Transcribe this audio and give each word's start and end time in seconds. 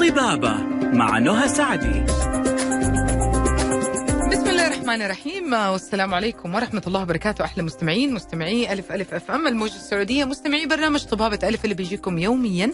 طبابة 0.00 0.54
مع 0.92 1.18
نهى 1.18 1.48
سعدي. 1.48 2.04
الرحمن 4.96 5.10
الرحيم. 5.10 5.52
والسلام 5.52 6.14
عليكم 6.14 6.54
ورحمة 6.54 6.82
الله 6.86 7.02
وبركاته. 7.02 7.44
أحلى 7.44 7.62
مستمعين 7.62 8.14
مستمعي 8.14 8.72
ألف 8.72 8.92
ألف 8.92 9.14
أف 9.14 9.30
أم 9.30 9.46
الموجة 9.46 9.74
السعودية 9.74 10.24
مستمعي 10.24 10.66
برنامج 10.66 11.04
طبابة 11.04 11.38
ألف 11.48 11.64
اللي 11.64 11.74
بيجيكم 11.74 12.18
يوميا 12.18 12.66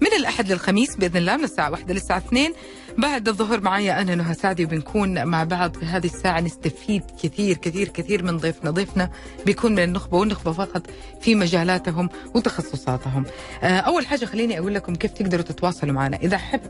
من 0.00 0.12
الأحد 0.16 0.52
للخميس 0.52 0.96
بإذن 0.96 1.16
الله 1.16 1.36
من 1.36 1.44
الساعة 1.44 1.70
واحدة 1.70 1.94
للساعة 1.94 2.18
اثنين. 2.18 2.52
بعد 2.98 3.28
الظهر 3.28 3.60
معايا 3.60 4.00
أنا 4.00 4.14
نهى 4.14 4.34
سعدي 4.34 4.64
وبنكون 4.64 5.24
مع 5.24 5.44
بعض 5.44 5.76
في 5.76 5.84
هذه 5.84 6.06
الساعة 6.06 6.40
نستفيد 6.40 7.02
كثير 7.22 7.56
كثير 7.56 7.88
كثير 7.88 8.22
من 8.22 8.36
ضيفنا. 8.36 8.70
ضيفنا 8.70 9.10
بيكون 9.46 9.72
من 9.72 9.82
النخبة 9.82 10.18
والنخبة 10.18 10.52
فقط 10.52 10.90
في 11.20 11.34
مجالاتهم 11.34 12.08
وتخصصاتهم. 12.34 13.24
آه، 13.62 13.78
أول 13.78 14.06
حاجة 14.06 14.24
خليني 14.24 14.58
أقول 14.58 14.74
لكم 14.74 14.94
كيف 14.94 15.12
تقدروا 15.12 15.44
تتواصلوا 15.44 15.94
معنا. 15.94 16.16
إذا 16.16 16.38
حب 16.38 16.60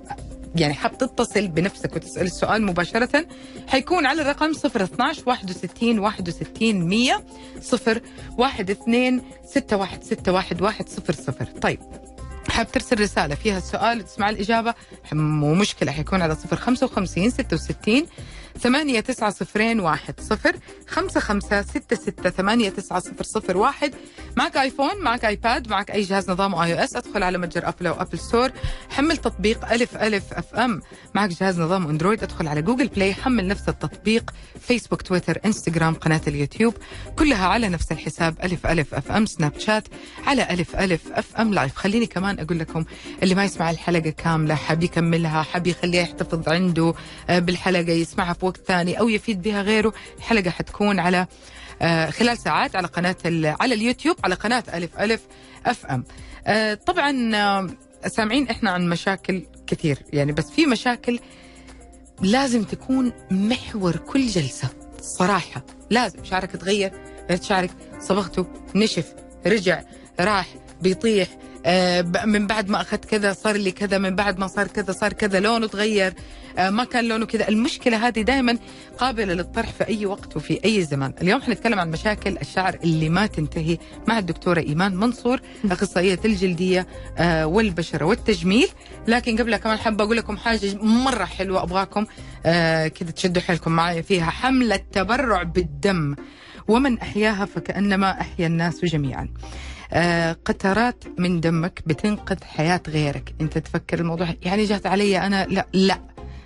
يعني 0.61 0.75
حاب 0.75 0.99
تتصل 0.99 1.49
بنفسك 1.49 1.97
وتسأل 1.97 2.27
السؤال 2.27 2.63
مباشرة 2.63 3.27
حيكون 3.69 4.07
على 4.07 4.23
الرقم 4.23 4.51
012 4.67 5.23
61 5.27 5.99
61 5.99 6.89
100 6.89 7.25
0 7.61 8.01
1 8.39 8.71
2 8.71 9.23
6 9.47 9.77
1 9.77 10.05
6 10.05 10.33
1 10.33 10.63
1 10.63 10.89
0 10.89 11.13
0 11.15 11.45
طيب 11.45 11.81
حاب 12.49 12.73
ترسل 12.73 13.01
رسالة 13.01 13.35
فيها 13.35 13.59
السؤال 13.59 13.99
وتسمع 13.99 14.31
الإجابة 14.31 14.75
مو 15.13 15.55
مشكلة 15.55 15.93
حيكون 15.93 16.23
على 16.23 16.35
0 16.35 16.57
55 16.57 17.31
66 17.31 18.07
ثمانية 18.61 19.01
تسعة 19.01 19.31
صفرين 19.31 19.81
واحد 19.81 20.21
صفر 20.21 20.57
خمسة 20.89 21.21
خمسة 21.21 21.63
ستة 21.63 21.97
ستة 21.97 22.31
ثمانية 22.31 22.69
تسعة 22.71 23.01
صفر 23.01 23.25
صفر 23.25 23.57
واحد. 23.57 23.95
معك 24.37 24.57
iPhone 24.57 25.03
معك 25.03 25.25
iPad 25.25 25.69
معك 25.69 25.91
أي 25.91 26.03
جهاز 26.03 26.31
نظام 26.31 26.55
iOS 26.55 26.97
أدخل 26.97 27.23
على 27.23 27.39
متجر 27.39 27.69
Apple 27.69 27.87
أو 27.87 28.01
Apple 28.01 28.19
Store. 28.19 28.51
حمل 28.91 29.17
تطبيق 29.17 29.73
ألف 29.73 29.97
ألف 29.97 30.33
FM. 30.33 30.81
معك 31.15 31.31
جهاز 31.31 31.61
نظام 31.61 31.87
Android 31.87 32.23
أدخل 32.23 32.49
على 32.49 32.63
Google 32.63 32.89
Play 32.89 33.15
حمل 33.15 33.49
نفس 33.49 33.69
التطبيق. 33.69 34.31
فيسبوك 34.61 35.03
تويتر 35.03 35.39
إنستغرام 35.45 35.95
قناة 35.95 36.21
اليوتيوب. 36.27 36.75
كلها 37.19 37.47
على 37.47 37.69
نفس 37.69 37.93
الحساب 37.93 38.35
ألف 38.45 38.67
ألف 38.67 38.95
FM 38.95 39.27
سناب 39.27 39.59
شات. 39.59 39.89
على 40.27 40.51
ألف 40.51 40.77
ألف 40.77 41.01
FM 41.13 41.55
live 41.55 41.77
خليني 41.77 42.07
كمان 42.07 42.39
أقول 42.41 42.59
لكم 42.59 42.85
اللي 43.23 43.35
ما 43.35 43.45
يسمع 43.45 43.71
الحلقة 43.71 44.11
كاملة 44.11 44.55
حاب 44.55 44.83
يكملها 44.83 45.43
حاب 45.43 45.67
يخليها 45.67 46.03
يحتفظ 46.03 46.49
عنده 46.49 46.95
آه، 47.31 47.39
بالحلقة 47.39 47.93
يسمعها 47.93 48.33
في 48.33 48.46
وقت 48.47 48.61
ثاني 48.67 48.99
أو 49.01 49.09
يفيد 49.09 49.43
بها 49.43 49.63
غيره 49.63 49.93
الحلقة 50.19 50.51
حتكون 50.51 50.99
على 51.01 51.27
آه، 51.83 52.11
خلال 52.11 52.39
ساعات 52.39 52.77
على 52.77 52.87
قناة 52.87 53.17
ال- 53.27 53.57
على 53.61 53.75
اليوتيوب 53.75 54.17
على 54.25 54.35
قناة 54.35 54.65
ألف 54.75 54.99
ألف 55.01 55.21
أف 55.67 55.87
أم. 55.87 56.05
آه، 56.47 56.75
طبعا 56.75 57.37
آه، 57.37 57.69
سامعين 58.09 58.49
إحنا 58.49 58.71
عن 58.71 58.89
مشاكل 58.89 59.43
كثير 59.67 59.99
يعني 60.13 60.33
بس 60.33 60.51
في 60.51 60.67
مشاكل 60.67 61.19
لازم 62.23 62.63
تكون 62.65 63.13
محور 63.31 63.97
كل 63.97 64.27
جلسة 64.27 64.69
صراحة. 65.01 65.65
لازم 65.91 66.25
شعرك 66.25 66.51
تغير 66.51 66.93
شعرك 67.43 67.71
صبغته 68.01 68.47
نشف 68.75 69.13
رجع 69.47 69.83
راح 70.21 70.47
بيطيح. 70.81 71.29
من 72.25 72.47
بعد 72.47 72.69
ما 72.69 72.81
اخذت 72.81 73.05
كذا 73.05 73.33
صار 73.33 73.57
لي 73.57 73.71
كذا 73.71 73.99
من 73.99 74.15
بعد 74.17 74.39
ما 74.39 74.47
صار 74.47 74.67
كذا 74.67 74.93
صار 74.93 75.13
كذا 75.13 75.41
لونه 75.41 75.67
تغير 75.67 76.15
آه، 76.59 76.71
ما 76.71 76.85
كان 76.85 77.09
لونه 77.09 77.27
كذا. 77.27 77.49
المشكلة 77.49 78.07
هذه 78.09 78.23
دائما 78.23 78.59
قابلة 78.99 79.35
للطرح 79.35 79.73
في 79.73 79.89
أي 79.89 80.07
وقت 80.07 80.37
وفي 80.37 80.61
أي 80.65 80.85
زمان. 80.85 81.13
اليوم 81.23 81.43
حنتكلم 81.43 81.79
عن 81.79 81.91
مشاكل 81.91 82.39
الشعر 82.39 82.79
اللي 82.85 83.09
ما 83.09 83.27
تنتهي 83.27 83.79
مع 84.09 84.19
الدكتورة 84.19 84.61
إيمان 84.61 84.97
منصور 84.97 85.41
أخصائية 85.71 86.19
الجلدية 86.25 86.87
آه، 87.19 87.47
والبشرة 87.47 88.05
والتجميل. 88.05 88.69
لكن 89.09 89.37
قبلها 89.39 89.59
كمان 89.59 89.79
حابة 89.79 90.05
أقول 90.05 90.17
لكم 90.17 90.37
حاجة 90.37 90.75
مرة 90.83 91.25
حلوة 91.25 91.63
أبغاكم 91.63 92.07
آه، 92.47 92.89
كذا 92.89 93.11
تشدوا 93.11 93.43
حيلكم 93.43 93.73
معايا 93.73 94.03
فيها. 94.03 94.31
حملة 94.31 94.77
تبرع 94.77 95.43
بالدم 95.43 96.15
ومن 96.69 96.99
أحياها 96.99 97.45
فكأنما 97.45 98.21
أحيا 98.21 98.47
الناس 98.47 98.85
جميعا. 98.85 99.23
آه، 99.23 99.76
قطرات 100.45 101.05
من 101.19 101.41
دمك 101.41 101.83
بتنقذ 101.87 102.45
حياة 102.45 102.81
غيرك. 102.89 103.35
انت 103.41 103.59
تفكر 103.59 104.01
الموضوع 104.01 104.35
يعني 104.43 104.65
جات 104.65 104.87
علي 104.87 105.19
أنا 105.19 105.47
لا 105.47 105.67
لا. 105.73 106.01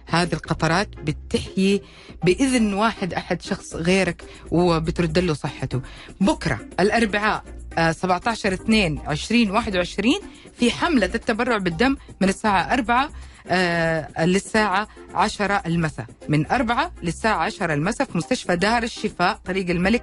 هذه 0.06 0.32
القطرات 0.32 0.88
بتحيي 0.88 1.82
بإذن 2.24 2.74
واحد 2.74 3.14
أحد 3.14 3.42
شخص 3.42 3.74
غيرك 3.74 4.24
وبترد 4.50 5.18
له 5.18 5.34
صحته. 5.34 5.80
بكرة 6.20 6.60
الأربعاء 6.80 7.44
آه، 7.46 7.59
17 7.78 8.52
2 8.54 8.98
20 9.06 9.50
21 9.50 10.14
في 10.58 10.70
حملة 10.70 11.10
التبرع 11.14 11.56
بالدم 11.58 11.96
من 12.20 12.28
الساعة 12.28 12.72
4 12.72 13.08
آه، 13.48 14.24
للساعة 14.24 14.88
10 15.14 15.62
المساء. 15.66 16.06
من 16.28 16.46
4 16.46 16.92
للساعة 17.02 17.36
10 17.44 17.74
المساء 17.74 18.06
في 18.06 18.18
مستشفى 18.18 18.56
دار 18.56 18.82
الشفاء 18.82 19.40
طريق 19.44 19.70
الملك 19.70 20.02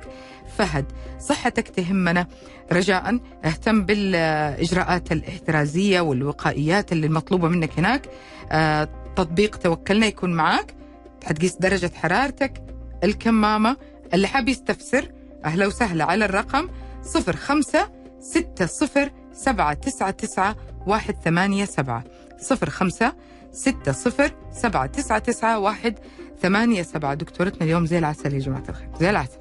فهد. 0.58 0.86
صحتك 1.20 1.68
تهمنا. 1.68 2.28
رجاء 2.72 3.20
اهتم 3.46 3.86
بالإجراءات 3.86 5.12
الاحترازية 5.12 6.00
والوقائيات 6.02 6.92
اللي 6.92 7.08
المطلوبة 7.08 7.48
منك 7.48 7.80
هناك. 7.80 8.10
آه، 8.52 8.90
تطبيق 9.16 9.56
توكلنا 9.56 10.06
يكون 10.06 10.34
معك 10.34 10.76
حتقيس 11.26 11.56
درجة 11.56 11.92
حرارتك 11.96 12.64
الكمامة 13.04 13.78
اللي 14.14 14.28
حاب 14.28 14.50
يستفسر 14.50 15.12
أهلا 15.46 15.68
وسهلا 15.68 16.04
على 16.06 16.26
الرقم 16.26 16.68
05 17.14 17.90
60 18.20 18.68
799 19.34 20.56
187 20.86 22.04
05 22.70 23.14
60 23.52 23.94
799 24.54 25.94
187 26.44 27.18
دكتورتنا 27.18 27.64
اليوم 27.64 27.86
زي 27.86 27.98
العسل 27.98 28.34
يا 28.34 28.40
جماعة 28.40 28.64
الخير 28.70 28.90
زي 29.00 29.10
العسل. 29.10 29.38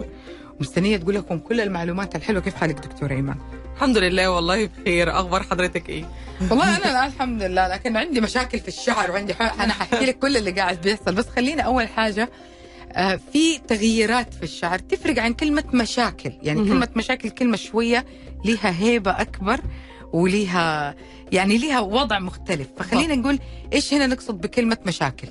مستنية 0.61 0.97
تقول 0.97 1.15
لكم 1.15 1.39
كل 1.39 1.61
المعلومات 1.61 2.17
الحلوة. 2.17 2.43
كيف 2.43 2.55
حالك 2.55 2.75
دكتورة 2.75 3.13
إيمان؟ 3.13 3.37
الحمد 3.75 3.99
لله 3.99 4.31
والله 4.31 4.67
بخير. 4.67 5.11
أخبار 5.21 5.43
حضرتك 5.43 5.89
إيه؟ 5.89 6.05
والله 6.51 6.77
أنا 6.77 6.91
الآن 6.91 7.07
الحمد 7.07 7.43
لله 7.43 7.69
لكن 7.69 7.97
عندي 7.97 8.21
مشاكل 8.21 8.59
في 8.61 8.69
الشعر 8.69 9.11
وعندي 9.11 9.35
ح... 9.35 9.63
أنا 9.63 9.73
حاحكي 9.73 10.07
لك 10.07 10.19
كل 10.19 10.37
اللي 10.37 10.51
قاعد 10.51 10.81
بيحصل. 10.81 11.15
بس 11.15 11.27
خلينا 11.29 11.63
أول 11.63 11.89
حاجة 11.89 12.31
في 13.33 13.59
تغييرات 13.69 14.35
في 14.35 14.43
الشعر. 14.43 14.79
تفرق 14.79 15.23
عن 15.23 15.33
كلمة 15.35 15.65
مشاكل. 15.75 16.33
يعني 16.43 16.61
مهم. 16.61 16.69
كلمة 16.69 16.89
مشاكل 16.97 17.31
كلمة 17.31 17.57
شوية 17.57 18.07
لها 18.45 18.81
هيبة 18.83 19.11
أكبر 19.11 19.61
وليها 20.13 20.95
يعني 21.33 21.59
ليها 21.59 21.81
وضع 21.81 22.19
مختلف. 22.19 22.69
فخلينا 22.77 23.15
نقول 23.15 23.39
إيش 23.73 23.95
هنا 23.95 24.07
نقصد 24.07 24.41
بكلمة 24.41 24.79
مشاكل؟ 24.87 25.29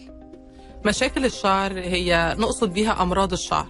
مشاكل 0.85 1.25
الشعر 1.25 1.73
هي 1.79 2.35
نقصد 2.39 2.73
بيها 2.73 3.01
أمراض 3.01 3.33
الشعر. 3.33 3.67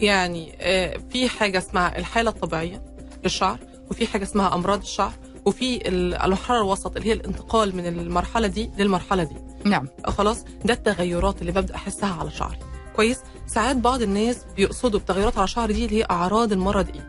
يعني 0.00 0.52
آه، 0.60 1.00
في 1.10 1.28
حاجة 1.28 1.58
اسمها 1.58 1.98
الحالة 1.98 2.30
الطبيعية 2.30 2.82
للشعر 3.24 3.58
وفي 3.90 4.06
حاجة 4.06 4.22
اسمها 4.22 4.54
أمراض 4.54 4.80
الشعر 4.80 5.12
وفي 5.44 5.88
ال- 5.88 6.14
المرحله 6.14 6.56
الوسط 6.56 6.96
اللي 6.96 7.08
هي 7.08 7.12
الانتقال 7.12 7.76
من 7.76 7.86
المرحلة 7.86 8.46
دي 8.46 8.70
للمرحلة 8.78 9.22
دي. 9.24 9.36
نعم. 9.64 9.88
خلاص؟ 10.06 10.44
ده 10.64 10.74
التغيرات 10.74 11.40
اللي 11.40 11.52
ببدأ 11.52 11.74
أحسها 11.74 12.14
على 12.20 12.30
شعري. 12.30 12.56
كويس 13.00 13.18
ساعات 13.46 13.76
بعض 13.76 14.02
الناس 14.02 14.36
بيقصدوا 14.56 15.00
بتغيرات 15.00 15.38
على 15.38 15.48
شعري 15.48 15.72
دي 15.72 15.84
اللي 15.84 15.98
هي 16.00 16.06
أعراض 16.10 16.52
المرض 16.52 16.88
إيه 16.88 17.08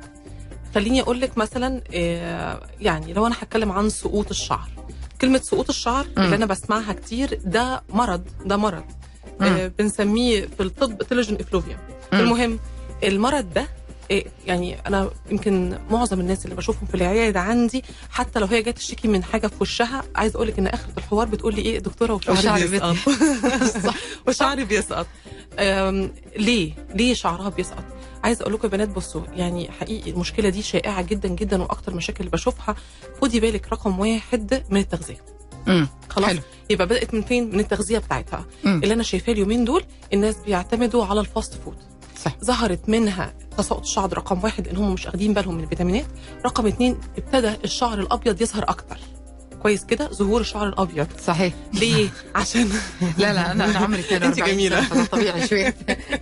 خليني 0.76 1.02
أقول 1.02 1.22
لك 1.22 1.38
مثلا 1.38 1.82
آه، 1.94 2.68
يعني 2.82 3.14
لو 3.14 3.28
أنا 3.28 3.36
هتكلم 3.40 3.72
عن 3.72 3.90
سقوط 3.90 4.30
الشعر 4.30 4.70
كلمة 5.22 5.38
سقوط 5.40 5.70
الشعر 5.70 6.06
مم. 6.18 6.24
اللي 6.24 6.36
أنا 6.36 6.46
بسمعها 6.46 6.94
كتير 6.94 7.40
ده 7.46 7.84
مرض 7.90 8.24
ده 8.46 8.58
مرض. 8.58 8.84
آه، 9.42 9.68
بنسميه 9.68 10.46
في 10.58 10.64
الطب 10.64 11.04
تيلوجين 11.04 11.38
إفلوفيا. 11.40 11.78
المهم 12.14 12.60
المرض 13.04 13.54
ده 13.54 13.68
يعني 14.46 14.80
أنا 14.88 15.10
يمكن 15.32 15.78
معظم 15.90 16.20
الناس 16.20 16.46
اللي 16.46 16.56
بشوفهم 16.56 16.86
في 16.88 16.96
العيادة 16.96 17.40
عندي 17.40 17.84
حتى 18.10 18.40
لو 18.40 18.48
هي 18.48 18.62
جاية 18.62 18.74
تشتكي 18.74 19.08
من 19.08 19.24
حاجة 19.24 19.48
في 19.48 19.56
وشها 19.62 20.04
عايز 20.16 20.36
أقول 20.36 20.48
لك 20.48 20.60
إن 20.60 20.68
اخره 20.68 20.94
الحوار 20.98 21.28
بتقول 21.28 21.56
لي 21.56 21.62
إيه 21.62 21.80
دكتورة 21.80 22.14
وشعري 22.14 22.68
بيسقط. 22.68 22.96
وشعري 24.28 24.66
بيسقط. 24.66 25.08
ليه؟ 26.46 26.74
ليه 26.96 27.14
شعرها 27.14 27.50
بيسقط؟ 27.50 27.84
عايز 28.24 28.42
أقول 28.42 28.54
لكم 28.54 28.64
يا 28.64 28.72
بنات 28.72 28.90
بصوا 28.90 29.22
يعني 29.34 29.72
حقيقي 29.72 30.12
المشكلة 30.12 30.50
دي 30.50 30.62
شائعة 30.62 31.02
جدا 31.02 31.30
جدا 31.30 31.62
وأكتر 31.62 31.94
مشاكل 31.94 32.20
اللي 32.20 32.32
بشوفها 32.32 32.76
خدي 33.22 33.40
بالك 33.40 33.68
رقم 33.72 34.00
واحد 34.00 34.64
من 34.70 34.80
التغذية. 34.80 35.18
مم. 35.68 35.88
خلاص؟ 36.10 36.30
حلو. 36.30 36.40
يبقى 36.70 36.88
بدأت 36.88 37.14
من 37.14 37.22
فين؟ 37.22 37.50
من 37.54 37.60
التغذية 37.60 37.98
بتاعتها. 37.98 38.46
مم. 38.64 38.82
اللي 38.84 38.94
أنا 38.94 39.04
شايفاه 39.04 39.34
اليومين 39.34 39.66
دول 39.66 39.84
الناس 40.14 40.36
بيعتمدوا 40.46 41.06
على 41.06 41.20
ال 41.20 41.27
fast 41.27 41.54
food. 41.54 41.76
صح. 42.26 42.36
ظهرت 42.44 42.90
منها 42.90 43.34
تساقط 43.58 43.82
الشعر 43.82 44.14
رقم 44.14 44.44
واحد 44.44 44.68
إن 44.68 44.78
هم 44.78 44.94
مش 44.94 45.08
أخدين 45.08 45.34
بالهم 45.34 45.56
من 45.56 45.64
الفيتامينات. 45.64 46.06
رقم 46.46 46.68
اتنين 46.68 46.98
ابتدى 47.18 47.54
الشعر 47.64 48.00
الأبيض 48.00 48.42
يظهر 48.42 48.64
أكتر. 48.64 48.98
كويس 49.62 49.86
كده 49.86 50.10
ظهور 50.12 50.42
الشعر 50.42 50.68
الأبيض. 50.68 51.08
صحيح. 51.26 51.54
ليه؟ 51.74 52.10
عشان 52.36 52.70
لا 53.18 53.34
لا 53.34 53.52
أنا 53.52 53.66
أنا 53.66 53.78
عمري 53.80 54.00
42 54.00 54.24
أنت 54.32 54.40
جميلة. 54.50 54.90
سنة، 54.90 54.96
ده 55.04 55.06
طبيعي 55.06 55.48
شوي 55.48 55.74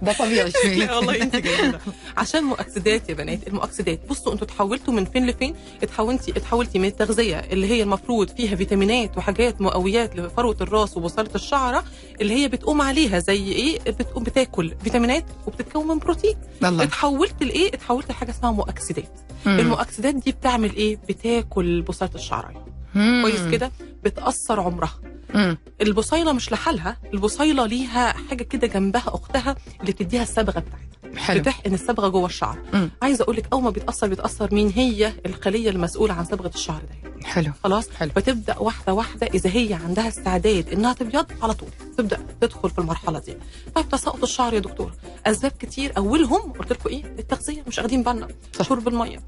ده 0.01 0.13
طبيعي 0.19 0.51
شوي 0.63 0.75
لا 0.75 0.95
والله 0.95 1.21
أنت 1.21 1.35
جميلة. 1.35 1.79
عشان 2.17 2.43
مؤكسدات 2.43 3.09
يا 3.09 3.13
بنات 3.13 3.47
المؤكسدات. 3.47 3.99
بصوا 4.09 4.33
أنتوا 4.33 4.47
اتحولتوا 4.47 4.93
من 4.93 5.05
فين 5.05 5.27
لفين؟ 5.27 5.55
اتحولتي 5.83 6.31
اتحولتي 6.31 6.79
من 6.79 6.85
التغذية 6.87 7.35
اللي 7.39 7.67
هي 7.67 7.83
المفروض 7.83 8.29
فيها 8.29 8.55
فيتامينات 8.55 9.17
وحاجات 9.17 9.61
مقويات 9.61 10.15
لفروة 10.15 10.57
الراس 10.61 10.97
وبصيله 10.97 11.29
الشعرة 11.35 11.83
اللي 12.21 12.33
هي 12.33 12.47
بتقوم 12.47 12.81
عليها 12.81 13.19
زي 13.19 13.51
إيه؟ 13.51 13.79
بتقوم 13.79 14.23
بتاكل 14.23 14.73
فيتامينات 14.83 15.25
وبتتكون 15.47 15.87
من 15.87 15.99
بروتين. 15.99 16.35
الله. 16.63 16.83
اتحولت 16.83 17.43
لإيه؟ 17.43 17.73
اتحولت 17.73 18.09
لحاجة 18.09 18.31
اسمها 18.31 18.51
مؤكسدات. 18.51 19.09
المؤكسدات 19.47 20.15
دي 20.15 20.31
بتعمل 20.31 20.75
إيه؟ 20.75 20.97
بتاكل 21.09 21.81
بصيله 21.81 22.11
الشعر 22.15 22.51
مم. 22.55 22.78
كويس 22.93 23.47
كده 23.51 23.71
بتأثر 24.03 24.59
عمرها. 24.59 24.93
مم. 25.33 25.57
البصيلة 25.81 26.33
مش 26.33 26.51
لحالها 26.51 26.97
البصيلة 27.13 27.65
ليها 27.65 28.13
حاجة 28.29 28.43
كده 28.43 28.67
جنبها 28.67 29.03
أختها 29.07 29.55
اللي 29.81 29.91
بتديها 29.91 30.23
الصبغه 30.23 30.59
بتاعتها. 30.59 30.89
حلو. 31.17 31.39
بتحقن 31.39 31.73
الصبغه 31.73 32.07
جوه 32.07 32.25
الشعر. 32.25 32.57
مم. 32.73 32.89
عايزة 33.01 33.23
أقول 33.23 33.35
لك 33.35 33.45
أول 33.53 33.63
ما 33.63 33.69
بيتأثر 33.69 34.07
بيتأثر 34.07 34.53
مين 34.55 34.69
هي؟ 34.75 35.13
الخلية 35.25 35.69
المسؤولة 35.69 36.13
عن 36.13 36.25
صبغه 36.25 36.51
الشعر 36.55 36.81
ده. 36.81 37.25
حلو. 37.27 37.51
خلاص؟ 37.63 37.89
حلو. 37.89 38.11
فتبدا 38.15 38.57
واحدة 38.57 38.93
واحدة 38.93 39.27
إذا 39.27 39.49
هي 39.53 39.73
عندها 39.73 40.07
استعداد 40.07 40.69
إنها 40.69 40.93
تبيض 40.93 41.25
على 41.41 41.53
طول 41.53 41.69
تبدأ 41.97 42.19
تدخل 42.41 42.69
في 42.69 42.79
المرحلة 42.79 43.19
دي. 43.19 43.35
طيب 43.75 43.89
تساقط 43.89 44.23
الشعر 44.23 44.53
يا 44.53 44.59
دكتور. 44.59 44.91
أسباب 45.25 45.51
كتير. 45.59 45.93
أولهم 45.97 46.51
قلت 46.51 46.71
لكم 46.71 46.89
إيه؟ 46.89 47.03
التغذية 47.19 47.63
مش 47.67 47.77
واخدين 47.77 48.03
بالنا. 48.03 48.27
شرب 48.61 48.87
المية. 48.87 49.19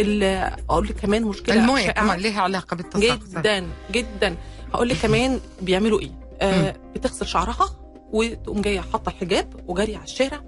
ال- 0.00 0.52
أقول 0.70 0.86
لك 0.86 0.92
كمان 0.96 1.22
مشكلة 1.24 1.66
شائعة. 1.76 1.92
كمان 1.92 2.20
لها 2.20 2.40
علاقة 2.40 2.74
بالتساقط. 2.76 3.22
جدا 3.28 3.66
جدا. 3.92 4.36
هقول 4.74 4.88
لك 4.88 4.96
كمان 4.96 5.40
بيعملوا 5.62 6.00
إيه؟ 6.00 6.10
آه 6.40 6.76
بتغسل 6.94 7.26
شعرها 7.26 7.70
وتقوم 8.12 8.60
جاية 8.60 8.80
حاطة 8.80 9.10
الحجاب 9.10 9.54
وجاريه 9.66 9.96
على 9.96 10.04
الشارع 10.04 10.40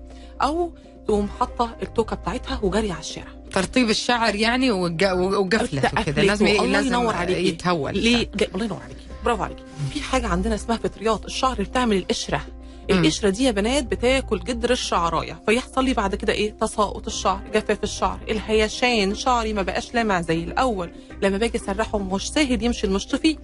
أو 0.42 0.72
تقوم 1.06 1.28
حاطة 1.40 1.76
التوكة 1.82 2.16
بتاعتها 2.16 2.60
وجاريه 2.62 2.92
على 2.92 3.00
الشارع. 3.00 3.28
ترطيب 3.52 3.90
الشعر 3.90 4.34
يعني 4.34 4.70
وقفلته 4.70 6.02
كده. 6.02 6.22
لازم 6.22 6.46
الله 6.46 6.66
لازم 6.66 6.86
ينور 6.86 7.14
عليكي. 7.14 7.48
يتهول. 7.48 7.98
ليه؟ 7.98 8.30
الله 8.54 8.64
ينور 8.64 8.80
عليكي. 8.84 9.00
برافو 9.24 9.42
عليكي. 9.42 9.62
في 9.92 10.00
حاجة 10.00 10.26
عندنا 10.26 10.54
اسمها 10.54 10.76
فطريات 10.76 11.24
الشعر 11.24 11.62
بتعمل 11.62 11.96
القشرة. 11.96 12.40
القشرة 12.90 13.28
دي 13.28 13.44
يا 13.44 13.50
بنات 13.50 13.84
بتاكل 13.84 14.40
جدر 14.40 14.70
الشعراية. 14.70 15.42
فيحصل 15.46 15.84
لي 15.84 15.94
بعد 15.94 16.14
كده 16.14 16.32
إيه؟ 16.32 16.50
تساقط 16.60 17.06
الشعر 17.06 17.40
جفاف 17.54 17.84
الشعر. 17.84 18.18
الهيشان 18.28 19.14
شعري 19.14 19.52
ما 19.52 19.62
بقاش 19.62 19.94
لامع 19.94 20.20
زي 20.20 20.44
الأول. 20.44 20.90
لما 21.22 21.38
باجي 21.38 21.58
أسرحه 21.58 21.98
مش 21.98 22.30
سهل 22.30 22.64
يمشي 22.64 22.86
المشط 22.86 23.16
فيه. 23.16 23.36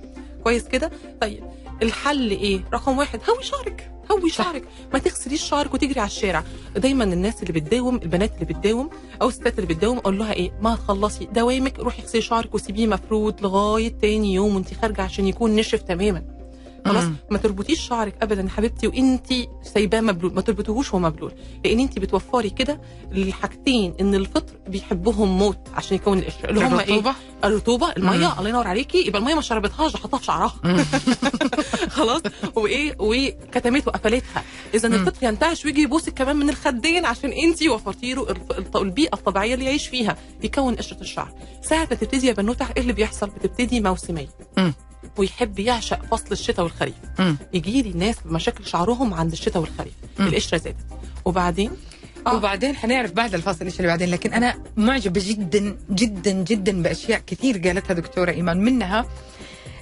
كويس 0.46 0.68
كده؟ 0.68 0.90
طيب 1.20 1.44
الحل 1.82 2.30
إيه؟ 2.30 2.64
رقم 2.74 2.98
واحد 2.98 3.20
هوي 3.30 3.42
شعرك 3.42 3.92
هوي. 4.10 4.30
شعرك. 4.30 4.64
ما 4.92 4.98
تغسليش 4.98 5.42
شعرك 5.42 5.74
وتجري 5.74 6.00
على 6.00 6.06
الشارع. 6.06 6.44
دايما 6.76 7.04
الناس 7.04 7.42
اللي 7.42 7.52
بتداوم 7.52 7.96
البنات 7.96 8.34
اللي 8.34 8.44
بتداوم 8.44 8.90
أو 9.22 9.28
الستات 9.28 9.58
اللي 9.58 9.74
بتداوم 9.74 9.98
أقول 9.98 10.18
لها 10.18 10.32
إيه؟ 10.32 10.52
ما 10.60 10.76
تخلصي 10.76 11.24
دوامك 11.24 11.78
روحي 11.78 12.02
اغسلي 12.02 12.22
شعرك 12.22 12.54
وسيبيه 12.54 12.86
مفرود 12.86 13.40
لغاية 13.40 13.88
تاني 13.88 14.34
يوم 14.34 14.54
وانت 14.54 14.74
خارجة 14.74 15.02
عشان 15.02 15.26
يكون 15.26 15.56
نشف 15.56 15.82
تماما. 15.82 16.35
خلاص. 16.88 17.04
ما 17.30 17.38
تربطيش 17.38 17.80
شعرك 17.80 18.14
ابدا 18.22 18.42
يا 18.42 18.48
حبيبتي 18.48 18.86
وانت 18.86 19.26
سايباه 19.62 20.00
مبلول. 20.00 20.34
ما 20.34 20.40
تربطوهوش 20.40 20.94
وهو 20.94 20.98
مبلول 21.02 21.32
لأن 21.64 21.80
انت 21.80 21.98
بتوفري 21.98 22.50
كده 22.50 22.80
الحاجتين 23.12 23.94
إن 24.00 24.14
الفطر 24.14 24.52
بيحبهم 24.68 25.38
موت 25.38 25.58
عشان 25.74 25.96
يكون 25.96 26.18
القشره 26.18 26.50
اللي 26.50 26.64
هم 26.64 26.78
إيه؟ 26.78 26.86
الرطوبة. 27.44 27.92
المية. 27.96 28.26
مم. 28.26 28.32
الله 28.38 28.48
ينور 28.48 28.66
عليكي 28.68 29.06
يبقى 29.06 29.20
المية 29.20 29.34
ما 29.34 29.40
شربتهاش 29.40 29.92
ده 29.92 29.98
حطها 29.98 30.18
في 30.18 30.24
شعرها. 30.24 30.54
خلاص؟ 31.96 32.22
وإيه؟ 32.54 32.96
وكتمته 32.98 33.88
وقفلتها. 33.88 34.44
إذا. 34.74 34.88
الفطر 34.88 35.26
ينتعش 35.26 35.64
ويجي 35.64 35.82
يبوسك 35.82 36.14
كمان 36.14 36.36
من 36.36 36.50
الخدين 36.50 37.04
عشان 37.04 37.32
انت 37.32 37.62
وفرتي 37.62 38.14
له 38.14 38.26
البيئة 38.76 39.14
الطبيعية 39.14 39.54
اللي 39.54 39.64
يعيش 39.64 39.88
فيها 39.88 40.16
يكون 40.42 40.74
قشرة 40.74 41.00
الشعر. 41.00 41.32
ساعة 41.62 41.88
ما 41.90 41.96
تبتدي 41.96 42.26
يا 42.26 42.32
بنوتة 42.32 42.66
إيه 42.76 42.82
اللي 42.82 42.92
بيحصل؟ 42.92 43.30
بتبتدي 43.30 43.80
موسمية. 43.80 44.28
ويحب 45.16 45.58
يعشق 45.58 46.04
فصل 46.04 46.26
الشتاء 46.32 46.64
والخريف. 46.64 46.94
يجي 47.54 47.82
لي 47.82 47.92
ناس 47.92 48.16
بمشاكل 48.24 48.66
شعرهم 48.66 49.14
عند 49.14 49.32
الشتاء 49.32 49.62
والخريف. 49.62 49.92
مم. 50.18 50.26
القشرة 50.26 50.58
زادت. 50.58 50.76
وبعدين؟ 51.24 51.70
آه. 52.26 52.34
وبعدين 52.34 52.76
حنعرف 52.76 53.12
بعد 53.12 53.34
الفاصل 53.34 53.64
إيش 53.64 53.76
اللي 53.76 53.88
بعدين 53.88 54.10
لكن 54.10 54.32
أنا 54.32 54.54
معجبة 54.76 55.22
جدا 55.24 55.76
جدا 55.90 56.30
جدا 56.32 56.82
بأشياء 56.82 57.22
كثير 57.26 57.58
قالتها 57.58 57.94
دكتورة 57.94 58.30
إيمان. 58.30 58.58
منها 58.58 59.06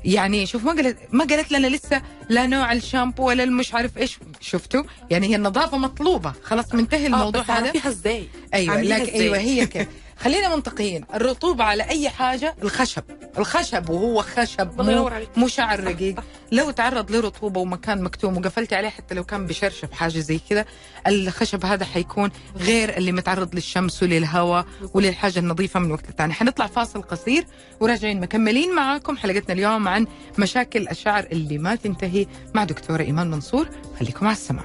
يعني 0.04 0.46
شوف 0.46 0.64
ما 0.64 0.72
قالت 0.72 0.98
ما 1.12 1.24
قالت 1.24 1.52
لنا 1.52 1.66
لسه 1.66 2.02
لا 2.28 2.46
نوع 2.46 2.72
الشامبو 2.72 3.28
ولا 3.28 3.44
المش 3.44 3.74
عارف 3.74 3.98
إيش. 3.98 4.18
شفتوا؟ 4.40 4.82
يعني 5.10 5.26
هي 5.26 5.36
النظافة 5.36 5.78
مطلوبة. 5.78 6.32
خلاص 6.42 6.74
منتهي 6.74 7.06
الموضوع 7.06 7.40
آه 7.40 7.44
بس 7.44 7.50
هذا. 7.50 7.70
فيها 7.72 7.88
إزاي؟ 7.88 8.28
أيوه 8.54 8.80
إزاي؟ 8.80 9.14
أيوه 9.14 9.38
هي 9.38 9.66
كده. 9.66 9.88
خلينا 10.18 10.56
منطقيين. 10.56 11.04
الرطوبة 11.14 11.64
على 11.64 11.82
أي 11.82 12.08
حاجة 12.08 12.54
الخشب. 12.62 13.02
الخشب 13.38 13.90
وهو 13.90 14.22
خشب 14.22 14.80
مو, 14.82 15.10
مو 15.36 15.48
شعر 15.48 15.84
رقيق. 15.84 16.20
لو 16.52 16.70
تعرض 16.70 17.10
لرطوبة 17.10 17.60
ومكان 17.60 18.02
مكتوم 18.02 18.36
وقفلتي 18.36 18.74
عليه 18.74 18.88
حتى 18.88 19.14
لو 19.14 19.24
كان 19.24 19.46
بشرشف 19.46 19.92
حاجة 19.92 20.18
زي 20.18 20.40
كذا 20.50 20.64
الخشب 21.06 21.64
هذا 21.64 21.84
حيكون 21.84 22.30
غير 22.56 22.96
اللي 22.96 23.12
متعرض 23.12 23.54
للشمس 23.54 24.02
وللهواء 24.02 24.66
وللحاجة 24.94 25.38
النظيفة 25.38 25.80
من 25.80 25.92
وقت 25.92 26.06
للتاني. 26.06 26.32
حنطلع 26.32 26.66
فاصل 26.66 27.02
قصير 27.02 27.44
وراجعين 27.80 28.20
مكملين 28.20 28.74
معاكم 28.74 29.16
حلقتنا 29.16 29.52
اليوم 29.52 29.88
عن 29.88 30.06
مشاكل 30.38 30.88
الشعر 30.88 31.26
اللي 31.32 31.58
ما 31.58 31.74
تنتهي 31.74 32.26
مع 32.54 32.64
دكتورة 32.64 33.02
إيمان 33.02 33.30
منصور. 33.30 33.68
خليكم 34.00 34.26
على 34.26 34.36
السماع. 34.36 34.64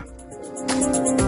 يلا 0.69 1.18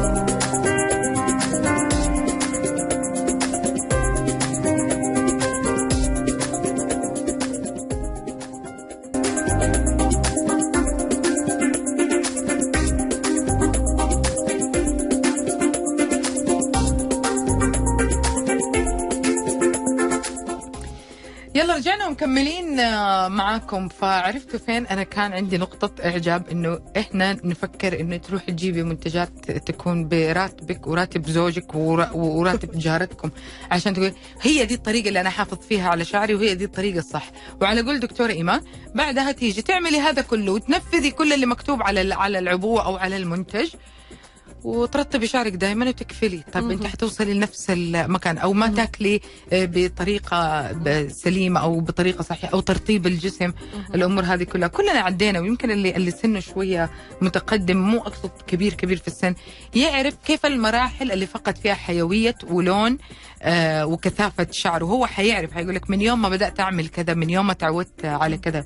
رجعنا 22.01 22.07
ومكملين 22.09 22.79
آه، 22.79 23.27
معاكم. 23.27 23.87
فعرفتوا 23.87 24.59
فين؟ 24.59 24.87
أنا 24.87 25.03
كان 25.03 25.33
عندي 25.33 25.57
نقطة 25.57 26.03
إعجاب 26.05 26.49
إنه 26.49 26.79
إحنا 26.97 27.33
نفكر 27.43 27.99
إنه 27.99 28.17
تروح 28.17 28.43
تجيبي 28.43 28.83
منتجات 28.83 29.51
تكون 29.51 30.07
براتبك 30.07 30.87
وراتب 30.87 31.29
زوجك 31.29 31.75
ورا- 31.75 32.11
وراتب 32.13 32.77
جارتكم. 32.79 33.29
عشان 33.71 33.93
تقول 33.93 34.13
هي 34.41 34.65
دي 34.65 34.73
الطريقة 34.73 35.07
اللي 35.07 35.21
أنا 35.21 35.29
حافظ 35.29 35.57
فيها 35.67 35.89
على 35.89 36.05
شعري 36.05 36.35
وهي 36.35 36.55
دي 36.55 36.65
الطريقة 36.65 36.99
الصح. 36.99 37.31
وعلى 37.61 37.81
قول 37.81 37.99
دكتورة 37.99 38.31
إيمان 38.31 38.61
بعدها 38.95 39.31
تيجي 39.31 39.61
تعملي 39.61 39.99
هذا 39.99 40.21
كله 40.21 40.51
وتنفذي 40.51 41.11
كل 41.11 41.33
اللي 41.33 41.45
مكتوب 41.45 41.81
على 41.83 42.13
على 42.13 42.39
العبوة 42.39 42.85
أو 42.85 42.95
على 42.97 43.17
المنتج. 43.17 43.69
وترطبي 44.63 45.27
شعرك 45.27 45.53
دائما 45.53 45.87
وتكفلي. 45.87 46.43
طب 46.53 46.71
أنت. 46.71 46.87
حتوصلي 46.87 47.33
لنفس 47.33 47.69
المكان 47.69 48.37
أو 48.37 48.53
ما. 48.53 48.67
تاكلي 48.67 49.21
بطريقة 49.51 50.71
سليمة 51.07 51.59
أو 51.59 51.79
بطريقة 51.79 52.21
صحيحة 52.21 52.53
أو 52.53 52.59
ترطيب 52.59 53.07
الجسم. 53.07 53.53
الأمور 53.95 54.23
هذه 54.23 54.43
كلها. 54.43 54.67
كلنا 54.67 54.99
عدينا 54.99 55.39
ويمكن 55.39 55.71
اللي 55.71 55.95
اللي 55.95 56.11
سنه 56.11 56.39
شوية 56.39 56.89
متقدم 57.21 57.77
مو 57.77 57.97
أقصد 57.97 58.31
كبير 58.47 58.73
كبير 58.73 58.97
في 58.97 59.07
السن. 59.07 59.35
يعرف 59.75 60.15
كيف 60.25 60.45
المراحل 60.45 61.11
اللي 61.11 61.25
فقد 61.25 61.57
فيها 61.57 61.73
حيوية 61.73 62.35
ولون 62.49 62.97
آه 63.41 63.85
وكثافة 63.85 64.47
شعر 64.51 64.83
وهو 64.83 65.05
حيعرف 65.05 65.51
حيقول 65.51 65.75
لك 65.75 65.89
من 65.89 66.01
يوم 66.01 66.21
ما 66.21 66.29
بدأت 66.29 66.59
أعمل 66.59 66.87
كذا 66.87 67.13
من 67.13 67.29
يوم 67.29 67.47
ما 67.47 67.53
تعودت 67.53 68.05
على 68.05 68.37
كذا. 68.37 68.65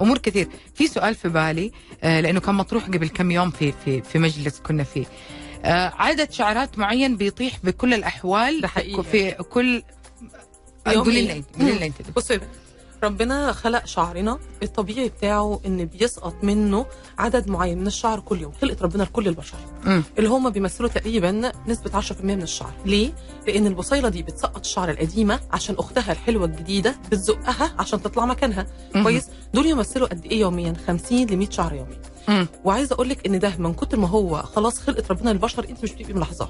أمور 0.00 0.18
كثير 0.18 0.48
في 0.74 0.86
سؤال 0.86 1.14
في 1.14 1.28
بالي 1.28 1.72
آه 2.02 2.20
لأنه 2.20 2.40
كان 2.40 2.54
مطروح 2.54 2.84
قبل 2.84 3.08
كم 3.08 3.30
يوم 3.30 3.50
في 3.50 3.72
في 3.84 4.02
في 4.02 4.18
مجلس 4.18 4.60
كنا 4.60 4.84
فيه 4.84 5.04
آه 5.64 5.92
عدد 5.96 6.32
شعرات 6.32 6.78
معين 6.78 7.16
بيطيح 7.16 7.56
بكل 7.64 7.94
الأحوال. 7.94 8.68
في 9.02 9.30
كل 9.32 9.82
قولي؟ 10.86 11.22
لنا 11.22 11.42
قولي 11.60 11.72
لنا 11.72 11.92
بصي 12.16 12.40
ربنا 13.04 13.52
خلق 13.52 13.86
شعرنا 13.86 14.38
الطبيعي 14.62 15.08
بتاعه 15.08 15.60
إن 15.66 15.84
بيسقط 15.84 16.34
منه 16.42 16.86
عدد 17.18 17.48
معين 17.50 17.78
من 17.78 17.86
الشعر 17.86 18.20
كل 18.20 18.40
يوم. 18.40 18.52
خلقت 18.62 18.82
ربنا 18.82 19.02
لكل 19.02 19.28
البشر. 19.28 19.56
مم. 19.84 20.02
اللي 20.18 20.28
هم 20.28 20.50
بيمثلوا 20.50 20.88
تقريبا 20.88 21.52
نسبة 21.66 21.90
10% 22.00 22.12
من 22.24 22.42
الشعر. 22.42 22.72
ليه؟ 22.86 23.12
لأن 23.46 23.66
البصيلة 23.66 24.08
دي 24.08 24.22
بتسقط 24.22 24.58
الشعر 24.60 24.90
القديمة 24.90 25.40
عشان 25.52 25.74
أختها 25.78 26.12
الحلوة 26.12 26.44
الجديدة 26.44 26.96
بتزقها 27.10 27.72
عشان 27.78 28.02
تطلع 28.02 28.26
مكانها. 28.26 28.66
مم. 28.94 29.02
كويس؟ 29.02 29.28
دول 29.54 29.66
يمثلوا 29.66 30.08
قد 30.08 30.24
إيه 30.24 30.40
يوميا؟ 30.40 30.74
50 30.86 31.26
ل 31.26 31.36
100 31.36 31.50
شعر 31.50 31.72
يومي 31.74 31.96
مم. 32.28 32.46
وعايزة 32.64 32.94
أقول 32.94 33.08
لك 33.08 33.26
إن 33.26 33.38
ده 33.38 33.52
من 33.58 33.74
كتر 33.74 33.96
ما 33.98 34.08
هو 34.08 34.42
خلاص 34.42 34.78
خلقت 34.78 35.10
ربنا 35.10 35.30
للبشر 35.30 35.66
أنت 35.68 35.82
مش 35.84 35.92
بتبقي 35.92 36.12
ملاحظاه 36.14 36.48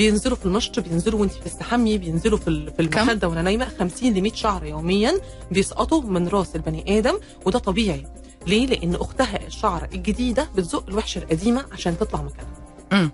بينزلوا 0.00 0.36
في 0.36 0.46
المشط 0.46 0.80
بينزلوا 0.80 1.20
وانت 1.20 1.32
بتستحمي 1.38 1.98
بينزلوا 1.98 2.38
في 2.38 2.70
في؟ 2.76 2.80
المخدة 2.80 3.28
وأنا 3.28 3.42
نايمة 3.42 3.68
50 3.78 4.12
ل 4.14 4.22
100 4.22 4.32
شعر 4.32 4.64
يوميا 4.66 5.20
بيسقطوا 5.50 6.02
من 6.02 6.28
راس 6.28 6.56
البني 6.56 6.98
آدم 6.98 7.14
وده 7.46 7.58
طبيعي 7.58 8.06
ليه؟ 8.46 8.66
لأن 8.66 8.94
أختها 8.94 9.46
الشعر 9.46 9.88
الجديدة 9.92 10.48
بتزق 10.56 10.88
الوحشة 10.88 11.18
القديمة 11.18 11.64
عشان 11.72 11.98
تطلع 11.98 12.22
مكانها. 12.22 13.10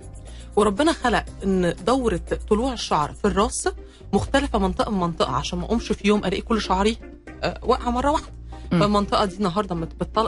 وربنا 0.56 0.92
خلق 0.92 1.24
إن 1.44 1.74
دورة 1.86 2.20
طلوع 2.50 2.72
الشعر 2.72 3.12
في 3.12 3.24
الراس 3.24 3.68
مختلفة 4.12 4.58
منطقة 4.58 4.90
من 4.90 5.00
منطقة 5.00 5.32
عشان 5.32 5.58
ما 5.58 5.64
أقومش 5.64 5.92
في 5.92 6.08
يوم 6.08 6.18
ألاقي 6.18 6.40
كل 6.42 6.60
شعري 6.60 6.96
آه، 7.42 7.60
واقعة 7.62 7.90
مرة 7.90 8.10
واحدة. 8.10 8.32
فالمنطقة 8.70 9.24
دي 9.24 9.36
النهارده 9.36 9.74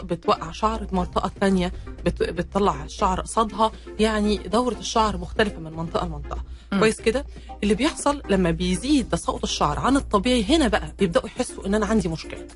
بتوقع 0.02 0.50
شعر 0.52 0.82
المنطقة 0.82 1.26
الثانية 1.26 1.72
بت... 2.04 2.22
بتطلع 2.22 2.84
الشعر 2.84 3.20
قصادها. 3.20 3.72
يعني 4.00 4.36
دورة 4.38 4.78
الشعر 4.78 5.16
مختلفة 5.16 5.58
من 5.58 5.72
منطقة 5.72 6.06
لمنطقة. 6.06 6.42
كويس 6.78 7.00
كده؟ 7.00 7.26
اللي 7.62 7.74
بيحصل 7.74 8.22
لما 8.30 8.50
بيزيد 8.50 9.08
تساقط 9.08 9.42
الشعر 9.42 9.78
عن 9.78 9.96
الطبيعي 9.96 10.44
هنا 10.44 10.68
بقى 10.68 10.92
بيبدأوا 10.98 11.26
يحسوا 11.26 11.66
إن 11.66 11.74
أنا 11.74 11.86
عندي 11.86 12.08
مشكلة. 12.08 12.46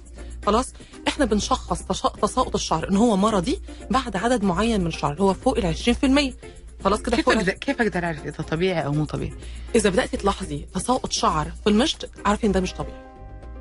خلاص؟ 0.46 0.72
إحنا 1.08 1.24
بنشخص 1.24 1.82
تساقط 2.22 2.54
الشعر 2.54 2.88
إن 2.88 2.96
هو 2.96 3.16
مرضي 3.16 3.60
بعد 3.90 4.16
عدد 4.16 4.44
معين 4.44 4.80
من 4.80 4.86
الشعر 4.86 5.12
اللي 5.12 5.22
هو 5.22 5.34
فوق 5.34 5.58
ال 5.58 5.74
20% 5.76 6.34
خلاص 6.84 7.02
كده؟ 7.02 7.16
كيف 7.16 7.28
أقدر 7.28 7.52
كيف 7.52 7.80
أقدر 7.82 8.04
اعرف 8.04 8.24
إذا 8.24 8.42
طبيعي 8.42 8.84
أو 8.86 8.92
مو 8.92 9.04
طبيعي؟ 9.04 9.32
إذا 9.74 9.90
بدات 9.90 10.16
تلاحظي 10.16 10.66
تساقط 10.74 11.12
شعر 11.12 11.52
في 11.64 11.70
المشط 11.70 12.10
عارفه 12.26 12.46
ان 12.48 12.52
ده 12.52 12.60
مش 12.60 12.72
طبيعي. 12.72 13.11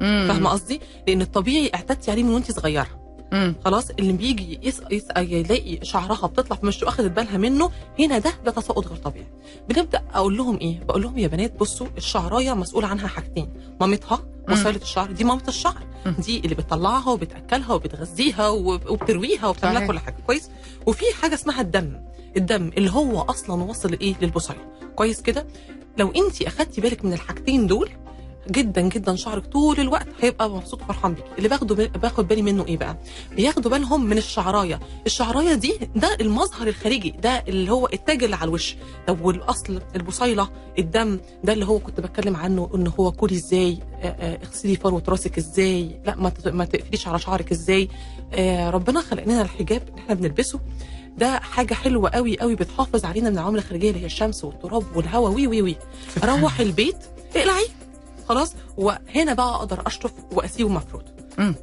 فاهمة 0.02 0.50
قصدي؟ 0.50 0.82
لأن 1.08 1.22
الطبيعي 1.22 1.72
اعتدتي 1.76 2.12
عليه 2.12 2.24
من 2.24 2.34
وانت 2.34 2.52
صغيرة. 2.52 2.88
مم. 3.32 3.56
خلاص؟ 3.66 3.90
اللي 3.90 4.14
بيجي 4.14 4.60
يس... 4.64 4.82
يس... 4.92 5.04
يلاقي 5.18 5.80
شعرها 5.86 6.28
بتطلع 6.28 6.56
في 6.56 6.66
مشط 6.66 6.84
واخدت 6.84 7.12
بالها 7.12 7.38
منه 7.38 7.72
هنا 8.00 8.18
ده 8.20 8.34
ده 8.46 8.52
تساقط 8.52 8.88
غير 8.88 8.98
طبيعي. 8.98 9.28
بنبدأ 9.70 10.02
أقول 10.14 10.38
لهم 10.38 10.58
إيه؟ 10.60 10.80
بقول 10.80 11.02
لهم 11.02 11.18
يا 11.18 11.28
بنات 11.28 11.60
بصوا 11.60 11.88
الشعراية 11.98 12.54
مسؤول 12.54 12.86
عنها 12.86 13.08
حاجتين. 13.08 13.50
مامتها. 13.82 14.24
وسائله 14.52 14.82
الشعر 14.82 15.12
دي 15.12 15.24
مامة 15.24 15.44
الشعر. 15.48 15.84
مم. 16.06 16.16
دي 16.20 16.40
اللي 16.40 16.56
بتطلعها 16.56 17.10
وبتأكلها 17.12 17.74
وبتغذيها 17.74 18.50
وب- 18.50 18.90
وبترويها 18.90 19.48
وبتعمل 19.48 19.74
لها 19.74 19.80
صحيح. 19.88 19.92
كل 19.92 20.00
حاجة. 20.00 20.16
كويس؟ 20.28 20.50
وفي 20.86 21.06
حاجة 21.22 21.34
اسمها 21.34 21.62
الدم. 21.62 21.94
الدم 22.38 22.72
اللي 22.78 22.92
هو 22.92 23.22
أصلا 23.22 23.64
واصل 23.64 23.94
إيه 24.02 24.16
للبصيله 24.22 24.60
كويس 24.96 25.22
كده؟ 25.22 25.46
لو 25.98 26.12
انت 26.12 26.42
اخدتي 26.42 26.82
بالك 26.82 27.06
من 27.06 27.14
الحاجتين 27.14 27.68
دول 27.68 27.90
جدا 28.50 28.82
جدا 28.82 29.16
شعرك 29.16 29.46
طول 29.46 29.80
الوقت 29.80 30.08
هيبقى 30.22 30.50
مبسوط 30.50 30.82
وفرحان 30.82 31.14
بيكي 31.14 31.28
اللي 31.38 31.50
باخده 31.50 31.76
باخد 31.88 32.28
بالي 32.28 32.42
منه 32.42 32.66
إيه 32.66 32.78
بقى؟ 32.78 32.98
بياخدوا 33.36 33.72
بالهم 33.72 34.06
من 34.06 34.18
الشعراية. 34.18 34.80
الشعراية 35.06 35.54
دي 35.54 35.74
ده 35.96 36.18
المظهر 36.22 36.68
الخارجي 36.68 37.10
ده 37.12 37.44
اللي 37.48 37.72
هو 37.72 37.88
التاج 37.94 38.24
اللي 38.24 38.36
على 38.36 38.48
الوش. 38.50 38.76
طب 39.08 39.22
والأصل 39.26 39.82
البصيلة 39.96 40.50
الدم 40.80 41.20
ده 41.44 41.54
اللي 41.54 41.66
هو 41.66 41.80
كنت 41.80 42.00
بتكلم 42.00 42.36
عنه 42.36 42.70
إن 42.76 42.88
هو 43.00 43.12
كلي 43.12 43.36
إزاي؟ 43.36 43.78
اغسلي 44.04 44.76
فروة 44.76 45.04
راسك 45.10 45.38
إزاي؟ 45.38 46.02
لا 46.06 46.16
ما 46.46 46.66
تقفليش 46.66 47.08
على 47.08 47.20
شعرك 47.20 47.52
إزاي؟ 47.52 47.88
ربنا 48.70 49.02
خلق 49.02 49.24
لنا 49.24 49.42
الحجاب 49.42 49.82
اللي 49.90 50.00
إحنا 50.02 50.14
بنلبسه. 50.16 50.60
ده 51.18 51.40
حاجة 51.40 51.74
حلوة 51.74 52.10
قوي 52.10 52.40
قوي 52.40 52.56
بتحافظ 52.56 53.06
علينا 53.06 53.30
من 53.30 53.36
العوامل 53.38 53.58
الخارجية 53.60 53.90
اللي 53.90 54.02
هي 54.02 54.06
الشمس 54.06 54.44
والتراب 54.44 54.84
والهواء 54.96 55.32
وي 55.32 55.48
وي 55.48 55.62
وي. 55.62 55.76
أروح 56.24 56.60
البيت 56.60 56.98
اقلعي 57.36 57.66
خلاص 58.32 58.54
وهنا 58.78 59.34
بقى 59.34 59.56
أقدر 59.56 59.84
أشطف 59.88 60.12
واسيبه 60.32 60.70
مفروض. 60.70 61.04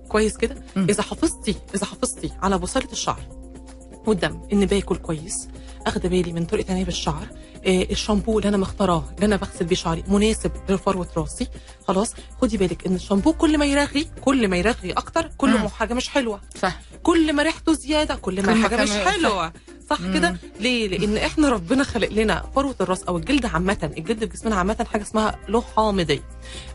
كويس 0.08 0.37
كده. 0.37 0.54
إذا 0.76 1.02
حافظتي 1.02 1.54
إذا 1.75 1.87
حافظتي 1.87 2.30
على 2.42 2.58
بصيلة 2.58 2.88
الشعر 2.92 3.20
والدم 4.06 4.40
ان 4.52 4.66
باكل 4.66 4.96
كويس 4.96 5.48
اخد 5.87 6.06
بالي 6.06 6.32
من 6.32 6.44
طريقة 6.44 6.70
عنايه 6.70 6.84
بالشعر 6.84 7.22
آه 7.22 7.47
الشامبو 7.66 8.38
اللي 8.38 8.48
أنا 8.48 8.56
مختاراه 8.56 9.04
اللي 9.14 9.26
أنا 9.26 9.36
بغسل 9.36 9.64
بيه 9.64 9.76
شعري 9.76 10.04
مناسب 10.08 10.52
لفروه 10.68 11.08
راسي. 11.16 11.48
خلاص 11.88 12.14
خدي 12.42 12.56
بالك 12.56 12.86
إن 12.86 12.94
الشامبو 12.94 13.32
كل 13.32 13.58
ما 13.58 13.66
يرغي 13.66 14.06
كل 14.20 14.48
ما 14.48 14.56
يرغي 14.56 14.92
أكتر 14.92 15.30
كل. 15.38 15.50
ما 15.50 15.68
حاجة 15.68 15.94
مش 15.94 16.08
حلوة. 16.08 16.40
صح. 16.62 16.80
كل 17.02 17.32
ما 17.32 17.42
ريحته 17.42 17.72
زيادة 17.72 18.14
كل 18.14 18.46
ما 18.46 18.62
حاجة 18.62 18.82
مش. 18.82 18.90
حلوة. 18.90 19.52
صح. 19.90 19.98
كده؟ 20.14 20.36
ليه؟ 20.60 20.88
لأن 20.88 21.16
إحنا 21.16 21.48
ربنا 21.48 21.84
خلق 21.84 22.08
لنا 22.08 22.44
فروة 22.54 22.74
الراس 22.80 23.02
أو 23.02 23.16
الجلد 23.16 23.46
عامة. 23.46 23.90
الجلد 23.98 24.18
في 24.18 24.26
جسمنا 24.26 24.56
عامة 24.56 24.86
حاجة 24.92 25.02
اسمها 25.02 25.38
له 25.48 25.60
حامضيه 25.76 26.22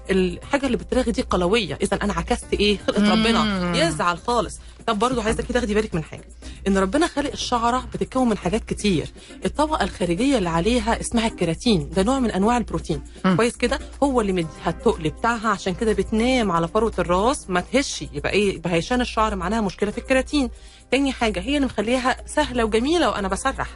الحاجة 0.09 0.65
اللي 0.65 0.77
بترغي 0.77 1.11
دي 1.11 1.21
قلوية. 1.21 1.77
إذا 1.81 1.99
أنا 2.01 2.13
عكست 2.13 2.53
إيه؟ 2.53 2.77
خلقه. 2.87 3.11
ربنا. 3.11 3.71
يزعل 3.87 4.17
خالص. 4.17 4.59
طب 4.87 4.99
برضه 4.99 5.23
عايزة 5.23 5.43
كده 5.43 5.53
تاخدي 5.53 5.73
بالك 5.73 5.95
من 5.95 6.03
حاجة. 6.03 6.23
إن 6.67 6.77
ربنا 6.77 7.07
خلق 7.07 7.31
الشعرة 7.31 7.87
بتتكون 7.93 8.29
من 8.29 8.37
حاجات 8.37 8.63
كتير. 8.65 9.07
الطبقة 9.45 9.83
الخارجية 9.83 10.37
اللي 10.37 10.49
عليها 10.49 10.99
اسمها 10.99 11.27
الكيراتين. 11.27 11.89
ده 11.89 12.03
نوع 12.03 12.19
من 12.19 12.31
أنواع 12.31 12.57
البروتين. 12.57 13.01
مم. 13.25 13.35
كويس 13.35 13.57
كده؟ 13.57 13.79
هو 14.03 14.21
اللي 14.21 14.31
مديها 14.33 14.49
التقل 14.69 15.09
بتاعها. 15.09 15.47
عشان 15.49 15.73
كده 15.75 15.93
بتنام 15.93 16.51
على 16.51 16.67
فروه 16.67 16.93
الراس. 16.99 17.49
ما 17.49 17.61
تهش. 17.61 18.01
يبقى 18.13 18.31
إيه؟ 18.31 18.55
يبقى 18.55 18.73
هيشان 18.73 19.01
الشعر 19.01 19.35
معناها 19.35 19.61
مشكلة 19.61 19.91
في 19.91 19.97
الكيراتين. 19.97 20.49
تاني 20.91 21.11
حاجة 21.11 21.39
هي 21.39 21.55
اللي 21.55 21.65
مخليها 21.67 22.17
سهلة 22.25 22.65
وجميلة 22.65 23.09
وأنا 23.09 23.27
بسرح. 23.27 23.67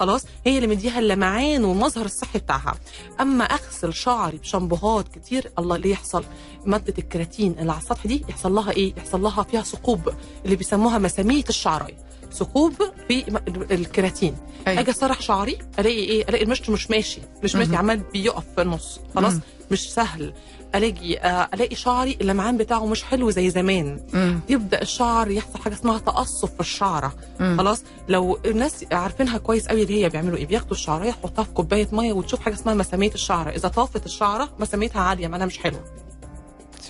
خلاص 0.00 0.24
هي 0.46 0.56
اللي 0.56 0.66
مديها 0.66 0.98
اللمعان 0.98 1.64
والمظهر 1.64 2.04
الصحي 2.04 2.38
بتاعها. 2.38 2.74
أما 3.20 3.44
أغسل 3.44 3.94
شعري 3.94 4.36
بشامبوهات 4.38 5.08
كتير 5.08 5.52
الله 5.58 5.76
اللي 5.76 5.90
يحصل؟ 5.90 6.24
مادة 6.64 6.94
الكيراتين 6.98 7.56
اللي 7.58 7.72
على 7.72 7.80
السطح 7.80 8.06
دي 8.06 8.24
يحصل 8.28 8.54
لها 8.54 8.70
إيه؟ 8.70 8.94
يحصل 8.96 9.22
لها 9.22 9.42
فيها 9.42 9.62
ثقوب 9.62 10.14
اللي 10.44 10.56
بيسموها 10.56 10.98
مسامية 10.98 11.44
الشعرايه 11.48 11.96
ثقوب 12.32 12.72
في 13.08 13.24
م- 13.28 13.36
الكيراتين 13.72 14.36
أي. 14.68 14.80
أجي 14.80 14.90
اسرح 14.90 15.20
شعري 15.22 15.58
ألاقي 15.78 15.96
إيه؟ 15.98 16.28
ألاقي 16.28 16.44
المشط 16.44 16.70
مش 16.70 16.90
ماشي 16.90 17.20
مش 17.44 17.56
ماشي. 17.56 17.76
عمال 17.76 17.96
بيقف 18.12 18.44
في 18.56 18.62
النص 18.62 19.00
خلاص؟ 19.14 19.32
مم. 19.32 19.40
مش 19.70 19.92
سهل. 19.92 20.34
ألاقي 20.74 21.16
آه، 21.16 21.48
ألاقي 21.54 21.76
شعري 21.76 22.18
اللمعان 22.20 22.56
بتاعه 22.56 22.86
مش 22.86 23.02
حلو 23.02 23.30
زي 23.30 23.50
زمان. 23.50 24.00
مم. 24.12 24.40
يبدأ 24.48 24.82
الشعر 24.82 25.30
يحصل 25.30 25.58
حاجة 25.58 25.74
اسمها 25.74 25.98
تقصف 25.98 26.54
في 26.54 26.60
الشعرة. 26.60 27.14
مم. 27.40 27.56
خلاص؟ 27.58 27.82
لو 28.08 28.38
الناس 28.46 28.84
عارفينها 28.92 29.38
كويس 29.38 29.68
قوي 29.68 29.82
اللي 29.82 30.04
هي 30.04 30.08
بيعملوا 30.08 30.36
إيه 30.38 30.46
بياخدوا 30.46 30.72
الشعرية 30.72 31.08
يحطوها 31.08 31.44
في 31.44 31.52
كوباية 31.52 31.88
مية 31.92 32.12
وتشوف 32.12 32.40
حاجة 32.40 32.54
اسمها 32.54 32.74
مسامية 32.74 33.14
الشعرة. 33.14 33.50
إذا 33.50 33.68
طافت 33.68 34.06
الشعرة 34.06 34.48
مساميتها 34.58 35.02
عالية 35.02 35.28
معناها 35.28 35.46
مش 35.46 35.58
حلوة. 35.58 35.84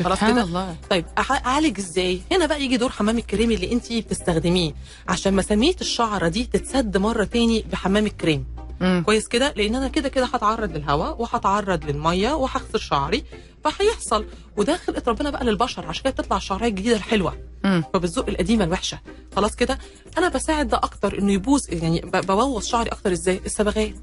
خلاص 0.02 0.18
سبحان 0.18 0.32
كده؟ 0.32 0.42
الله. 0.42 0.76
طيب 0.90 1.04
أعالج 1.30 1.78
إزاي؟ 1.78 2.20
هنا 2.32 2.46
بقى 2.46 2.62
يجي 2.64 2.76
دور 2.76 2.90
حمام 2.90 3.18
الكريم 3.18 3.50
اللي 3.50 3.72
انت 3.72 3.92
بتستخدميه. 3.92 4.72
عشان 5.08 5.34
مسامية 5.34 5.74
الشعرة 5.80 6.28
دي 6.28 6.44
تتسد 6.44 6.96
مرة 6.96 7.24
تاني 7.24 7.64
بحمام 7.72 8.06
الكريم. 8.06 8.44
مم. 8.80 9.02
كويس 9.06 9.28
كده؟ 9.28 9.52
لأن 9.56 9.74
أنا 9.74 9.88
كده 9.88 10.08
كده 10.08 10.24
هتعرض 10.26 10.76
للهواء 10.76 11.22
وهتعرض 11.22 11.84
للمية 11.84 12.32
وهغسل 12.32 12.80
شعري 12.80 13.24
فهيحصل. 13.64 14.26
وده 14.56 14.76
خلقه 14.76 15.02
ربنا 15.10 15.30
بقى 15.30 15.44
للبشر 15.44 15.86
عشان 15.86 16.02
كده 16.04 16.12
بتطلع 16.12 16.36
الشعرية 16.36 16.68
الجديدة 16.68 16.96
الحلوة. 16.96 17.34
فبالذوق 17.94 18.28
القديمة 18.28 18.64
الوحشة. 18.64 18.98
خلاص 19.36 19.54
كده؟ 19.56 19.78
أنا 20.18 20.28
بساعد 20.28 20.68
ده 20.68 20.76
أكتر 20.76 21.18
إنه 21.18 21.32
يبوظ 21.32 21.60
يعني 21.68 22.00
ببوظ 22.00 22.64
شعري 22.66 22.88
أكتر. 22.90 23.12
إزاي؟ 23.12 23.40
الصبغات 23.46 23.94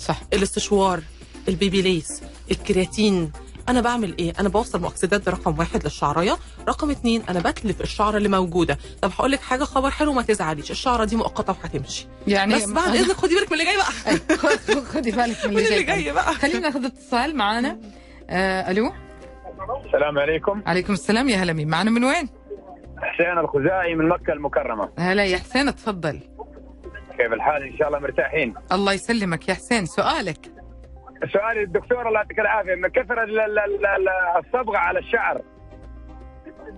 صح. 0.00 0.22
الاستشوار 0.32 1.02
البيبي 1.48 1.82
ليس 1.82 2.20
الكرياتين 2.50 3.32
أنا 3.68 3.80
بعمل 3.80 4.16
إيه؟ 4.18 4.32
أنا 4.40 4.48
بوصل 4.48 4.80
مؤكسدات 4.80 5.20
ده 5.20 5.32
رقم 5.32 5.58
واحد 5.58 5.84
للشعريه 5.84 6.36
رقم 6.68 6.90
اتنين 6.90 7.22
أنا 7.28 7.40
بتلف 7.40 7.80
الشعره 7.80 8.16
اللي 8.16 8.28
موجودة. 8.28 8.78
طب 9.02 9.10
هقول 9.18 9.30
لك 9.30 9.40
حاجة 9.40 9.64
خبر 9.64 9.90
حلو 9.90 10.12
ما 10.12 10.22
تزعليش 10.22 10.70
الشعرة 10.70 11.04
دي 11.04 11.16
مؤقتة 11.16 11.52
وهتمشي. 11.52 12.06
يعني 12.26 12.54
بس 12.54 12.70
بعد 12.70 12.94
إذنك 12.94 13.16
خدي 13.16 13.34
بالك 13.34 13.52
من 13.52 13.60
اللي 13.60 13.64
جاي 13.64 13.76
بقى. 13.76 14.82
خدي 14.82 15.10
بالك 15.10 15.46
من 15.46 15.58
اللي 15.58 15.82
جاي 15.82 16.12
بقى. 16.12 16.34
خلينا 16.34 16.58
ناخذ 16.58 16.84
اتصال 16.84 17.36
معانا. 17.36 17.78
آه 18.30 18.70
ألو؟ 18.70 18.92
السلام 19.86 20.18
عليكم. 20.18 20.62
عليكم 20.66 20.92
السلام 20.92 21.28
يا 21.28 21.36
هلا 21.36 21.52
مين؟ 21.52 21.68
معنا 21.68 21.90
من 21.90 22.04
وين؟ 22.04 22.28
حسين 22.98 23.38
الخزاعي 23.38 23.94
من 23.94 24.08
مكة 24.08 24.32
المكرمة. 24.32 24.88
هلا 24.98 25.24
يا 25.24 25.38
حسين 25.38 25.76
تفضل 25.76 26.20
كيف 27.18 27.32
الحال؟ 27.32 27.62
إن 27.62 27.78
شاء 27.78 27.88
الله 27.88 27.98
مرتاحين. 27.98 28.54
الله 28.72 28.92
يسلمك 28.92 29.48
يا 29.48 29.54
حسين 29.54 29.86
سؤالك. 29.86 30.55
سؤالي 31.32 31.60
للدكتور 31.60 32.08
الله 32.08 32.20
يعطيك 32.20 32.38
العافية 32.38 32.74
من 32.74 32.88
كثر 32.88 33.22
ال- 33.22 33.40
ال- 33.40 33.58
ال- 33.58 33.86
ال- 33.86 34.44
الصبغة 34.46 34.78
على 34.78 34.98
الشعر. 34.98 35.42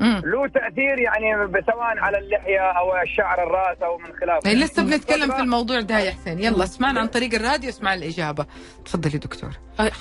مم. 0.01 0.23
له 0.25 0.49
تأثير 0.49 0.99
يعني 0.99 1.53
سواء 1.67 1.99
على 1.99 2.19
اللحية 2.19 2.61
أو 2.61 3.03
الشعر 3.03 3.43
الرأس 3.47 3.83
أو 3.83 3.99
من 3.99 4.13
خلافه 4.21 4.51
هي 4.51 4.55
لسه 4.55 4.83
بنتكلم 4.83 5.31
في 5.33 5.41
الموضوع 5.41 5.81
ده 5.81 5.99
يا 5.99 6.11
حسين. 6.11 6.39
يلا 6.39 6.65
اسمعنا 6.65 7.01
عن 7.01 7.07
طريق 7.07 7.35
الراديو 7.35 7.71
اسمع 7.71 7.95
الإجابة. 7.95 8.47
تفضلي 8.85 9.19
دكتور. 9.19 9.51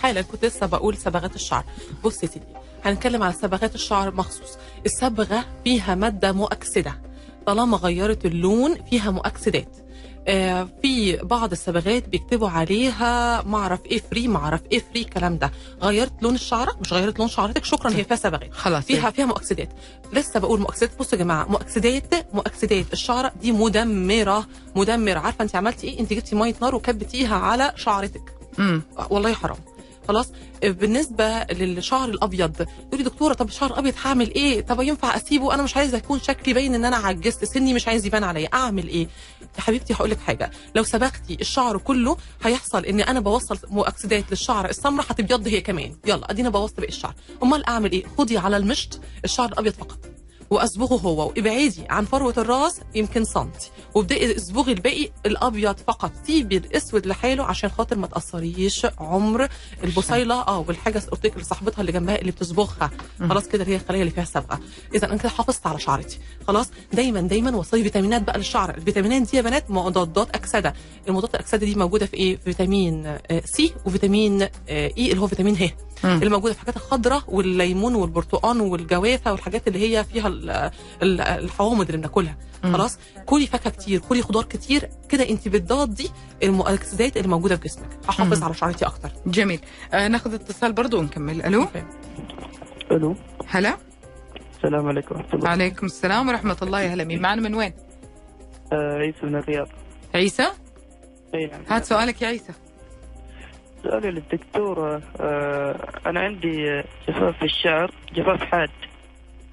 حالا 0.04 0.22
كنت 0.22 0.46
لسه 0.46 0.68
بقول 0.68 0.98
صبغات 0.98 1.36
الشعر. 1.36 1.64
بص 2.04 2.24
يا 2.24 2.28
سيدي 2.28 2.46
هنتكلم 2.86 3.24
على 3.24 3.34
صبغات 3.34 3.76
الشعر 3.76 4.16
مخصوص. 4.16 4.60
الصبغة 4.86 5.46
فيها 5.64 5.96
مادة 5.96 6.32
مؤكسدة. 6.32 6.94
طالما 7.46 7.78
غيرت 7.78 8.26
اللون 8.26 8.76
فيها 8.90 9.12
مؤكسدات. 9.12 9.78
في 10.28 11.20
بعض 11.24 11.52
الصبغات 11.52 12.10
بيكتبوا 12.10 12.50
عليها 12.50 13.42
معرف 13.42 13.86
إيه 13.86 14.02
free 14.12 14.28
معرف 14.28 14.62
إيه 14.72 14.80
free 14.80 15.02
الكلام 15.02 15.38
ده. 15.38 15.52
غيرت 15.82 16.14
لون 16.24 16.36
الشعرة؟ 16.36 16.76
مش 16.82 16.94
غيرت 16.94 17.20
لون 17.20 17.28
شعرتك؟ 17.28 17.66
شكرا 17.66 17.92
هي 17.92 18.04
فيها 18.04 18.18
صبغات 18.18 18.54
خلاص 18.54 18.84
فيها 18.84 19.10
فيها 19.10 19.26
مؤكسدات. 19.26 19.70
لسه 20.14 20.40
بقول 20.40 20.60
مؤكسدات. 20.60 21.00
بصوا 21.00 21.18
يا 21.18 21.24
جماعة 21.24 21.46
مؤكسدات 21.50 22.14
مؤكسدات. 22.34 22.94
الشعرة 22.94 23.32
دي 23.42 23.52
مدمرة 23.52 24.48
مدمرة. 24.76 25.20
عارفة 25.20 25.44
أنت 25.44 25.56
عملتي 25.56 25.88
إيه؟ 25.88 26.00
أنت 26.00 26.14
جبتي 26.14 26.36
مية 26.36 26.56
نار 26.62 26.76
وكبتيها 26.76 27.36
على 27.36 27.74
شعرتك. 27.76 28.34
مم. 28.58 28.82
والله 29.10 29.34
حرام. 29.34 29.58
خلاص؟ 30.08 30.32
بالنسبة 30.64 31.44
للشعر 31.44 32.10
الأبيض 32.10 32.52
تقولي 32.90 33.04
دكتورة 33.04 33.34
طب 33.34 33.48
الشعر 33.48 33.70
الأبيض 33.72 33.94
هعمل 34.06 34.34
إيه؟ 34.34 34.62
طب 34.62 34.82
ينفع 34.82 35.16
أسيبه؟ 35.16 35.54
أنا 35.54 35.64
مش 35.64 35.78
عايزة 35.78 35.98
يكون 35.98 36.20
شكلي 36.20 36.54
باين 36.54 36.76
إن 36.76 36.86
أنا 36.86 36.96
عجزت. 36.98 37.46
سني 37.46 37.74
مش 37.74 37.88
عايز 37.88 38.06
يبان 38.06 38.24
عليا. 38.24 38.50
أعمل 38.54 38.88
إيه؟ 38.88 39.08
يا 39.58 39.62
حبيبتي 39.62 39.94
هقول 39.94 40.10
لك 40.10 40.20
حاجة. 40.20 40.52
لو 40.76 40.84
سبختي 40.84 41.38
الشعر 41.42 41.78
كله 41.78 42.18
هيحصل 42.44 42.86
إن 42.86 43.02
أنا 43.02 43.20
بوصل 43.20 43.60
مؤكسدات 43.70 44.32
للشعر 44.32 44.70
السمراء 44.70 45.06
هتبيض 45.10 45.48
هي 45.48 45.62
كمان. 45.62 45.96
يلا 46.06 46.32
أدينا 46.32 46.50
بوظت 46.50 46.78
باقي 46.80 46.90
الشعر. 46.90 47.14
أمال 47.44 47.66
أعمل 47.66 47.92
إيه؟ 47.92 48.06
خدي 48.18 48.38
على 48.38 48.58
المشط 48.58 49.00
الشعر 49.26 49.50
الأبيض 49.50 49.74
فقط. 49.74 50.17
وأصبغه 50.50 50.96
هو. 51.02 51.28
وابعدي 51.28 51.86
عن 51.90 52.06
فروة 52.06 52.34
الراس 52.38 52.80
يمكن 52.96 53.24
سنتي. 53.24 53.72
وابدأي 53.96 54.36
اصبغي 54.38 54.72
الباقي 54.72 55.10
الأبيض 55.26 55.78
فقط. 55.88 56.12
سيبي 56.28 56.58
الاسود 56.58 57.06
لحاله 57.06 57.44
عشان 57.44 57.70
خاطر 57.70 57.98
ما 57.98 58.08
تأثريش 58.08 58.88
عمر 59.00 59.48
البصيلة. 59.84 60.42
آه 60.42 60.66
والحاجة 60.68 61.00
قلت 61.12 61.26
لك 61.26 61.38
لصاحبتها 61.38 61.82
اللي 61.82 61.92
جنبها 61.92 62.16
اللي 62.16 62.32
بتصبغها. 62.32 62.92
خلاص 63.30 63.48
كده 63.48 63.64
اللي 63.64 63.76
هي 63.76 63.80
الخليه 63.82 64.00
اللي 64.02 64.12
فيها 64.12 64.26
صبغه 64.26 64.60
اذا 64.96 65.08
أنا 65.08 65.18
كده 65.18 65.30
حافظت 65.30 65.68
على 65.68 65.80
شعرتي. 65.80 66.20
خلاص 66.48 66.70
دايما 66.94 67.22
دايما 67.22 67.56
وصلي 67.56 67.84
فيتامينات 67.84 68.22
بقى 68.22 68.38
للشعر. 68.38 68.70
الفيتامينات 68.78 69.22
دي 69.32 69.38
يا 69.38 69.42
بنات 69.42 69.72
مضادات 69.72 70.36
أكسدة. 70.36 70.74
المضادات 71.08 71.36
الأكسدة 71.36 71.66
دي 71.66 71.76
موجودة 71.76 72.06
في 72.06 72.14
إيه؟ 72.14 72.38
في 72.38 72.44
فيتامين 72.44 73.06
آه، 73.06 73.42
C 73.46 73.74
وفيتامين 73.86 74.42
آه، 74.42 74.50
E 74.70 75.12
اللي 75.12 75.22
هو 75.22 75.28
فيتامين 75.28 75.56
E 75.56 75.72
مم. 76.04 76.10
اللي 76.12 76.30
موجوده 76.30 76.54
في 76.54 76.60
الحاجات 76.62 76.76
الخضراء 76.78 77.24
والليمون 77.28 77.96
والبرتقال 77.96 78.62
والجوافة 78.62 79.32
والحاجات 79.32 79.68
اللي 79.68 79.80
هي 79.98 80.04
فيها 80.04 80.28
ال- 80.28 80.50
ال- 81.04 81.22
الحوامض 81.22 81.86
اللي 81.86 81.98
بناكلها. 81.98 82.38
خلاص؟ 82.64 83.00
كلي 83.26 83.48
فاكهة 83.48 83.70
كتير 83.70 84.00
كلي 84.00 84.22
خضار 84.22 84.44
كتير. 84.44 84.90
كده 85.10 85.30
انت 85.30 85.48
بتضادي 85.48 86.10
المؤكسدات 86.44 87.18
اللي 87.18 87.28
موجودة 87.28 87.56
في 87.56 87.64
جسمك. 87.68 87.90
هحافظ. 88.08 88.44
على 88.44 88.54
شعرتي 88.54 88.86
أكتر. 88.86 89.10
جميل. 89.26 89.60
آه 89.94 90.08
ناخذ 90.08 90.34
اتصال 90.34 90.74
برضو 90.74 91.00
ونكمل. 91.00 91.42
ألو؟ 91.46 91.68
ألو؟ 92.92 93.16
هلا؟ 93.48 93.78
السلام 94.58 94.88
عليكم 94.88 95.16
ورحمة 95.16 95.34
الله. 95.34 95.50
عليكم 95.50 95.86
السلام 95.86 96.28
ورحمة 96.30 96.58
الله 96.62 96.82
يا 96.82 96.94
هلا 96.94 97.04
مين؟ 97.04 97.22
معنا 97.22 97.42
من 97.42 97.56
وين؟ 97.56 97.74
آه 98.74 98.94
عيسى 98.98 99.18
من 99.24 99.36
الرياض. 99.36 99.68
عيسى؟ 100.16 100.48
اي 101.36 101.46
نعم 101.46 101.62
هات 101.70 101.86
سؤالك 101.86 102.22
يا 102.22 102.28
عيسى. 102.28 102.54
سؤالي 103.84 104.12
للدكتورة 104.12 105.02
آه 105.22 105.76
أنا 106.06 106.20
عندي 106.20 106.72
آه، 106.72 106.84
جفاف 107.08 107.38
في 107.38 107.46
الشعر 107.46 107.92
جفاف 108.16 108.44
حاد 108.44 108.70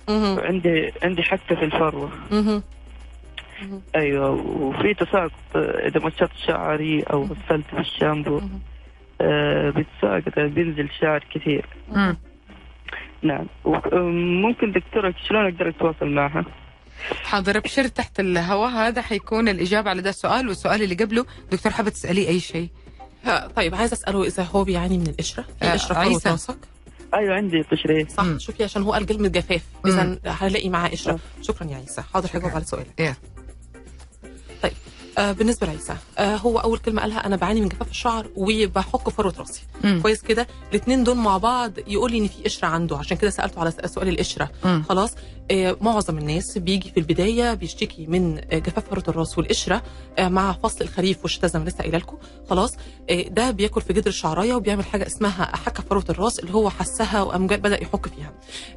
مهم. 0.08 0.36
وعندي 0.38 0.92
عندي 1.02 1.22
حكة 1.22 1.54
في 1.56 1.64
الفروة. 1.64 2.10
أيوه 3.96 4.30
وفي 4.30 4.94
تساقط 4.94 5.32
آه، 5.56 5.86
إذا 5.88 6.06
مشطت 6.06 6.30
شعري 6.46 7.02
أو 7.02 7.22
غسلت 7.22 7.66
في 7.70 7.78
الشامبو 7.80 8.38
مهم. 8.38 8.60
آه 9.20 9.70
بيتساقط 9.70 10.38
بينزل 10.38 10.88
شعر 11.00 11.24
كثير 11.34 11.66
مم. 11.92 12.16
نعم 13.22 13.46
وممكن 13.64 14.72
دكتورة 14.72 15.14
شلون 15.28 15.44
أقدر 15.44 15.68
أتواصل 15.68 16.06
معها؟ 16.08 16.44
حاضر 17.24 17.56
ابشر 17.56 17.84
تحت 17.88 18.20
الهواء 18.20 18.70
هذا 18.70 19.02
حيكون 19.02 19.48
الإجابة 19.48 19.90
على 19.90 20.02
ده 20.02 20.10
السؤال 20.10 20.48
والسؤال 20.48 20.82
اللي 20.82 20.94
قبله 20.94 21.26
دكتور 21.52 21.72
حابة 21.72 21.90
تساليه 21.90 22.28
أي 22.28 22.40
شيء 22.40 22.68
طيب 23.56 23.74
عايزه 23.74 23.92
أسأله 23.94 24.24
إذا 24.24 24.42
هو 24.42 24.64
بيعاني 24.64 24.98
من 24.98 25.06
القشرة 25.06 25.42
في 25.60 25.64
آه، 25.66 25.72
قشرة 25.72 26.30
راسك 26.30 26.56
أيوه 27.14 27.34
عندي 27.34 27.62
قشرين 27.62 28.08
صح 28.08 28.24
مم. 28.24 28.38
شوفي 28.38 28.64
عشان 28.64 28.82
هو 28.82 28.92
قال 28.92 29.06
كلمه 29.06 29.28
جفاف. 29.28 29.62
اذا 29.86 30.18
هلاقي 30.26 30.68
معاه 30.68 30.88
قشرة 30.88 31.12
آه. 31.12 31.42
شكرا 31.42 31.66
يا 31.66 31.76
عيسى 31.76 32.02
حاضر. 32.02 32.28
هجاوب 32.34 32.52
على 32.54 32.64
سؤالك 32.64 33.00
إيه. 33.00 33.16
طيب 34.62 34.72
بالنسبة 35.18 35.66
لعيسى 35.66 35.96
آه 36.18 36.36
هو 36.36 36.58
أول 36.58 36.78
كلمة 36.78 37.02
قالها 37.02 37.26
أنا 37.26 37.36
بعاني 37.36 37.60
من 37.60 37.68
جفاف 37.68 37.90
الشعر 37.90 38.26
وبحك 38.36 39.08
فروه 39.08 39.34
راسي. 39.38 39.62
كويس 40.02 40.22
كده؟ 40.22 40.46
الاثنين 40.70 41.04
دول 41.04 41.16
مع 41.16 41.38
بعض 41.38 41.72
يقول 41.86 42.12
لي 42.12 42.18
إن 42.18 42.26
في 42.28 42.42
قشرة 42.44 42.68
عنده 42.68 42.96
عشان 42.96 43.16
كده 43.16 43.30
سألته 43.30 43.60
على 43.60 43.72
سؤال 43.86 44.08
القشرة. 44.08 44.50
خلاص 44.88 45.10
آه 45.50 45.76
معظم 45.80 46.18
الناس 46.18 46.58
بيجي 46.58 46.90
في 46.90 47.00
البداية 47.00 47.54
بيشتكي 47.54 48.06
من 48.06 48.38
آه، 48.38 48.58
جفاف 48.58 48.88
فروه 48.90 49.04
الراس 49.08 49.38
والقشرة 49.38 49.82
آه 50.18 50.28
مع 50.28 50.52
فصل 50.52 50.84
الخريف 50.84 51.18
والشتاء 51.22 51.50
زي 51.50 51.58
ما 51.58 51.64
لسه 51.64 51.78
قايلة 51.78 51.98
لكم. 51.98 52.16
خلاص 52.50 52.72
آه 53.10 53.22
ده 53.22 53.50
بياكل 53.50 53.80
في 53.80 53.92
جدر 53.92 54.08
الشعراية 54.08 54.54
وبيعمل 54.54 54.84
حاجة 54.84 55.06
اسمها 55.06 55.56
حكه 55.56 55.82
فروه 55.82 56.04
الراس 56.10 56.38
اللي 56.38 56.54
هو 56.54 56.70
حسها 56.70 57.22
وقام 57.22 57.46
بدأ 57.46 57.82
يحك 57.82 58.06
فيها. 58.08 58.32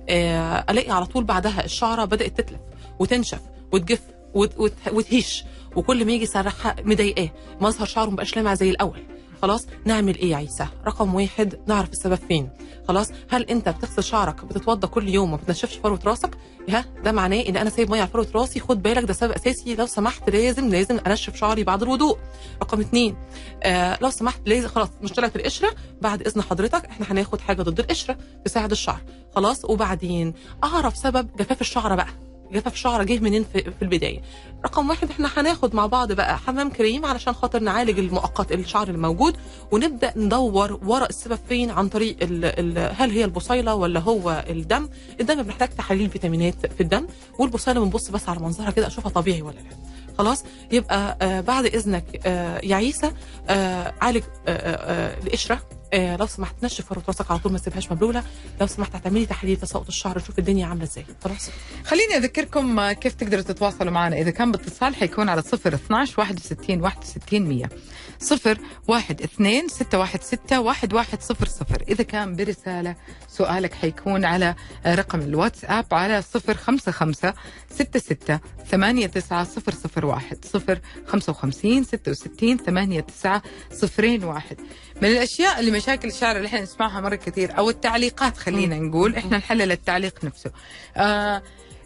آه 0.10 0.66
ألاقي 0.70 0.92
على 0.92 1.06
طول 1.06 1.24
بعدها 1.24 1.66
الشعرة 1.66 2.06
بدأت 2.06 2.42
تتلف 2.42 2.60
وتنشف 3.00 3.40
وتجف. 3.72 4.02
وت- 4.34 4.58
وت- 4.60 4.74
وتهيش 4.94 5.44
وكل 5.76 6.06
ما 6.06 6.12
يجي 6.12 6.24
يسرحها 6.24 6.76
مضايقاه. 6.84 7.30
مظهر 7.62 7.86
شعره 7.88 8.10
مبقاش 8.10 8.36
لامع 8.36 8.54
زي 8.54 8.70
الأول. 8.70 9.04
خلاص 9.42 9.68
نعمل 9.86 10.18
إيه 10.18 10.32
يا 10.32 10.36
عيسى؟ 10.38 10.68
رقم 10.88 11.16
واحد 11.16 11.60
نعرف 11.68 11.90
السبب 11.92 12.20
فين. 12.28 12.50
خلاص 12.88 13.12
هل 13.30 13.44
أنت 13.44 13.70
بتغسل 13.70 14.04
شعرك 14.04 14.46
بتتوضى 14.46 14.88
كل 14.88 15.08
يوم 15.10 15.30
وما 15.34 15.38
بتنشفش 15.42 15.76
فروة 15.76 16.00
راسك؟ 16.06 16.38
ها 16.70 16.86
ده 17.04 17.12
معناه 17.12 17.40
إن 17.42 17.58
أنا 17.58 17.70
سايب 17.70 17.92
مية 17.92 18.00
على 18.02 18.10
فروة 18.10 18.28
راسي. 18.36 18.60
خد 18.60 18.82
بالك 18.84 19.04
ده 19.04 19.14
سبب 19.14 19.32
أساسي. 19.32 19.76
لو 19.76 19.86
سمحت 19.86 20.30
لازم 20.30 20.70
لازم 20.70 21.00
أنشف 21.08 21.36
شعري 21.36 21.64
بعد 21.64 21.84
الوضوء. 21.84 22.18
رقم 22.62 22.80
اتنين 22.82 23.16
آه 23.64 23.98
لو 24.02 24.10
سمحت 24.10 24.40
لازم 24.46 24.68
خلاص 24.68 24.90
مش 25.02 25.12
طلعت 25.14 25.36
القشرة. 25.36 25.70
بعد 26.02 26.28
إذن 26.28 26.42
حضرتك 26.42 26.86
إحنا 26.86 27.12
هناخد 27.12 27.42
حاجة 27.42 27.62
ضد 27.62 27.80
القشرة 27.80 28.18
تساعد 28.46 28.72
الشعر. 28.72 29.02
خلاص 29.36 29.66
وبعدين 29.66 30.34
أعرف 30.64 30.98
سبب 30.98 31.30
جفاف 31.40 31.62
الشعر 31.62 31.96
بقى. 31.96 32.08
جفاف 32.52 32.74
الشعر 32.74 33.04
جه 33.04 33.20
منين 33.20 33.46
في, 33.54 33.62
في 33.62 33.82
البداية. 33.82 34.20
رقم 34.66 34.90
واحد 34.90 35.10
إحنا 35.10 35.30
هناخد 35.38 35.76
مع 35.76 35.86
بعض 35.86 36.12
بقى 36.12 36.38
حمام 36.38 36.70
كريم 36.70 37.06
علشان 37.06 37.34
خاطر 37.34 37.60
نعالج 37.60 38.00
المؤقت 38.00 38.52
الشعر 38.52 38.88
الموجود 38.88 39.38
ونبدأ 39.72 40.14
ندور 40.16 40.80
ورا 40.86 41.06
السبب 41.06 41.40
فين 41.50 41.70
عن 41.72 41.90
طريق 41.90 42.18
ال 42.22 42.46
ال 42.78 42.92
هل 42.98 43.12
هي 43.12 43.26
البصيلة 43.26 43.76
ولا 43.76 44.00
هو 44.00 44.44
الدم. 44.50 44.90
الدم 45.22 45.44
بنحتاج 45.44 45.70
تحاليل 45.70 46.10
فيتامينات 46.10 46.66
في 46.74 46.82
الدم 46.84 47.08
والبصيلة 47.40 47.80
بنبص 47.80 48.10
بس 48.10 48.30
على 48.30 48.40
منظرها 48.40 48.72
كده 48.72 48.88
أشوفها 48.88 49.12
طبيعي 49.12 49.42
ولا 49.42 49.56
لأ. 49.56 49.78
خلاص؟ 50.18 50.44
يبقى 50.72 51.18
آه 51.22 51.42
بعد 51.42 51.66
إذنك 51.66 52.04
آه 52.26 52.60
يا 52.64 52.76
عيسى 52.76 53.12
آه 53.50 53.94
عالج 54.02 54.24
آه 54.48 54.52
آه 54.52 55.18
القشرة. 55.24 55.60
آه 55.94 56.16
لو 56.16 56.26
سمحت 56.26 56.56
نشف 56.64 56.86
فروه 56.86 57.04
راسك 57.08 57.32
على 57.32 57.40
طول 57.40 57.52
ما 57.52 57.58
تسيبهاش 57.58 57.92
مبلولة. 57.92 58.24
لو 58.62 58.68
سمحت 58.68 58.96
هتعملي 58.96 59.26
تحاليل 59.26 59.58
تساقط 59.58 59.88
الشعر 59.88 60.18
نشوف 60.18 60.40
الدنيا 60.40 60.66
عاملة 60.68 60.84
إزاي. 60.84 61.06
خلاص. 61.24 61.50
خليني 61.86 62.18
أذكركم 62.18 62.92
كيف 62.92 63.14
تقدروا 63.14 63.42
تتواصلوا 63.44 63.92
معنا. 63.92 64.16
إذا 64.18 64.32
كان 64.32 64.52
باتصال 64.52 64.96
حيكون 64.96 65.30
على 65.30 65.42
0 65.42 65.74
12 65.76 66.20
61 66.22 66.82
61 66.82 67.42
100 67.42 67.70
0 68.20 68.58
1 68.88 69.22
2 69.22 69.68
6 69.68 69.98
1 70.00 70.24
6 70.24 70.60
1 70.60 70.94
1 70.94 71.22
0 71.22 71.48
0 71.48 71.84
إذا 71.90 72.04
كان 72.04 72.36
برسالة 72.36 72.96
سؤالك 73.30 73.74
حيكون 73.74 74.26
على 74.26 74.56
رقم 74.88 75.22
الواتساب 75.22 75.86
على 75.92 76.22
0 76.22 76.54
5 76.58 76.92
5 76.92 77.34
6 77.72 78.00
6 78.00 78.40
8 78.72 79.08
9 79.08 79.44
0 79.44 79.72
0 79.74 80.06
1 80.06 80.46
0 80.46 80.80
55 81.08 81.84
66 81.84 82.58
8 82.58 83.00
9 83.00 83.42
0 83.72 84.26
1 84.26 84.58
من 85.02 85.10
الأشياء 85.10 85.60
اللي 85.60 85.72
مشاكل 85.78 86.08
الشعر 86.08 86.38
اللي 86.38 86.48
إحنا 86.48 86.62
نسمعها 86.62 87.02
مرة 87.02 87.16
كثير 87.16 87.58
أو 87.58 87.70
التعليقات 87.70 88.38
خلينا 88.38 88.80
نقول 88.80 89.16
إحنا 89.16 89.38
نحلل 89.38 89.72
التعليق 89.72 90.24
نفسه. 90.26 90.52
آه 90.98 91.42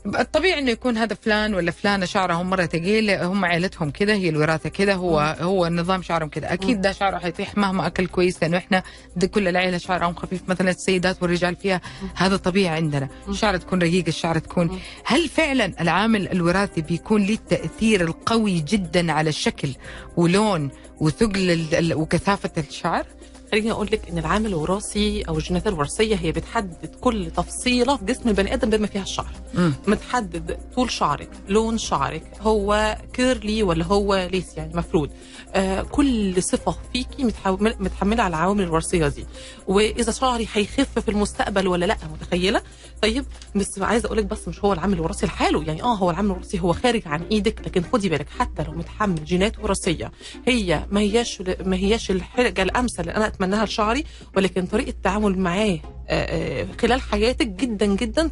الطبيعي 0.06 0.60
إنه 0.60 0.72
يكون 0.72 0.98
هذا 0.98 1.16
فلان 1.22 1.54
ولا 1.54 1.72
فلانة 1.72 2.06
شعرهم 2.06 2.50
مرة 2.50 2.66
ثقيل 2.66 3.10
هم 3.12 3.46
عائلتهم 3.46 3.92
كذا 3.92 4.14
هي 4.14 4.30
الوراثة 4.30 4.70
كذا 4.70 4.94
هو 4.94 5.36
هو 5.42 5.68
نظام 5.68 6.02
شعرهم 6.02 6.30
كذا 6.30 6.54
أكيد 6.54 6.82
ده 6.82 6.92
شعره 6.92 7.18
حيطيح 7.18 7.58
مهما 7.58 7.88
أكل 7.88 8.08
كويس 8.08 8.42
لأنه 8.44 8.58
إحنا 8.58 8.84
دي 9.16 9.28
كل 9.28 9.48
العيلة 9.48 9.78
شعرهم 9.78 10.14
خفيف 10.16 10.42
مثلا 10.50 10.70
السيدات 10.70 11.18
والرجال 11.24 11.56
فيها 11.56 11.82
هذا 12.16 12.38
طبيعي 12.38 12.76
عندنا. 12.76 13.10
الشعر 13.30 13.58
تكون 13.58 13.82
رقيقه 13.82 14.08
الشعر 14.08 14.38
تكون 14.40 14.80
هل 15.06 15.30
فعلا 15.30 15.82
العامل 15.82 16.32
الوراثي 16.32 16.82
بيكون 16.82 17.26
له 17.26 17.34
التأثير 17.34 18.02
القوي 18.02 18.60
جدا 18.60 19.12
على 19.12 19.30
الشكل 19.30 19.70
ولون 20.18 20.70
وثقل 21.00 21.94
وكثافة 21.94 22.52
الشعر؟ 22.58 23.06
خليني 23.52 23.72
أقول 23.72 23.88
لك 23.92 24.10
إن 24.10 24.18
العامل 24.18 24.46
الوراثي 24.46 25.22
أو 25.22 25.38
الجينات 25.38 25.68
الوراثية 25.68 26.16
هي 26.16 26.32
بتحدد 26.32 26.96
كل 27.02 27.32
تفصيلة 27.32 27.98
في 27.98 28.06
جسم 28.06 28.30
البني 28.30 28.54
آدم 28.54 28.70
بما 28.70 28.88
فيها 28.88 29.02
الشعر. 29.02 29.32
مم. 29.54 29.74
متحدد 29.88 30.58
طول 30.76 30.92
شعرك 30.92 31.30
لون 31.50 31.78
شعرك 31.78 32.24
هو 32.42 32.98
كيرلي 33.14 33.64
ولا 33.64 33.86
هو 33.86 34.28
ليس 34.32 34.58
يعني 34.58 34.74
مفرود. 34.76 35.12
آه 35.56 35.82
كل 35.82 36.44
صفة 36.44 36.76
فيكي 36.94 37.24
متحمل- 37.24 37.76
متحملة 37.80 38.24
على 38.24 38.36
العوامل 38.36 38.64
الوراثية 38.64 39.08
دي. 39.08 39.26
وإذا 39.68 40.12
شعري 40.12 40.48
هيخف 40.54 41.00
في 41.00 41.12
المستقبل 41.12 41.68
ولا 41.68 41.86
لأ 41.86 41.98
متخيلة؟ 42.14 42.62
طيب 43.02 43.26
بس 43.56 43.80
عايزة 43.80 44.06
أقول 44.06 44.18
لك 44.18 44.26
بس 44.26 44.48
مش 44.48 44.64
هو 44.66 44.74
العامل 44.74 44.94
الوراثي 44.94 45.26
لحاله. 45.26 45.64
يعني 45.64 45.84
آه 45.84 45.96
هو 45.96 46.12
العامل 46.12 46.32
الوراثي 46.32 46.60
هو 46.60 46.74
خارج 46.74 47.02
عن 47.06 47.22
إيدك 47.32 47.62
لكن 47.66 47.84
خدي 47.94 48.10
بالك 48.10 48.28
حتى 48.40 48.64
لو 48.64 48.72
متحمل 48.72 49.26
جينات 49.26 49.60
وراثية 49.60 50.12
هي 50.48 50.86
ما 50.92 51.00
هياش 51.00 51.42
ما 51.66 51.76
هياش 51.76 52.12
الحاجة 52.12 52.62
الأمثل 52.62 53.00
اللي 53.00 53.16
أنا 53.16 53.28
أتمناها 53.28 53.66
لشعري 53.66 54.04
ولكن 54.38 54.66
طريقة 54.66 54.90
التعامل 54.90 55.40
معاه 55.40 55.80
آه، 56.10 56.62
آه، 56.64 56.68
خلال 56.82 57.02
حياتك 57.02 57.48
جدا 57.48 57.86
جدا. 57.86 58.28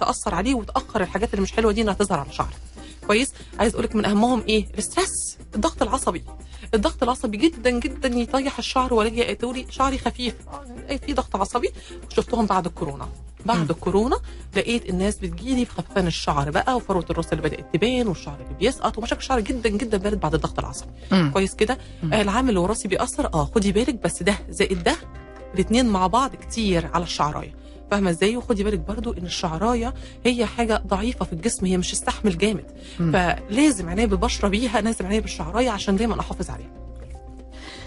تأثر 0.00 0.34
عليه 0.34 0.54
وتأخر 0.54 1.00
الحاجات 1.00 1.30
اللي 1.34 1.42
مش 1.42 1.52
حلوة 1.52 1.72
دي 1.72 1.82
إنها 1.82 1.94
تظهر 1.94 2.18
على 2.20 2.32
شعرك. 2.32 2.56
كويس؟ 3.06 3.32
عايز 3.58 3.72
أقول 3.74 3.84
لك 3.84 3.96
من 3.96 4.04
أهمهم 4.04 4.42
إيه؟ 4.48 4.66
الاسترس 4.74 5.38
الضغط 5.54 5.82
العصبي. 5.82 6.22
الضغط 6.74 7.02
العصبي 7.02 7.36
جدا 7.36 7.70
جدا 7.70 8.08
يطيح 8.08 8.58
الشعر 8.58 8.94
ولا 8.94 9.32
تقولي 9.32 9.66
شعري 9.70 9.98
خفيف 9.98 10.34
في 11.06 11.12
ضغط 11.12 11.36
عصبي 11.36 11.70
شفتهم 12.08 12.46
بعد 12.46 12.66
الكورونا 12.66 13.08
بعد. 13.46 13.70
الكورونا 13.70 14.16
لقيت 14.56 14.88
الناس 14.90 15.16
بتجيلي 15.18 15.64
بخفان 15.64 16.06
الشعر 16.06 16.50
بقى 16.50 16.76
وفروة 16.76 17.04
الرأس 17.10 17.32
اللي 17.32 17.42
بدأت 17.42 17.74
تبان 17.74 18.08
والشعر 18.08 18.34
اللي 18.34 18.58
بيسقط 18.58 18.98
ومشاكل 18.98 19.20
الشعر 19.20 19.40
جدا 19.40 19.68
جدا 19.68 19.98
بانت 19.98 20.22
بعد 20.22 20.34
الضغط 20.34 20.58
العصبي. 20.58 20.90
كويس 21.32 21.54
كده. 21.54 21.78
آه 22.12 22.22
العامل 22.22 22.50
الوراثي 22.50 22.88
بيأثر 22.88 23.26
آه 23.34 23.44
خدي 23.54 23.72
بالك 23.72 23.94
بس 24.04 24.22
ده 24.22 24.38
زائد 24.50 24.82
ده 24.82 24.96
الاثنين 25.54 25.86
مع 25.86 26.06
بعض 26.06 26.36
كتير 26.36 26.90
على 26.94 27.04
الشعراية 27.04 27.54
فاهمة 27.90 28.10
إزاي؟ 28.10 28.36
وخدي 28.36 28.64
بالك 28.64 28.78
برضو 28.78 29.12
إن 29.12 29.24
الشعراية 29.24 29.94
هي 30.26 30.46
حاجة 30.46 30.82
ضعيفة 30.86 31.24
في 31.24 31.32
الجسم 31.32 31.66
هي 31.66 31.76
مش 31.78 31.90
تستحمل 31.90 32.38
جامد. 32.38 32.64
فلازم 32.98 33.88
عنايه 33.88 34.06
بالبشرة 34.06 34.48
بيها 34.48 34.80
لازم 34.80 35.06
عنايه 35.06 35.20
بالشعراية 35.20 35.70
عشان 35.70 35.96
دايما 35.96 36.20
أحافظ 36.20 36.50
عليها. 36.50 36.70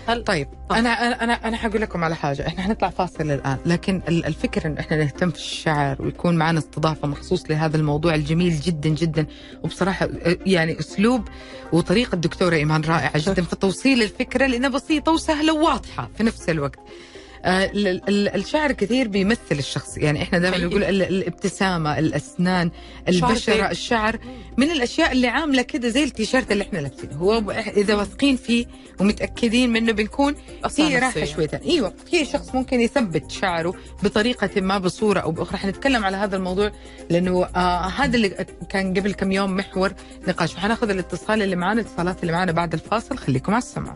هل 0.08 0.24
طيب 0.24 0.48
آه. 0.72 0.78
أنا 0.80 1.24
أنا 1.24 1.34
أنا 1.34 1.58
حقول 1.58 1.82
لكم 1.82 2.04
على 2.04 2.16
حاجة. 2.16 2.48
إحنا 2.48 2.62
حنطلع 2.62 2.90
فاصل 2.90 3.32
الآن 3.32 3.58
لكن 3.66 4.02
ال- 4.08 4.26
الفكرة 4.26 4.68
انه 4.68 4.80
إحنا 4.80 4.98
نهتم 4.98 5.30
في 5.30 5.38
الشعر 5.38 6.02
ويكون 6.02 6.36
معنا 6.36 6.60
استضافة 6.60 7.08
مخصوص 7.08 7.44
لهذا 7.50 7.78
الموضوع 7.78 8.16
الجميل 8.16 8.60
جدا 8.60 8.90
جدا. 8.90 9.26
وبصراحة 9.64 10.10
يعني 10.46 10.80
أسلوب 10.80 11.28
وطريقة 11.74 12.16
الدكتورة 12.16 12.56
إيمان 12.56 12.82
رائعة 12.82 13.12
جدا 13.16 13.42
في 13.50 13.56
توصيل 13.56 14.02
الفكرة 14.04 14.46
لأنها 14.48 14.70
بسيطة 14.70 15.12
وسهلة 15.12 15.54
وواضحة 15.54 16.10
في 16.18 16.24
نفس 16.24 16.50
الوقت. 16.50 16.80
ال- 16.80 16.84
ال- 16.84 17.13
الشعر 17.46 18.72
كثير 18.72 19.08
بيمثل 19.08 19.40
الشخص. 19.52 19.98
يعني 19.98 20.22
إحنا 20.22 20.38
دائما. 20.40 20.58
نقول 20.58 20.84
ال- 20.84 21.02
الابتسامة 21.02 22.00
الأسنان 22.00 22.72
البشرة 23.08 23.72
الشعر. 23.72 24.20
من 24.58 24.72
الأشياء 24.72 25.12
اللي 25.12 25.28
عاملة 25.28 25.62
كده 25.62 25.90
زي 25.90 26.04
التيشيرت 26.04 26.52
اللي 26.52 26.64
إحنا 26.64 26.80
لابسينه. 26.80 27.14
هو 27.14 27.52
إذا 27.52 27.96
واثقين 27.96 28.36
فيه 28.36 28.66
ومتأكدين 29.00 29.70
منه 29.74 29.92
بنكون 29.92 30.36
في 30.70 30.98
راحة. 30.98 31.26
شويتين 31.26 31.60
أيوه 31.60 31.94
في 32.12 32.26
شخص 32.26 32.56
ممكن 32.56 32.82
يثبت 32.82 33.32
شعره 33.32 33.74
بطريقة 34.04 34.62
ما 34.62 34.78
بصورة 34.78 35.20
أو 35.20 35.32
بأخرى. 35.32 35.58
حنتكلم 35.58 36.06
على 36.06 36.18
هذا 36.18 36.36
الموضوع 36.36 36.72
لأنه 37.10 37.46
آه 37.46 37.86
هذا 37.88 38.16
اللي 38.16 38.46
كان 38.70 38.94
قبل 38.94 39.14
كم 39.14 39.32
يوم 39.32 39.56
محور 39.56 39.94
نقاش 40.28 40.54
وحناخذ 40.56 40.90
الاتصال 40.90 41.42
اللي 41.42 41.56
معنا 41.56 41.82
الاتصالات 41.82 42.22
اللي 42.22 42.32
معنا 42.32 42.52
بعد 42.52 42.74
الفاصل. 42.74 43.18
خليكم 43.18 43.54
على 43.54 43.62
السماع. 43.64 43.96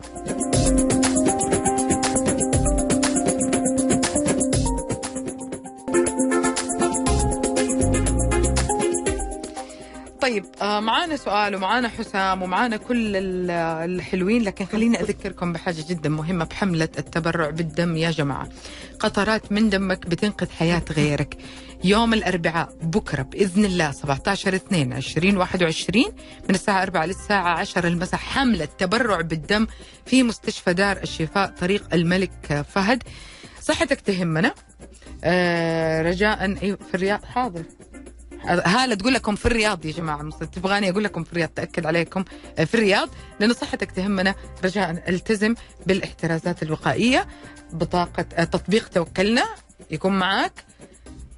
آه 10.68 10.80
معانا 10.80 11.16
سؤال 11.16 11.54
ومعانا 11.54 11.88
حسام 11.88 12.42
ومعانا 12.42 12.76
كل 12.76 13.16
ال- 13.16 13.50
الحلوين 13.90 14.42
لكن 14.42 14.66
خليني 14.66 15.00
أذكركم 15.00 15.52
بحاجة 15.52 15.84
جدا 15.88 16.08
مهمة 16.08 16.44
بحملة 16.44 16.88
التبرع 16.98 17.50
بالدم 17.50 17.96
يا 17.96 18.10
جماعة. 18.10 18.48
قطرات 19.00 19.52
من 19.52 19.70
دمك 19.70 20.06
بتنقذ 20.06 20.50
حياة 20.50 20.82
غيرك. 20.92 21.36
يوم 21.84 22.14
الأربعاء 22.14 22.68
بكرة 22.82 23.22
بإذن 23.22 23.64
الله 23.64 23.90
17 23.92 24.54
2 24.54 24.92
2021 24.92 26.04
من 26.48 26.54
الساعة 26.54 26.82
4 26.82 27.06
للساعة 27.06 27.58
10 27.58 27.88
المساء 27.88 28.20
حملة 28.20 28.64
تبرع 28.78 29.20
بالدم 29.20 29.66
في 30.06 30.22
مستشفى 30.22 30.72
دار 30.74 30.96
الشفاء 31.02 31.46
طريق 31.60 31.84
الملك 31.94 32.64
فهد. 32.74 33.02
صحتك 33.60 34.00
تهمنا. 34.00 34.54
آه 35.24 36.02
رجاء 36.02 36.54
في 36.54 36.94
الرياض؟ 36.94 37.24
حاضر. 37.24 37.62
هالة 38.44 38.94
تقول 38.94 39.14
لكم 39.14 39.34
في 39.34 39.46
الرياض 39.46 39.84
يا 39.86 39.92
جماعة 39.92 40.22
مس- 40.22 40.38
تبغاني 40.38 40.90
أقول 40.90 41.04
لكم 41.04 41.24
في 41.24 41.32
الرياض 41.32 41.48
تأكد 41.48 41.86
عليكم 41.86 42.24
آه، 42.58 42.64
في 42.64 42.74
الرياض 42.74 43.08
لأنه 43.40 43.54
صحتك 43.54 43.90
تهمنا 43.90 44.34
رجاء 44.64 44.90
التزم 45.08 45.54
بالاحترازات 45.86 46.62
الوقائية 46.62 47.26
بطاقة 47.72 48.26
آه، 48.34 48.44
تطبيق 48.44 48.88
توكلنا 48.88 49.44
يكون 49.90 50.18
معك 50.18 50.52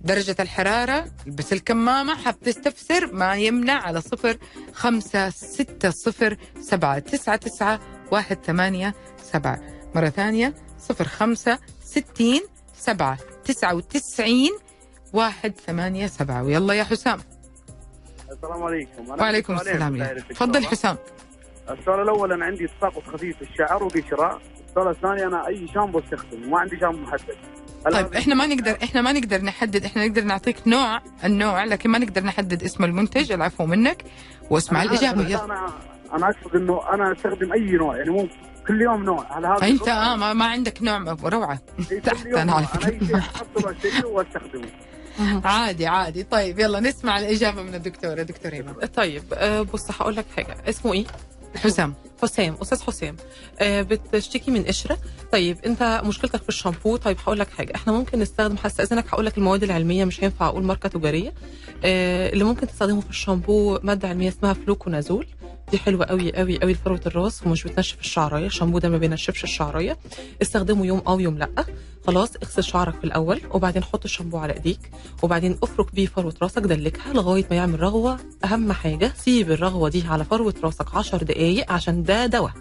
درجة 0.01 0.37
الحرارة 0.41 1.05
البس 1.27 1.53
الكمامة 1.53 2.15
حاب 2.17 2.41
تستفسر 2.41 3.13
ما 3.13 3.35
يمنع 3.37 3.83
على 3.83 4.01
صفر 4.01 4.37
خمسة 4.75 5.31
ستة 5.31 5.91
صفر 5.91 6.37
سبعة 6.61 6.99
تسعة 6.99 7.37
تسعة 7.37 7.81
واحد 8.11 8.39
ثمانية 8.47 8.95
سبعة. 9.33 9.61
مرة 9.95 10.09
ثانية 10.09 10.55
صفر 10.89 11.09
خمسة 11.09 11.59
ستين 11.85 12.41
سبعة 12.79 13.19
تسعة 13.45 13.75
وتسعين 13.75 14.51
واحد 15.13 15.53
ثمانية 15.67 16.07
سبعة. 16.07 16.43
ويلا 16.43 16.75
يا 16.75 16.85
حسام. 16.85 17.19
السلام 18.33 18.63
عليكم. 18.63 19.13
أنا 19.13 19.23
وعليكم 19.23 19.55
السلام 19.55 19.97
يا. 19.97 20.25
تفضل 20.31 20.65
حسام. 20.67 20.97
السؤال 21.71 22.01
الأول 22.01 22.33
أنا 22.33 22.45
عندي 22.45 22.67
تساقط 22.67 23.03
خفيف 23.03 23.37
في 23.37 23.43
الشعر 23.43 23.85
وقشره 23.85 24.41
السؤال 24.69 24.89
الثاني 24.89 25.25
أنا 25.25 25.47
أي 25.47 25.69
شامبو 25.75 25.99
استخدمه 25.99 26.47
ما 26.47 26.59
عندي 26.59 26.79
شامبو 26.81 26.99
محدد. 26.99 27.37
طيب 27.93 28.15
إحنا 28.15 28.35
ما 28.35 28.47
نقدر 28.47 28.77
إحنا 28.83 29.01
ما 29.01 29.13
نقدر 29.13 29.43
نحدد 29.43 29.85
إحنا 29.85 30.07
نقدر 30.07 30.25
نعطيك 30.25 30.69
نوع 30.69 31.01
النوع 31.25 31.65
لكن 31.65 31.91
ما 31.91 31.99
نقدر 31.99 32.25
نحدد 32.25 32.63
اسم 32.63 32.85
المنتج. 32.85 33.33
العفو 33.33 33.67
منك 33.67 34.05
واسمع 34.51 34.83
أنا 34.83 34.91
الإجابة. 34.91 35.29
يلا. 35.29 35.45
أنا 35.45 35.67
أنا 36.13 36.27
أقصد 36.31 36.57
إنه 36.57 36.95
أنا 36.95 37.13
أستخدم 37.13 37.53
أي 37.53 37.71
نوع 37.73 37.97
يعني 37.97 38.11
مو 38.11 38.29
كل 38.69 38.83
يوم 38.83 39.05
نوع. 39.05 39.39
هل 39.39 39.47
هذا 39.47 39.67
انت 39.67 39.89
آه 39.89 40.17
ما, 40.17 40.33
ما 40.33 40.45
عندك 40.45 40.83
نوع 40.83 41.17
روعة. 41.25 41.59
إيه، 41.93 42.01
تحت 42.01 42.27
أنا 42.27 42.53
على 42.53 42.67
نوع. 43.13 43.23
عادي 45.45 45.87
عادي. 45.87 46.23
طيب 46.23 46.59
يلا 46.59 46.81
نسمع 46.81 47.19
الإجابة 47.19 47.63
من 47.63 47.75
الدكتورة 47.75 48.23
دكتور 48.23 48.53
إيمان. 48.53 48.75
طيب 48.75 49.23
آه، 49.35 49.63
بص 49.63 49.91
هقول 49.91 50.17
لك 50.17 50.27
حاجة. 50.37 50.57
اسمه 50.69 50.93
إيه؟ 50.93 51.05
حسام. 51.57 51.95
حسام 52.23 52.57
أستاذ 52.63 52.83
حسام 52.83 53.17
آه، 53.61 53.83
بتشتكي 53.83 54.51
من 54.51 54.65
قشرة. 54.65 54.99
طيب 55.33 55.59
أنت 55.67 56.03
مشكلتك 56.05 56.43
في 56.43 56.49
الشامبو. 56.49 56.97
طيب 56.97 57.17
هقول 57.27 57.39
لك 57.39 57.51
حاجة. 57.51 57.75
إحنا 57.75 57.93
ممكن 57.93 58.19
نستخدم 58.19 58.57
هستأذنك 58.65 59.07
هقول 59.09 59.27
لك 59.27 59.39
المواد 59.39 59.63
العلمية 59.63 60.05
مش 60.05 60.25
هينفع 60.25 60.47
أقول 60.49 60.63
ماركة 60.65 60.89
تجارية. 60.89 61.33
آه، 61.85 62.33
اللي 62.33 62.45
ممكن 62.45 62.67
تستخدمه 62.67 63.01
في 63.01 63.11
الشامبو 63.11 63.79
مادة 63.83 64.09
علمية 64.09 64.29
اسمها 64.29 64.53
فلوكونازول. 64.53 65.27
دي 65.71 65.79
حلوة 65.79 66.05
قوي 66.07 66.33
قوي 66.37 66.59
قوي 66.61 66.73
لفروة 66.73 67.01
الراس 67.07 67.47
ومش 67.47 67.65
بتنشف 67.65 68.01
الشعراية. 68.01 68.47
الشامبو 68.47 68.79
ده 68.79 68.89
ما 68.89 68.99
بينشفش 68.99 69.45
الشعراية. 69.45 69.99
استخدمه 70.43 70.87
يوم 70.87 71.03
أو 71.09 71.21
يوم 71.21 71.39
لأ. 71.39 71.65
خلاص 72.07 72.31
اغسل 72.43 72.65
شعرك 72.65 72.95
في 72.99 73.05
الأول 73.05 73.41
وبعدين 73.51 73.85
حط 73.85 74.05
الشامبو 74.05 74.39
على 74.39 74.53
إيديك 74.53 74.91
وبعدين 75.23 75.59
افرك 75.63 75.95
بيه 75.95 76.07
فروة 76.07 76.35
راسك 76.43 76.63
دلكها 76.63 77.13
لغاية 77.13 77.47
ما 77.51 77.57
يعمل 77.57 77.81
رغوة. 77.81 78.19
أهم 78.45 78.73
حاجة 78.73 79.13
سيب 79.17 79.51
الرغوة 79.51 79.89
دي 79.89 80.05
على 80.09 80.25
فروة 80.25 80.55
راسك 80.65 80.95
10 80.95 81.19
دقائق 81.25 81.73
عشان 81.73 82.03
ده 82.11 82.27
دواء. 82.27 82.53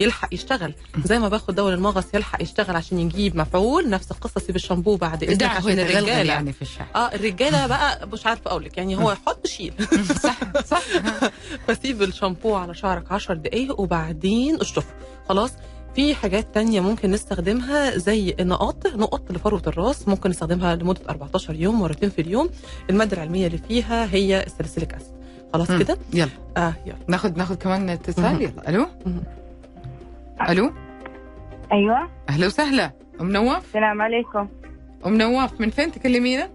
يلحق 0.00 0.34
يشتغل. 0.34 0.74
زي 1.04 1.18
ما 1.18 1.28
باخد 1.28 1.54
دواء 1.54 1.74
للمغص 1.74 2.04
يلحق 2.14 2.42
يشتغل 2.42 2.76
عشان 2.76 2.98
يجيب 2.98 3.36
مفعول 3.36 3.90
نفس 3.90 4.10
القصة 4.10 4.40
سيب 4.40 4.56
الشامبو 4.56 4.96
بعد 4.96 5.22
اذنك 5.24 5.42
عشان 5.42 5.78
الرجالة. 5.78 6.32
يعني 6.32 6.52
في 6.52 6.62
الشعر. 6.62 6.86
آه 6.94 7.14
الرجالة 7.14 7.66
بقى 7.66 8.08
مش 8.08 8.26
عارفة 8.26 8.50
أقول 8.50 8.64
لك 8.64 8.78
يعني 8.78 8.96
هو 8.96 9.12
يحط 9.12 9.46
شيل. 9.46 9.74
صح 10.24 10.38
صح. 10.66 10.82
فسيب 11.68 12.02
الشامبو 12.02 12.54
على 12.54 12.74
شعرك 12.74 13.12
10 13.12 13.34
دقايق 13.34 13.80
وبعدين 13.80 14.60
اشطفه 14.60 14.94
خلاص 15.28 15.50
في 15.94 16.14
حاجات 16.14 16.54
تانية 16.54 16.80
ممكن 16.80 17.10
نستخدمها 17.10 17.98
زي 17.98 18.36
النقاط 18.40 18.86
نقط 18.86 19.32
لفروة 19.32 19.62
الراس 19.66 20.08
ممكن 20.08 20.30
نستخدمها 20.30 20.74
لمدة 20.76 21.00
14 21.08 21.54
يوم 21.54 21.80
مرتين 21.80 22.10
في 22.10 22.20
اليوم. 22.20 22.50
المادة 22.90 23.16
العلمية 23.16 23.46
اللي 23.46 23.58
فيها 23.68 24.14
هي 24.14 24.42
الساليسيليك 24.46 24.94
أسيد. 24.94 25.15
خلاص. 25.52 25.72
كده؟ 25.72 25.96
يلا. 26.14 26.30
آه 26.56 26.72
يلا. 26.86 26.96
ناخذ 27.08 27.38
ناخذ 27.38 27.54
كمان 27.54 27.88
اتصال. 27.90 28.42
يلا. 28.42 28.68
ألو. 28.68 28.86
ألو؟ 30.48 30.72
أيوه. 31.72 32.08
أهلا 32.28 32.46
وسهلا. 32.46 32.90
أم 33.20 33.30
نواف؟ 33.32 33.64
السلام 33.64 34.02
عليكم. 34.02 34.48
أم 35.06 35.14
نواف 35.18 35.60
من 35.60 35.70
فين 35.70 35.92
تكلمينا؟ 35.92 36.48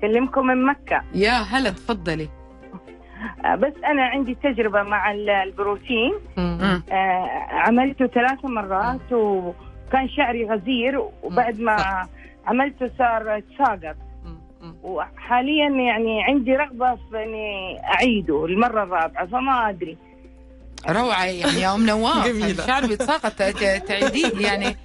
كلمكم 0.00 0.46
من 0.46 0.66
مكة. 0.66 1.02
يا 1.14 1.32
هلا 1.32 1.70
تفضلي. 1.70 2.28
آه، 3.44 3.54
بس 3.54 3.72
أنا 3.84 4.02
عندي 4.02 4.34
تجربة 4.34 4.82
مع 4.82 5.12
ال- 5.12 5.30
البروتين. 5.30 6.12
آه، 6.38 6.82
عملته 7.50 8.06
ثلاث 8.06 8.44
مرات 8.44 9.12
وكان 9.12 10.08
شعري 10.16 10.46
غزير 10.50 11.02
وبعد 11.22 11.60
ما 11.60 12.06
عملته 12.46 12.90
صار 12.98 13.40
تساقط. 13.40 13.96
وحاليا 14.82 15.68
يعني 15.68 16.22
عندي 16.24 16.56
رغبة 16.56 16.94
في 16.94 17.22
إني 17.24 17.78
أعيده 17.94 18.44
المرة 18.44 18.82
الرابعة 18.82 19.26
فما 19.26 19.68
أدري 19.70 19.96
روعة 20.88 21.24
يعني 21.24 21.60
يا 21.60 21.74
ام 21.74 21.86
نواف 21.86 22.26
جميلة. 22.28 22.62
الشعر 22.62 22.86
بيتساقط 22.86 23.32
تعيديه 23.88 24.46
يعني 24.48 24.76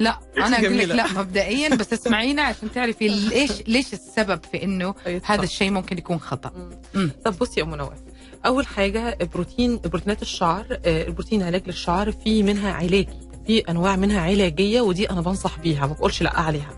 لا 0.00 0.18
أنا 0.38 0.56
أقول 0.60 0.78
لك. 0.78 0.88
لا 0.88 1.12
مبدئيا 1.12 1.68
بس 1.68 1.92
اسمعينا 1.92 2.42
عشان 2.42 2.72
تعرفي 2.72 3.08
ليش 3.08 3.62
ليش 3.68 3.92
السبب 3.92 4.40
في 4.52 4.62
إنه 4.64 4.94
هذا. 5.24 5.42
الشيء 5.42 5.70
ممكن 5.70 5.98
يكون 5.98 6.18
خطأ 6.18 6.52
مم. 6.94 7.10
طب 7.24 7.38
بصي 7.38 7.60
يا 7.60 7.64
أم 7.64 7.74
نواف 7.74 7.98
أول 8.46 8.66
حاجة 8.66 9.18
بروتين 9.34 9.80
بروتينات 9.84 10.22
الشعر 10.22 10.66
آه، 10.86 11.06
البروتين 11.06 11.42
علاج 11.42 11.62
للشعر 11.66 12.12
في 12.12 12.42
منها 12.42 12.72
علاجي 12.72 13.08
في 13.46 13.58
أنواع 13.58 13.96
منها 13.96 14.20
علاجية 14.20 14.80
ودي 14.80 15.10
أنا 15.10 15.20
بنصح 15.20 15.58
بيها 15.58 15.86
ما 15.86 15.92
بقولش 15.92 16.22
لأ 16.22 16.40
عليها. 16.40 16.70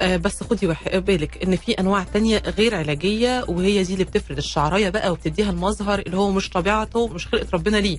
آه، 0.00 0.16
بس 0.16 0.42
خدي 0.42 0.66
بالك 1.00 1.42
إن 1.42 1.56
في 1.56 1.72
أنواع 1.72 2.02
تانية 2.04 2.42
غير 2.58 2.74
علاجية 2.74 3.44
وهي 3.48 3.82
دي 3.82 3.92
اللي 3.92 4.04
بتفرد 4.04 4.36
الشعراية 4.38 4.88
بقى 4.90 5.12
وبتديها 5.12 5.50
المظهر 5.50 5.98
اللي 5.98 6.16
هو 6.16 6.30
مش 6.30 6.48
طبيعته 6.50 7.08
مش 7.08 7.26
خلقة 7.26 7.46
ربنا 7.52 7.76
ليه. 7.76 7.98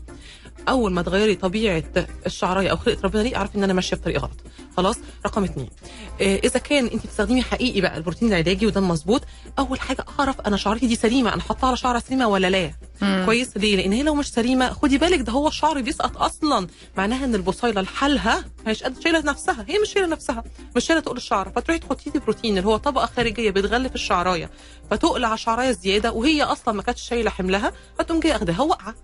أول 0.69 0.91
ما 0.91 1.01
تغيري 1.01 1.35
طبيعة 1.35 1.83
الشعراية 2.25 2.69
أو 2.71 2.77
خلقة 2.77 3.01
ربنا 3.03 3.23
دي 3.23 3.35
أعرفي 3.35 3.55
إن 3.57 3.63
أنا 3.63 3.73
ماشية 3.73 3.97
بطريقة 3.97 4.19
غلط. 4.21 4.37
خلاص؟ 4.77 4.95
رقم 5.25 5.43
اتنين. 5.43 5.69
آه، 6.21 6.35
إذا 6.43 6.59
كان 6.59 6.85
أنت 6.85 7.05
بتستخدمي 7.05 7.41
حقيقي 7.41 7.81
بقى 7.81 7.97
البروتين 7.97 8.27
العلاجي 8.27 8.67
وده 8.67 8.81
مظبوط 8.81 9.21
أول 9.59 9.79
حاجة 9.79 10.05
أعرف 10.19 10.41
أنا 10.41 10.57
شعرتي 10.57 10.87
دي 10.87 10.95
سليمة 10.95 11.33
أنا 11.33 11.41
حاطاها 11.41 11.67
على 11.67 11.77
شعره 11.77 11.99
سليمة 11.99 12.27
ولا 12.27 12.49
لا؟ 12.49 12.71
مم. 13.01 13.23
كويس؟ 13.25 13.57
ليه؟ 13.57 13.75
لأن 13.75 13.91
هي 13.93 14.03
لو 14.03 14.15
مش 14.15 14.31
سليمة 14.31 14.69
خدي 14.73 14.97
بالك 14.97 15.19
ده 15.19 15.31
هو 15.31 15.47
الشعر 15.47 15.81
بيسقط 15.81 16.17
أصلا. 16.17 16.67
معناها 16.97 17.25
إن 17.25 17.35
البصيله 17.35 17.81
لحالها 17.81 18.45
مش 18.67 18.83
قادره 18.83 18.99
شايلة 19.01 19.19
نفسها 19.19 19.65
هي 19.67 19.79
مش 19.79 19.93
شايلة 19.93 20.07
نفسها 20.07 20.43
مش 20.75 20.85
شايلة 20.85 21.01
تقول 21.01 21.17
الشعر. 21.17 21.49
فتروحي 21.55 21.79
تحطي 21.79 22.09
لي 22.15 22.19
بروتين 22.19 22.57
اللي 22.57 22.67
هو 22.69 22.77
طبقة 22.77 23.05
خارجية 23.05 23.49
بتغلف 23.51 23.95
الشعراية 23.95 24.49
فتقلع 24.91 25.33
الشعرايه 25.33 25.71
زيادة 25.71 26.11
وهي 26.11 26.43
أصلا 26.43 26.73
ما 26.73 26.81
كانتش 26.81 27.01
شايلة 27.01 27.29
حملها 27.29 27.71
فتقوم 27.99 28.19
جاية 28.19 28.35
أخدها. 28.35 28.61
واقعه 28.61 28.95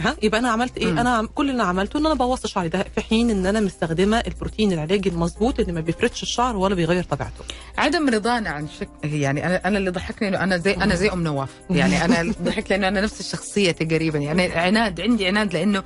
ها 0.00 0.16
يبقى 0.22 0.40
أنا 0.40 0.48
عملت 0.50 0.78
إيه؟ 0.78 0.92
مم. 0.92 0.98
أنا 0.98 1.28
كل 1.34 1.50
اللي 1.50 1.62
عملته 1.62 1.98
إن 1.98 2.06
أنا 2.06 2.14
بوظت 2.14 2.46
شعري 2.46 2.68
ده 2.68 2.84
في 2.94 3.00
حين 3.00 3.30
إن 3.30 3.46
أنا 3.46 3.60
مستخدمة 3.60 4.18
البروتين 4.26 4.72
العلاجي 4.72 5.08
المظبوط 5.08 5.60
اللي 5.60 5.72
ما 5.72 5.80
بيفردش 5.80 6.22
الشعر 6.22 6.56
ولا 6.56 6.74
بيغير 6.74 7.02
طبيعته. 7.04 7.44
عدم 7.78 8.08
رضانا 8.08 8.50
عن 8.50 8.68
شك 8.80 8.88
يعني 9.04 9.46
أنا 9.46 9.68
أنا 9.68 9.78
اللي 9.78 9.90
ضحكني 9.90 10.28
إنه 10.28 10.42
أنا 10.44 10.56
زي 10.56 10.72
أنا 10.74 10.94
زي 10.94 11.08
أم 11.08 11.22
نواف. 11.22 11.48
يعني 11.70 12.04
أنا 12.04 12.32
ضحك 12.44 12.70
لأنه 12.70 12.88
أنا 12.88 13.00
نفس 13.00 13.20
الشخصية 13.20 13.70
تقريبا. 13.70 14.18
يعني 14.18 14.42
عناد 14.52 15.00
عندي 15.00 15.26
عناد 15.26 15.52
لأنه 15.52 15.82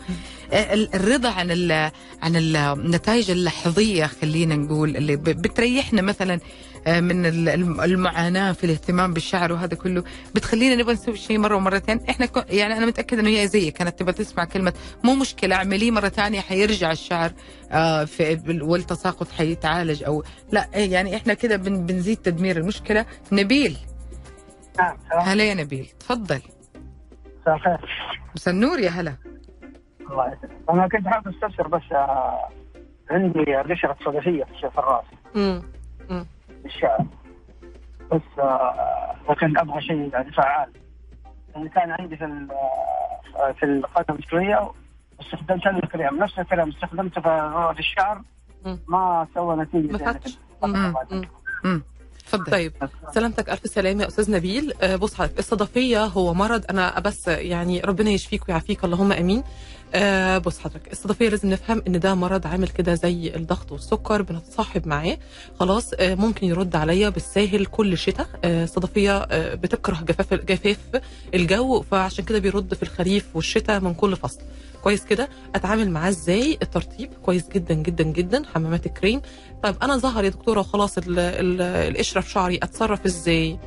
ال- 0.52 0.94
الرضا 0.94 1.28
عن 1.28 1.50
ال 1.50 1.72
عن 2.22 2.36
النتائج 2.36 3.30
اللحظية 3.30 4.06
خلينا 4.06 4.56
نقول 4.56 4.96
اللي 4.96 5.16
بتريحنا 5.16 6.02
مثلا 6.02 6.40
من 6.86 7.26
ال- 7.26 7.48
الم- 7.48 7.80
المعاناة 7.80 8.52
في 8.52 8.64
الاهتمام 8.64 9.14
بالشعر 9.14 9.52
وهذا 9.52 9.74
كله. 9.74 10.04
بتخلينا 10.34 10.76
نبغى 10.76 10.92
نسوي 10.92 11.16
شيء 11.16 11.38
مرة 11.38 11.56
ومرتين. 11.56 12.00
إحنا 12.10 12.28
يعني 12.50 12.76
أنا 12.76 12.86
متأكدة 12.86 13.20
إنه 13.20 13.28
هي 13.30 13.48
زي 13.48 13.70
كانت 13.70 13.98
تبغى 13.98 14.12
تسمع 14.12 14.44
كلمة 14.44 14.72
مو 15.04 15.14
مشكلة 15.14 15.56
اعمليه 15.56 15.90
مرة 15.90 16.08
ثانية 16.08 16.40
حيرجع 16.40 16.92
الشعر 16.92 17.32
آه، 17.70 18.08
والتساقط 18.48 19.30
حيتعالج 19.32 20.04
أو 20.04 20.24
لا 20.52 20.68
إيه 20.74 20.92
يعني 20.92 21.16
إحنا 21.16 21.34
كده 21.34 21.56
بن 21.56 21.86
بنزيد 21.86 22.16
تدمير 22.16 22.56
المشكلة. 22.56 23.06
نبيل. 23.32 23.76
نعم 24.78 24.96
هلا 25.10 25.44
يا 25.44 25.54
نبيل. 25.54 25.88
تفضل. 26.00 26.40
مساء 27.42 27.54
الخير. 27.56 27.78
مساء 28.36 28.54
النور 28.54 28.78
يا 28.78 28.90
هلا. 28.90 29.14
الله 30.10 30.26
يسلمك. 30.26 30.58
أنا 30.70 30.88
كنت 30.88 31.06
حابب 31.08 31.28
أستفسر 31.28 31.68
بس 31.68 31.82
آه، 31.92 32.48
عندي 33.10 33.56
قشره 33.56 33.96
صدفية 34.04 34.44
في 34.44 34.78
الراس 34.78 35.04
امم 35.36 35.62
الشعر. 36.68 37.06
بس 38.12 38.38
آه، 38.38 39.14
لكن 39.30 39.58
أبغى 39.58 39.82
شيء 39.82 40.10
يعني 40.12 40.32
فعال. 40.32 40.68
اللي 41.56 41.68
كان 41.68 41.90
عندي 41.90 42.16
في 42.16 42.24
آه، 43.36 43.52
في 43.52 43.66
القدم 43.66 44.18
شوية 44.30 44.72
استخدمت 45.20 45.66
أنا 45.66 45.78
الكريم 45.78 46.18
نفس 46.22 46.38
الكريم 46.38 46.68
استخدمته 46.68 47.20
في 47.72 47.78
الشعر. 47.78 48.22
ما 48.88 49.26
سوى 49.34 49.56
نتيجة 49.56 49.92
ما 50.62 50.94
يعني. 51.10 51.28
مم. 51.64 51.82
تفضل. 52.26 52.52
طيب 52.52 52.72
سلامتك 53.10 53.50
ألف 53.50 53.60
سلامة 53.66 54.02
يا 54.02 54.08
أستاذ 54.08 54.30
نبيل. 54.30 54.72
آه، 54.82 54.96
بص 54.96 55.14
حضرتك 55.14 55.38
الصدفية 55.38 56.04
هو 56.04 56.34
مرض. 56.34 56.64
أنا 56.70 57.00
بس 57.00 57.28
يعني 57.28 57.80
ربنا 57.80 58.10
يشفيك 58.10 58.48
ويعافيك. 58.48 58.84
اللهم 58.84 59.12
آمين. 59.12 59.42
آه 59.94 60.38
بص 60.38 60.58
حضرتك 60.58 60.92
الصدفيه 60.92 61.28
لازم 61.28 61.50
نفهم 61.50 61.82
إن 61.88 62.00
ده 62.00 62.14
مرض 62.14 62.46
عامل 62.46 62.68
كده 62.68 62.94
زي 62.94 63.34
الضغط 63.36 63.72
والسكر 63.72 64.22
بنتصاحب 64.22 64.86
معاه 64.88 65.18
خلاص 65.60 65.90
آه 65.94 66.14
ممكن 66.14 66.46
يرد 66.46 66.76
عليا 66.76 67.08
بالساهل 67.08 67.66
كل 67.66 67.98
شتاء. 67.98 68.26
آه 68.44 68.64
الصدفيه 68.64 69.16
آه 69.18 69.54
بتكره 69.54 70.00
جفاف 70.08 70.34
جفاف 70.34 70.76
الجو 71.34 71.82
فعشان 71.82 72.24
كده 72.24 72.38
بيرد 72.38 72.74
في 72.74 72.82
الخريف 72.82 73.26
والشتاء 73.36 73.80
من 73.80 73.94
كل 73.94 74.16
فصل. 74.16 74.40
كويس 74.82 75.04
كده؟ 75.04 75.28
أتعامل 75.54 75.90
معاه 75.90 76.08
إزاي؟ 76.08 76.58
الترطيب 76.62 77.10
كويس 77.22 77.48
جدا 77.48 77.74
جدا 77.74 78.04
جدا 78.04 78.42
حمامات 78.54 78.86
الكريم. 78.86 79.20
طيب 79.62 79.74
أنا 79.82 79.96
ظهر 79.96 80.24
يا 80.24 80.28
دكتورة 80.28 80.60
وخلاص 80.60 80.98
ال- 80.98 81.18
ال- 81.18 81.60
القشرة 81.62 82.20
في 82.20 82.30
شعري 82.30 82.58
أتصرف 82.62 83.06
إزاي؟ 83.06 83.58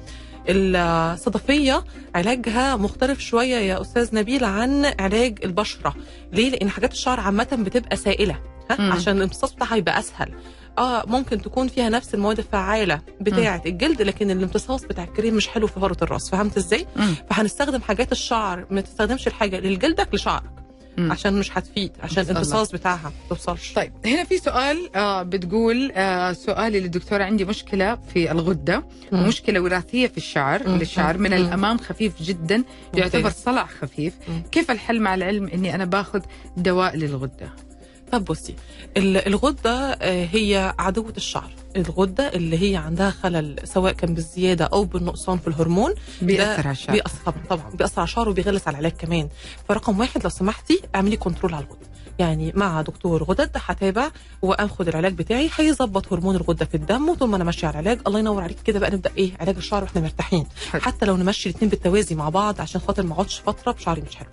الصدفية 0.49 1.83
علاجها 2.15 2.75
مختلف 2.75 3.19
شوية 3.19 3.55
يا 3.55 3.81
أستاذ 3.81 4.15
نبيل 4.15 4.43
عن 4.43 4.93
علاج 4.99 5.39
البشرة. 5.43 5.95
ليه؟ 6.33 6.49
لأن 6.49 6.69
حاجات 6.69 6.91
الشعر 6.93 7.19
عامة 7.19 7.47
بتبقى 7.65 7.95
سائلة 7.95 8.39
ها؟ 8.71 8.91
عشان 8.93 9.17
الامتصاص 9.17 9.53
بتاعها 9.53 9.75
يبقى 9.75 9.99
أسهل. 9.99 10.33
آه 10.77 11.03
ممكن 11.07 11.41
تكون 11.41 11.67
فيها 11.67 11.89
نفس 11.89 12.13
المواد 12.13 12.37
الفعالة 12.37 13.01
بتاعة 13.21 13.61
الجلد 13.65 14.01
لكن 14.01 14.31
الامتصاص 14.31 14.83
بتاع 14.83 15.03
الكريم 15.03 15.35
مش 15.35 15.47
حلو 15.47 15.67
في 15.67 15.79
فروه 15.79 15.97
الراس. 16.01 16.29
فهمت 16.29 16.57
إزاي. 16.57 16.87
فهنستخدم 17.29 17.81
حاجات 17.81 18.11
الشعر 18.11 18.65
ما 18.69 18.81
تستخدمش 18.81 19.27
الحاجة 19.27 19.59
لجلدك 19.59 20.13
لشعرك. 20.13 20.51
مم. 20.97 21.11
عشان 21.11 21.39
مش 21.39 21.57
هتفيد 21.57 21.91
عشان. 22.03 22.23
الامتصاص 22.23 22.71
بتاعها 22.71 23.03
ما 23.29 23.35
توصلش 23.35 23.73
طيب 23.73 23.91
هنا 24.05 24.23
في 24.23 24.37
سؤال 24.37 24.95
آه 24.95 25.23
بتقول 25.23 25.91
آه 25.91 26.33
سؤالي 26.33 26.79
للدكتورة 26.79 27.23
عندي 27.23 27.45
مشكلة 27.45 27.95
في 28.13 28.31
الغدة 28.31 28.83
مم. 29.11 29.29
وراثية 29.49 30.07
في 30.07 30.17
الشعر 30.17 30.67
مم. 30.69 30.77
للشعر 30.77 31.17
من 31.17 31.29
مم. 31.29 31.35
الأمام 31.45 31.77
خفيف 31.77 32.21
جدا 32.21 32.63
يعتبر. 32.93 33.29
صلع 33.29 33.65
خفيف 33.65 34.13
مم. 34.27 34.41
كيف 34.51 34.71
الحل 34.71 34.99
مع 35.01 35.15
العلم 35.15 35.47
أني 35.47 35.75
أنا 35.75 35.85
باخذ 35.85 36.21
دواء 36.57 36.95
للغدة 36.95 37.49
طب 38.11 38.25
بصي 38.25 38.55
ال- 38.97 39.27
الغدة 39.27 39.91
آه، 40.01 40.27
هي 40.31 40.73
عدوة 40.79 41.13
الشعر. 41.17 41.51
الغدة 41.75 42.27
اللي 42.33 42.71
هي 42.71 42.75
عندها 42.75 43.09
خلل 43.09 43.55
سواء 43.63 43.91
كان 43.93 44.13
بالزيادة 44.13 44.65
أو 44.65 44.83
بالنقصان 44.83 45.37
في 45.37 45.47
الهرمون 45.47 45.93
بيأثر 46.21 46.61
على 46.67 46.71
الشعر. 46.71 46.95
بيأثر 46.95 47.17
طبعا 47.25 47.43
طبعا 47.49 47.69
بيأثر 47.75 47.99
على 48.01 48.07
الشعر 48.07 48.29
وبيغلس 48.29 48.67
على 48.67 48.73
العلاج 48.75 48.91
كمان. 48.91 49.29
فرقم 49.69 49.99
واحد 49.99 50.23
لو 50.23 50.29
سمحتي 50.29 50.81
اعملي 50.95 51.17
كنترول 51.17 51.53
على 51.53 51.65
الغدة. 51.65 51.91
يعني 52.19 52.51
مع 52.55 52.81
دكتور 52.81 53.23
غدد 53.23 53.49
هتابع 53.55 54.09
وآخد 54.41 54.87
العلاج 54.87 55.13
بتاعي 55.13 55.49
هيظبط 55.59 56.13
هرمون 56.13 56.35
الغدة 56.35 56.65
في 56.65 56.75
الدم 56.75 57.09
وطول 57.09 57.29
ما 57.29 57.35
أنا 57.35 57.43
ماشية 57.43 57.67
على 57.67 57.79
العلاج 57.79 57.99
الله 58.07 58.19
ينور 58.19 58.43
عليك 58.43 58.61
كده 58.61 58.79
بقى 58.79 58.91
نبدأ 58.91 59.11
إيه 59.17 59.31
علاج 59.39 59.55
الشعر 59.55 59.83
وإحنا 59.83 60.01
مرتاحين. 60.01 60.45
حتى 60.71 61.05
لو 61.05 61.17
نمشي 61.17 61.49
الاثنين 61.49 61.69
بالتوازي 61.69 62.15
مع 62.15 62.29
بعض 62.29 62.61
عشان 62.61 62.81
خاطر 62.81 63.03
ما 63.03 63.13
أقعدش 63.13 63.39
فترة 63.39 63.71
بشعري 63.71 64.01
مش 64.01 64.15
حلو. 64.15 64.27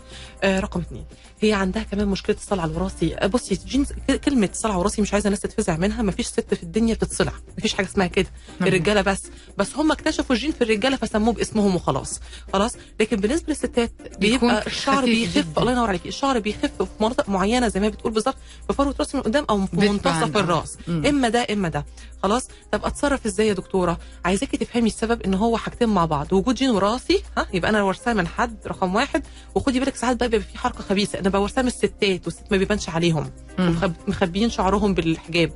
آه 0.44 0.60
رقم 0.60 0.80
اثنين 0.80 1.04
هي 1.40 1.52
عندها 1.52 1.82
كمان 1.82 2.08
مشكلة 2.08 2.36
الصلع 2.36 2.64
الوراثي 2.64 3.16
بصي 3.32 3.58
genes 3.66 3.92
كلمة 4.24 4.48
صلع 4.52 4.76
وراثي 4.76 5.02
مش 5.02 5.12
عايزة 5.12 5.26
الناس 5.26 5.40
تتفزع 5.40 5.76
منها 5.76 6.02
ما 6.02 6.12
فيش 6.12 6.26
ست 6.26 6.54
في 6.54 6.62
الدنيا 6.62 6.94
بتتصلع 6.94 7.32
ما 7.32 7.62
فيش 7.62 7.74
حاجة 7.74 7.86
اسمها 7.86 8.06
كده. 8.06 8.26
الرجالة 8.62 9.00
بس 9.02 9.22
بس 9.58 9.76
هم 9.76 9.92
اكتشفوا 9.92 10.34
الجين 10.36 10.52
في 10.52 10.64
الرجالة 10.64 10.96
فسموه 10.96 11.34
باسمهم 11.34 11.76
وخلاص 11.76 12.20
خلاص 12.52 12.76
لكن 13.00 13.16
بالنسبة 13.16 13.46
للستات 13.48 13.92
بيبقى 14.18 14.66
الشعر 14.66 15.04
بيخف. 15.04 15.58
الله 15.58 15.72
ينور 15.72 15.88
عليك 15.88 16.06
الشعر 16.06 16.38
بيخف 16.38 16.70
في 16.82 16.86
مناطق 17.00 17.28
معينة 17.28 17.68
زي 17.68 17.80
ما 17.80 17.88
بتقول 17.88 18.12
بالظبط 18.12 18.36
في 18.68 18.74
فروه 18.74 18.94
راس 19.00 19.14
من 19.14 19.20
قدام 19.20 19.46
أو 19.50 19.66
في 19.66 19.76
منتصف 19.76 20.36
آه. 20.36 20.40
الرأس. 20.40 20.76
إما 20.88 21.28
ده 21.28 21.46
إما 21.52 21.68
ده 21.68 21.84
خلاص؟ 22.22 22.48
طب 22.72 22.84
أتصرف 22.84 23.26
إزاي 23.26 23.48
يا 23.48 23.52
دكتورة؟ 23.52 23.98
عايزاكي 24.24 24.56
تفهمي 24.56 24.86
السبب 24.86 25.22
إن 25.22 25.34
هو 25.34 25.56
حاجتين 25.56 25.88
مع 25.88 26.04
بعض 26.04 26.32
وجود 26.32 26.54
جين 26.54 26.70
وراثي 26.70 27.22
ها؟ 27.36 27.46
يبقى 27.52 27.70
أنا 27.70 27.82
ورثاه 27.82 28.12
من 28.12 28.26
حد 28.26 28.56
رقم 28.66 28.94
واحد 28.94 29.22
وخدي 29.54 29.80
بالك 29.80 29.96
ساعات 29.96 30.16
بقى 30.16 30.28
بيبقى 30.28 30.46
في 30.52 30.58
حركة 30.58 30.84
خبيثة 30.84 31.18
أنا 31.18 31.28
بورثاه 31.28 31.62
من 31.62 31.68
الستات 31.68 32.24
والست 32.24 32.44
ما 32.50 32.56
بيبانش 32.56 32.88
عليهم 32.88 33.30
مخبيين 34.08 34.50
شعرهم 34.50 34.94
بالحجاب 34.94 35.52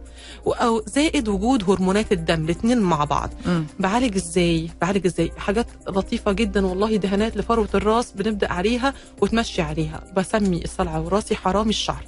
أو 0.47 0.83
زائد 0.87 1.29
وجود 1.29 1.71
هرمونات 1.71 2.13
الدم 2.13 2.45
الاثنين 2.45 2.81
مع 2.81 3.05
بعض. 3.05 3.31
مم. 3.47 3.67
بعالج 3.81 4.17
إزاي؟ 4.17 4.71
بعالج 4.81 5.07
إزاي؟ 5.07 5.33
حاجات 5.39 5.67
لطيفة 5.89 6.33
جدا 6.33 6.67
والله 6.67 6.97
دهانات 6.97 7.37
لفروة 7.37 7.69
الراس 7.75 8.13
بنبدأ 8.13 8.53
عليها 8.53 8.95
وتمشي 9.21 9.63
عليها. 9.63 10.05
بسمي 10.17 10.65
الصلع 10.65 10.97
الوراثي 10.97 11.37
حرامي 11.37 11.71
الشعر. 11.71 12.05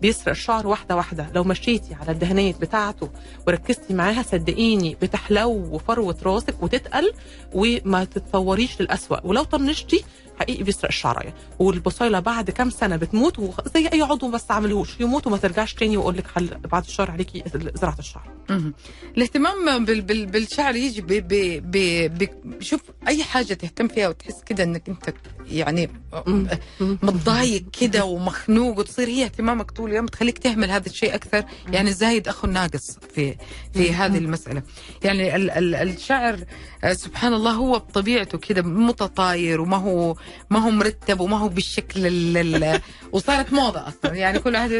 بيسرق 0.00 0.28
الشعر 0.28 0.66
واحدة 0.66 0.96
واحدة. 0.96 1.26
لو 1.34 1.44
مشيتي 1.44 1.94
على 1.94 2.10
الدهانات 2.12 2.60
بتاعته 2.60 3.08
وركزتي 3.46 3.94
معاها 3.94 4.22
صدقيني 4.22 4.96
بتحلو 5.02 5.78
فروه 5.78 6.16
راسك 6.22 6.62
وتتقل 6.62 7.12
وما 7.54 8.04
تتطوريش 8.04 8.80
للأسوأ. 8.80 9.26
ولو 9.26 9.42
طنشتي 9.42 10.04
حقيقي 10.40 10.62
بيسرق 10.62 10.86
الشعرايه 10.88 11.34
والبصيلة 11.58 12.20
بعد 12.20 12.50
كام 12.50 12.70
سنة 12.70 12.96
بتموت 12.96 13.38
وخ- 13.38 13.68
زي 13.74 13.88
أي 13.92 14.02
عضو 14.02 14.30
بس 14.30 14.50
عملهوش 14.50 15.00
يموت 15.00 15.26
وما 15.26 15.36
ترجعش 15.36 15.74
تاني 15.74 15.96
وأقول 15.96 16.16
لك 16.16 16.26
حل 16.26 16.48
بعد 16.72 16.84
الشهر 16.84 17.10
عليكي 17.10 17.42
زراعة 17.74 17.98
الشعر. 17.98 18.30
الاهتمام 19.16 19.84
بال 19.84 20.00
بال 20.02 20.26
بالشعر 20.26 20.76
يجي 20.76 21.00
ب 21.00 21.06
ب 21.06 21.70
ب 22.18 22.28
شوف 22.62 22.80
أي 23.08 23.24
حاجة 23.24 23.54
تهتم 23.54 23.88
فيها 23.88 24.08
وتحس 24.08 24.42
كده 24.46 24.64
إنك 24.64 24.88
أنت 24.88 25.14
يعني. 25.50 25.90
متضايق 26.80 27.64
كده 27.80 28.04
ومخنوق 28.04 28.78
وتصير 28.78 29.08
هي 29.08 29.24
اهتمامك 29.24 29.70
طول 29.70 29.90
اليوم 29.90 30.06
تخليك 30.06 30.38
تهمل 30.38 30.70
هذا 30.70 30.86
الشيء 30.86 31.14
أكثر. 31.14 31.44
يعني 31.68 31.88
الزايد 31.90 32.28
أخو 32.28 32.46
الناقص 32.46 32.98
في 33.14 33.34
في 33.74 33.92
هذه 33.92 34.18
المسألة. 34.18 34.62
يعني 35.04 35.36
ال 35.36 35.50
ال 35.50 35.74
الشعر 35.74 36.38
آه، 36.84 36.92
سبحان 36.92 37.34
الله 37.34 37.50
هو 37.52 37.72
بطبيعته 37.78 38.38
كده 38.38 38.62
متطاير 38.62 39.60
وما 39.60 39.76
هو 39.76 40.16
ما 40.50 40.58
هو 40.58 40.70
مرتب 40.70 41.20
وما 41.20 41.38
هو 41.38 41.48
بالشكل 41.48 42.06
ال 42.06 42.36
ال 42.64 42.80
وصارت 43.12 43.52
موضة 43.52 43.88
أصلا. 43.88 44.14
يعني 44.14 44.38
كل 44.38 44.54
واحد 44.54 44.70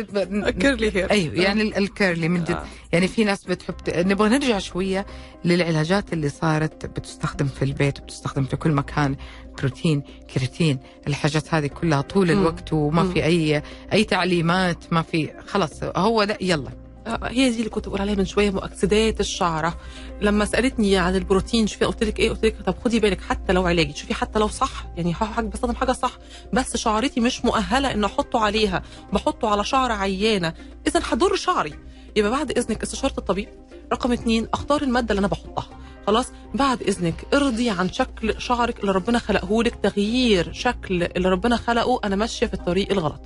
curly 0.60 0.96
hair 0.96 1.10
أيوه 1.16 1.34
يعني 1.34 1.62
ال- 1.62 1.76
ال 1.76 1.85
curly 1.85 2.28
من 2.28 2.44
جد. 2.44 2.50
آه. 2.50 2.64
يعني 2.92 3.08
في 3.08 3.24
ناس 3.24 3.44
بتحب 3.44 3.74
نبغى 3.88 4.28
نرجع 4.28 4.58
شوية 4.58 5.06
للعلاجات 5.44 6.12
اللي 6.12 6.28
صارت. 6.28 6.86
بتستخدم 6.86 7.46
في 7.46 7.64
البيت 7.64 8.00
وبتستخدم 8.00 8.44
في 8.44 8.56
كل 8.56 8.72
مكان. 8.72 9.16
بروتين 9.58 10.02
كرياتين 10.34 10.78
الحاجات 11.06 11.54
هذه 11.54 11.66
كلها 11.66 12.00
طول. 12.00 12.30
الوقت 12.30 12.72
وما. 12.72 13.04
في 13.12 13.24
اي 13.24 13.62
أي 13.92 14.04
تعليمات 14.04 14.92
ما 14.92 15.02
في. 15.02 15.30
خلاص 15.46 15.70
هو 15.84 16.24
ده 16.24 16.38
يلا. 16.40 16.68
آه، 16.70 16.85
هي 17.06 17.50
دي 17.50 17.58
اللي 17.58 17.70
كنت 17.70 17.88
بقول 17.88 18.00
عليها 18.00 18.14
من 18.14 18.24
شوية 18.26 18.50
مؤكسدات 18.50 19.20
الشعرة. 19.20 19.76
لما 20.20 20.44
سألتني 20.44 20.96
عن 20.96 21.16
البروتين 21.16 21.66
شوفي 21.66 21.84
قلت 21.84 22.04
لك 22.04 22.18
إيه؟ 22.18 22.30
قلت 22.30 22.44
لك 22.44 22.56
طب 22.66 22.74
خدي 22.84 23.00
بالك 23.00 23.20
حتى 23.20 23.52
لو 23.52 23.66
علاجي 23.66 23.92
شوفي 23.96 24.14
حتى 24.14 24.38
لو 24.38 24.48
صح 24.48 24.86
يعني 24.96 25.14
بستخدم 25.42 25.74
حاجة 25.74 25.92
صح 25.92 26.18
بس 26.52 26.76
شعرتي 26.76 27.20
مش 27.20 27.44
مؤهلة 27.44 27.92
إن 27.92 28.04
أحطه 28.04 28.40
عليها. 28.40 28.82
بحطه 29.12 29.48
على 29.48 29.64
شعر 29.64 29.92
عيانة. 29.92 30.54
اذا 30.86 31.00
هضر 31.04 31.36
شعري. 31.36 31.74
يبقى 32.16 32.30
بعد 32.30 32.58
إذنك 32.58 32.82
استشارة 32.82 33.14
الطبيب 33.18 33.48
رقم 33.92 34.12
اتنين 34.12 34.48
اختار 34.52 34.82
المادة 34.82 35.10
اللي 35.10 35.18
أنا 35.20 35.28
بحطها. 35.28 35.68
خلاص 36.06 36.32
بعد 36.54 36.82
إذنك 36.82 37.34
ارضي 37.34 37.70
عن 37.70 37.92
شكل 37.92 38.40
شعرك 38.40 38.80
اللي 38.80 38.92
ربنا 38.92 39.18
خلقه 39.18 39.62
لك 39.62 39.74
تغيير 39.82 40.52
شكل 40.52 41.02
اللي 41.02 41.28
ربنا 41.28 41.56
خلقه 41.56 42.00
أنا 42.04 42.16
ماشية 42.16 42.46
في 42.46 42.54
الطريق 42.54 42.92
الغلط. 42.92 43.20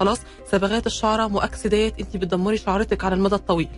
خلاص 0.00 0.18
صبغات 0.52 0.86
الشعرة 0.86 1.26
مؤكسدات 1.26 2.00
انت 2.00 2.16
بتدمري 2.16 2.56
شعرتك 2.56 3.04
على 3.04 3.14
المدى 3.14 3.34
الطويل. 3.34 3.68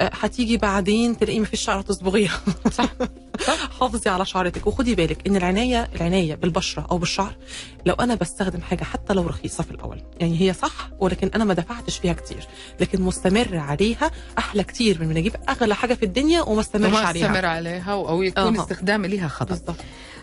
هتيجي 0.00 0.56
بعدين 0.56 1.18
تلاقي 1.18 1.40
مفيش 1.40 1.60
شعر 1.60 1.80
تصبغيها. 1.82 2.40
صح. 2.72 2.88
حافظي 3.80 4.10
على 4.10 4.26
شعرتك. 4.26 4.66
وخدي 4.66 4.94
بالك 4.94 5.26
إن 5.26 5.36
العناية 5.36 5.88
العناية 5.96 6.34
بالبشرة 6.34 6.86
أو 6.90 6.98
بالشعر 6.98 7.36
لو 7.86 7.94
أنا 7.94 8.14
بستخدم 8.14 8.60
حاجة 8.60 8.84
حتى 8.84 9.12
لو 9.14 9.22
رخيصة 9.26 9.64
في 9.64 9.70
الأول 9.70 10.02
يعني 10.20 10.40
هي 10.40 10.52
صح 10.52 10.88
ولكن 10.98 11.30
أنا 11.34 11.44
ما 11.44 11.54
دفعتش 11.54 11.98
فيها 11.98 12.12
كتير 12.12 12.46
لكن 12.80 13.02
مستمر 13.02 13.56
عليها 13.56 14.10
أحلى 14.38 14.64
كتير 14.64 15.00
من 15.02 15.10
ان 15.10 15.16
أجيب 15.16 15.36
أغلى 15.48 15.74
حاجة 15.74 15.94
في 15.94 16.04
الدنيا 16.04 16.42
وما 16.42 16.60
أستمرش 16.60 16.92
وما 16.92 16.98
عليها. 17.00 17.26
استمر 17.26 17.46
عليها 17.46 17.92
أو 17.92 18.22
يكون. 18.22 18.60
استخدامي 18.60 19.08
لها 19.08 19.28
خطأ. 19.28 19.44
بالظبط 19.54 19.76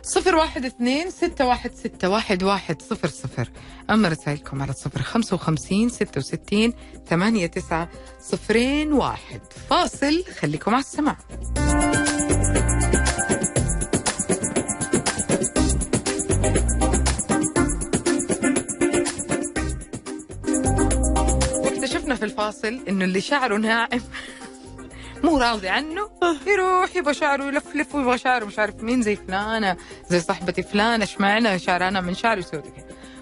صفر 0.03 0.35
واحد 0.35 0.65
اثنين 0.65 1.09
ستة 1.09 1.45
واحد 1.45 1.75
ستة 1.75 2.09
واحد 2.09 2.43
واحد 2.43 2.81
صفر 2.81 3.07
صفر. 3.07 3.49
أما 3.89 4.07
رسائلكم 4.07 4.61
على 4.61 4.73
صفر 4.73 5.01
خمسة 5.01 5.35
وخمسين 5.35 5.89
ستة 5.89 6.19
وستين 6.19 6.73
ثمانية 7.09 7.47
تسعة 7.47 7.89
صفرين 8.21 8.93
واحد. 8.93 9.41
فاصل 9.69 10.23
خليكم 10.39 10.75
على 10.75 10.83
السمع 10.83 11.17
واكتشفنا 21.63 22.15
في 22.15 22.25
الفاصل 22.25 22.79
إنه 22.89 23.05
اللي 23.05 23.21
شعره 23.21 23.57
ناعم. 23.57 23.89
مو 25.23 25.37
راضي 25.37 25.69
عنه. 25.69 26.09
يروح 26.47 26.95
يبغى 26.95 27.13
شعره 27.13 27.43
يلفلف 27.43 27.95
ويبغى 27.95 28.17
شعره 28.17 28.45
مش 28.45 28.59
عارف 28.59 28.83
مين 28.83 29.01
زي 29.01 29.15
فلانة 29.15 29.77
زي 30.09 30.19
صاحبتي 30.19 30.63
فلانة 30.63 31.03
اشمعنى 31.03 31.59
شعر؟ 31.59 31.87
أنا 31.87 32.01
من 32.01 32.13
شعري 32.15 32.39
يسوي 32.39 32.61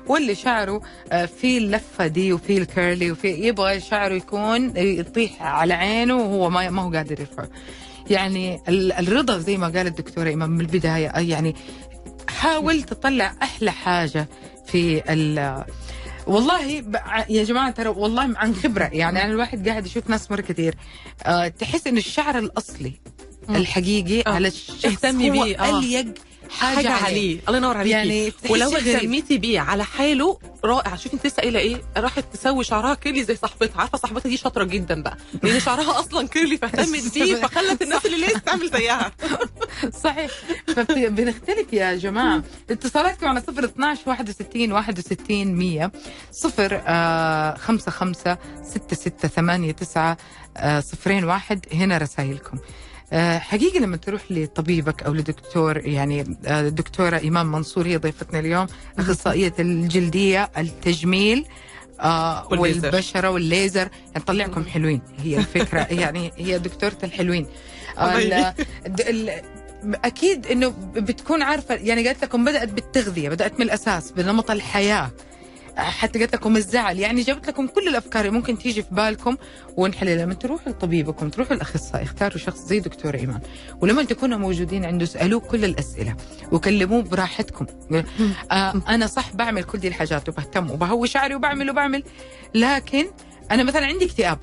واللي 0.08 0.36
شعره 0.36 0.82
آه، 1.12 1.26
فيه 1.26 1.58
اللفة 1.58 2.08
دي 2.08 2.34
وفيه 2.34 2.58
الكيرلي 2.58 3.12
وفيه 3.12 3.46
يبغى 3.48 3.80
شعره 3.80 4.14
يكون 4.14 4.78
يطيح 4.78 5.42
على 5.44 5.74
عينه 5.74 6.16
وهو 6.16 6.50
ما 6.50 6.82
هو 6.82 6.92
قادر 6.92 7.20
يرفعه 7.20 7.50
يعني 8.10 8.60
ال- 8.70 8.92
الرضا 8.92 9.38
زي 9.38 9.58
ما 9.58 9.68
قالت 9.68 10.00
الدكتوره 10.00 10.30
ايمان 10.30 10.50
من 10.50 10.62
البداية 10.62 11.12
يعني 11.16 11.56
حاول 12.30 12.84
تطلع 12.84 13.34
أحلى 13.44 13.72
حاجة 13.72 14.28
في 14.68 15.14
والله 16.30 16.84
يا 17.30 17.44
جماعة 17.44 17.72
ترى 17.72 17.90
والله 17.90 18.34
عن 18.38 18.56
خبرة 18.56 18.90
يعني 18.94 19.24
أنا 19.24 19.32
الواحد 19.32 19.68
قاعد 19.70 19.86
يشوف 19.86 20.10
ناس 20.10 20.32
مرة 20.32 20.42
كثير 20.42 20.76
أه 21.24 21.48
تحس 21.48 21.88
إن 21.88 21.98
الشعر 21.98 22.40
الأصلي. 22.40 22.94
الحقيقي 23.50 24.22
آه. 24.22 24.34
على 24.34 24.48
الشخص 24.48 24.86
اهتمي 24.86 25.30
هو 25.40 25.44
بيه، 25.44 25.60
آه. 25.60 25.80
أليق 25.80 26.14
حاجة, 26.50 26.76
حاجة 26.76 26.92
عليه 26.92 27.40
الله 27.48 27.58
ينور 27.58 27.78
عليكي. 27.78 27.90
يعني 27.96 28.34
ولو. 28.50 28.70
اهتميتي 28.76 29.38
بيه 29.38 29.60
على 29.60 29.84
حاله 29.84 30.40
رائع. 30.66 30.96
شوفي 30.96 31.14
انت 31.16 31.26
لسه 31.28 31.42
قايلة 31.42 31.60
إيه؟ 31.60 31.82
راحت 31.98 32.26
تسوي 32.34 32.64
شعرها 32.64 32.94
curly 32.94 33.24
زي 33.24 33.36
صاحبتها. 33.36 33.80
عارفة 33.82 33.98
صاحبتها 33.98 34.30
دي 34.30 34.38
شاطرة 34.38 34.64
جدا 34.64 35.02
بقى. 35.04 35.18
لأن 35.44 35.60
شعرها 35.70 36.00
أصلا 36.00 36.28
curly 36.28 36.58
فاهتمت 36.58 37.14
بيه 37.14 37.36
فخلت 37.36 37.82
الناس 37.82 38.06
اللي 38.06 38.28
لسه 38.28 38.40
تعمل 38.40 38.70
زيها. 38.70 39.12
صحيح. 40.04 40.32
فبنختلف 40.68 41.74
يا 41.74 41.96
جماعة. 41.96 42.44
اتصالاتكم 42.70 43.28
على 43.28 43.42
صفر 43.42 43.66
12 43.66 44.02
61 44.10 44.72
61 44.72 45.48
100 45.56 45.92
صفر 46.32 46.82
آه 46.88 47.58
خمسة 47.58 47.92
خمسة 47.92 48.38
ستة 48.64 48.96
ستة 48.96 49.28
ثمانية 49.28 49.72
تسعة 49.72 50.18
آه 50.58 50.80
صفرين 50.80 51.24
واحد. 51.24 51.66
هنا 51.74 51.98
رسائلكم. 51.98 52.58
حقيقة 53.40 53.80
لما 53.80 53.98
تروح 53.98 54.22
لطبيبك 54.30 55.04
أو 55.04 55.14
لدكتور 55.14 55.78
يعني 55.78 56.38
آه 56.46 56.62
الدكتورة 56.62 57.18
إيمان 57.18 57.46
منصور 57.46 57.88
هي 57.88 57.98
ضيفتنا 57.98 58.40
اليوم 58.40 58.68
أخصائية 59.00 59.54
الجلدية 59.60 60.52
التجميل 60.58 61.46
آه 62.00 62.48
والليزر. 62.52 62.88
والبشرة 62.88 63.30
والليزر. 63.30 63.90
يعني 64.12 64.26
تطلعكم 64.26 64.66
حلوين. 64.66 65.02
هي 65.24 65.38
الفكرة. 65.38 65.88
يعني 66.02 66.32
هي 66.38 66.60
دكتورة 66.60 66.98
الحلوين. 67.04 67.48
أكيد 69.84 70.48
إنه 70.48 70.74
بتكون 70.96 71.42
عارفة 71.42 71.76
يعني 71.76 72.08
قالت 72.08 72.24
لكم 72.24 72.46
بدأت 72.46 72.70
بالتغذية 72.70 73.30
بدأت 73.30 73.60
من 73.60 73.66
الأساس 73.66 74.12
بنمط 74.12 74.52
الحياة. 74.52 75.12
حتى 75.80 76.20
قالت 76.20 76.36
لكم 76.36 76.58
الزعل. 76.58 77.00
يعني 77.00 77.22
جابت 77.22 77.48
لكم 77.48 77.68
كل 77.68 77.88
الأفكار 77.88 78.26
اللي 78.26 78.38
ممكن 78.38 78.58
تيجي 78.58 78.84
في 78.84 78.96
بالكم 78.96 79.38
ونحللها 79.78 80.26
لما 80.26 80.34
تروحوا 80.34 80.72
لطبيبكم 80.72 81.30
تروحوا 81.30 81.56
الاخصائي 81.56 82.04
اختاروا 82.04 82.38
شخص 82.38 82.60
زي 82.60 82.80
دكتور 82.80 83.16
إيمان. 83.16 83.40
ولما 83.82 84.04
تكونوا 84.04 84.38
موجودين 84.38 84.86
عنده 84.86 85.04
اسألوه 85.04 85.40
كل 85.40 85.66
الأسئلة 85.66 86.16
وكلموه 86.52 87.02
براحتكم. 87.02 87.66
آه 88.52 88.82
أنا 88.90 89.08
صح 89.08 89.34
بعمل 89.34 89.64
كل 89.64 89.78
دي 89.78 89.88
الحاجات 89.88 90.30
وبهتم 90.30 90.72
وبهوي 90.72 91.08
شعري 91.08 91.36
وبعمل 91.36 91.70
وبعمل 91.70 92.04
لكن 92.56 93.06
أنا 93.52 93.64
مثلا 93.64 93.86
عندي 93.86 94.06
اكتئاب. 94.06 94.40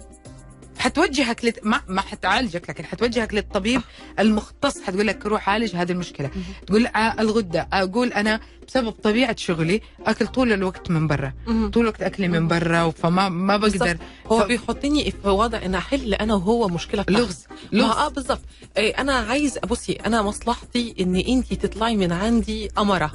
حتوجهك 0.79 1.45
لت... 1.45 1.61
ما 1.63 1.81
ما 1.89 2.01
حتعالجك 2.01 2.71
لكن 2.71 2.85
حتوجهك 2.85 3.35
للطبيب 3.35 3.81
المختص. 4.19 4.81
حتقول 4.83 5.07
لك 5.07 5.27
روح 5.27 5.49
عالج 5.49 5.77
هذه 5.77 5.93
المشكلة. 5.93 6.31
تقول 6.67 6.87
آه 6.87 7.21
الغدة. 7.21 7.69
أقول 7.73 8.13
أنا 8.13 8.41
بسبب 8.69 8.91
طبيعة 8.91 9.37
شغلي 9.37 9.81
أكل 10.07 10.27
طول 10.27 10.53
الوقت 10.53 10.91
من 10.91 11.07
برا. 11.07 11.33
طول 11.47 11.83
الوقت 11.83 12.03
أكلي 12.03 12.29
من 12.29 12.49
برا 12.49 12.91
فما 12.91 13.29
ما 13.29 13.57
بقدر. 13.57 13.97
هو 14.27 14.41
ف- 14.41 14.47
بيحطني 14.47 15.11
في 15.11 15.29
وضع 15.29 15.59
ان 15.65 15.75
احل 15.75 16.15
أنا 16.15 16.35
وهو 16.35 16.69
مشكلة 16.69 17.03
بتاعتي. 17.03 17.23
لغز. 17.23 17.47
لغز. 17.73 17.91
آه 17.97 18.09
بالظبط 18.09 18.41
إيه 18.77 19.01
أنا 19.01 19.13
عايز 19.15 19.59
بصي 19.59 19.93
أنا 19.93 20.23
مصلحتي 20.23 20.95
ان 21.01 21.17
انت 21.17 21.55
تطلعي 21.55 21.97
من 21.97 22.13
عندي 22.13 22.69
قمره 22.69 23.13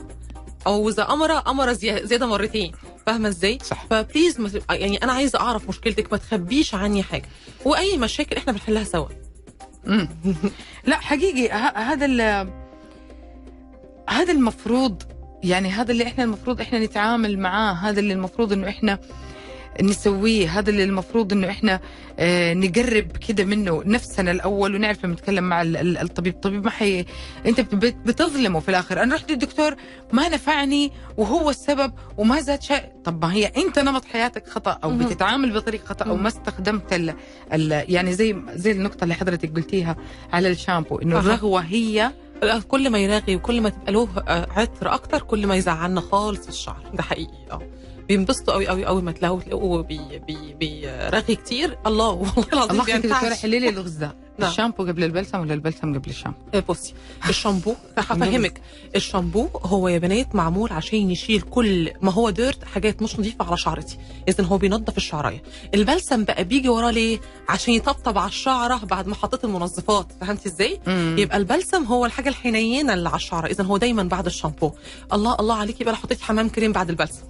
أو 0.68 0.90
إذا 0.90 1.04
قمره 1.04 1.74
زي- 1.74 2.06
زيادة 2.06 2.26
مرتين 2.26 2.72
فاهمة 3.06 3.30
إزاي 3.30 3.58
صح. 3.64 3.86
فبليز 3.90 4.60
يعني 4.70 4.98
أنا 5.04 5.12
عايزة 5.12 5.40
أعرف 5.40 5.70
مشكلتك 5.70 6.12
ما 6.12 6.18
تخبيش 6.18 6.76
عني 6.76 7.04
حاجة 7.04 7.26
وأي 7.66 7.98
مشاكل 7.98 8.36
إحنا 8.36 8.54
بنحلها 8.54 8.84
سوا. 8.84 9.08
لا 10.86 10.98
حقيقي 10.98 11.50
هذا 11.76 12.06
ال- 12.06 12.50
هذا 14.10 14.32
المفروض 14.34 15.04
يعني 15.44 15.70
هذا 15.70 15.92
اللي 15.92 16.04
إحنا 16.04 16.24
المفروض 16.24 16.62
إحنا 16.62 16.80
نتعامل 16.80 17.40
معاه 17.40 17.74
هذا 17.74 18.00
اللي 18.00 18.14
المفروض 18.14 18.54
إنه 18.54 18.70
إحنا 18.70 19.00
نسويه 19.82 20.60
هذا 20.60 20.70
اللي 20.70 20.84
المفروض 20.84 21.34
إنه 21.34 21.50
إحنا 21.50 21.80
آه 22.20 22.54
نقرب 22.54 23.18
كده 23.28 23.44
منه 23.44 23.84
نفسنا 23.86 24.32
الأول 24.32 24.76
ونعرف 24.76 25.06
لما 25.06 25.14
نتكلم 25.14 25.44
مع 25.44 25.62
ال- 25.62 25.78
ال- 25.78 25.98
الطبيب 25.98 26.34
الطبيب 26.34 26.64
ما 26.66 26.70
حي 26.72 27.06
أنت 27.46 27.62
بت- 27.62 27.96
بتظلمه 28.06 28.60
في 28.60 28.70
الآخر 28.70 29.04
أنا 29.04 29.16
رحت 29.16 29.32
للدكتور 29.32 29.76
ما 30.14 30.30
نفعني 30.30 30.92
وهو 31.18 31.50
السبب 31.50 31.94
وما 32.18 32.42
زاد 32.42 32.62
شيء 32.62 32.84
طب 33.04 33.26
ما 33.26 33.34
هي 33.34 33.46
أنت 33.58 33.80
نمط 33.80 34.06
حياتك 34.06 34.48
خطأ 34.48 34.80
أو. 34.84 34.98
بتتعامل 34.98 35.52
بطريقة 35.54 35.86
خطأ 35.86 36.06
أو. 36.06 36.16
ما 36.18 36.28
استخدمت 36.28 36.94
ال 36.94 37.14
ال 37.54 37.86
يعني 37.94 38.14
زي 38.14 38.36
زي 38.54 38.72
النقطة 38.72 39.04
اللي 39.04 39.14
حضرتك 39.16 39.56
قلتيها 39.56 39.96
على 40.34 40.48
الشامبو 40.52 41.00
إنه. 41.00 41.20
الرغوة 41.20 41.62
هي 41.62 42.12
كل 42.68 42.90
ما 42.90 43.00
يراغي 43.00 43.36
وكل 43.36 43.62
ما 43.62 43.70
تبقى 43.70 43.92
له 43.92 44.08
آه، 44.28 44.48
عطر 44.52 44.94
أكتر 44.94 45.22
كل 45.22 45.48
ما 45.48 45.56
يزعلنا 45.56 46.02
خالص 46.02 46.48
الشعر 46.48 46.84
ده 46.94 47.04
حقيقي 47.04 47.38
آه 47.52 47.62
بينبسطوا 48.12 48.54
قوي 48.54 48.68
قوي 48.68 48.86
قوي 48.86 49.02
ما 49.02 49.12
تلاقوا 49.12 49.40
تلاقوا 49.40 49.82
بي 49.82 50.20
بي 50.28 50.54
بيرغي 50.54 51.36
كتير. 51.36 51.78
الله 51.88 52.10
والله 52.10 52.46
العظيم 52.54 52.72
الله 52.72 52.90
يخليك 52.90 53.02
بينتعش 53.02 53.42
حلي 53.42 53.60
لي 53.60 53.70
اللغز 53.70 53.92
ده 53.92 54.16
نعم. 54.38 54.50
الشامبو 54.50 54.84
قبل 54.84 55.04
البلسم 55.04 55.40
ولا 55.40 55.54
البلسم 55.54 56.00
قبل 56.00 56.10
الشامبو؟ 56.10 56.38
آه، 56.54 56.64
بصي 56.70 56.94
الشامبو 57.30 57.76
هفهمك 57.98 58.62
الشامبو 58.96 59.48
هو 59.64 59.88
يا 59.88 59.98
بنات 59.98 60.36
معمول 60.36 60.74
عشان 60.74 61.12
يشيل 61.12 61.42
كل 61.42 61.92
ما 62.02 62.12
هو 62.12 62.30
dirt 62.30 62.64
حاجات 62.64 63.02
مش 63.02 63.20
نظيفة 63.20 63.46
على 63.46 63.58
شعرتي. 63.58 63.98
اذا 64.28 64.44
هو 64.44 64.58
بينظف 64.58 64.98
الشعراية. 64.98 65.44
البلسم 65.74 66.24
بقى 66.24 66.44
بيجي 66.44 66.70
وراه 66.70 66.92
ليه؟ 66.92 67.20
عشان 67.50 67.74
يطبطب 67.74 68.18
على 68.18 68.30
الشعرة 68.30 68.86
بعد 68.86 69.08
ما 69.08 69.16
حطيت 69.16 69.44
المنظفات. 69.44 70.08
فهمتي 70.22 70.50
إزاي. 70.50 70.80
يبقى 71.22 71.38
البلسم 71.38 71.84
هو 71.84 72.06
الحاجة 72.06 72.30
الحنينة 72.30 72.94
اللي 72.94 73.10
على 73.10 73.16
الشعر 73.16 73.46
اذا 73.46 73.64
هو 73.64 73.78
دايما 73.78 74.04
بعد 74.04 74.26
الشامبو. 74.26 74.72
الله 75.14 75.36
الله 75.40 75.56
عليكي 75.56 75.84
بقى 75.84 75.96
حطيتي 75.96 76.24
حمام 76.24 76.50
كريم 76.50 76.72
بعد 76.72 76.90
البلسم. 76.90 77.24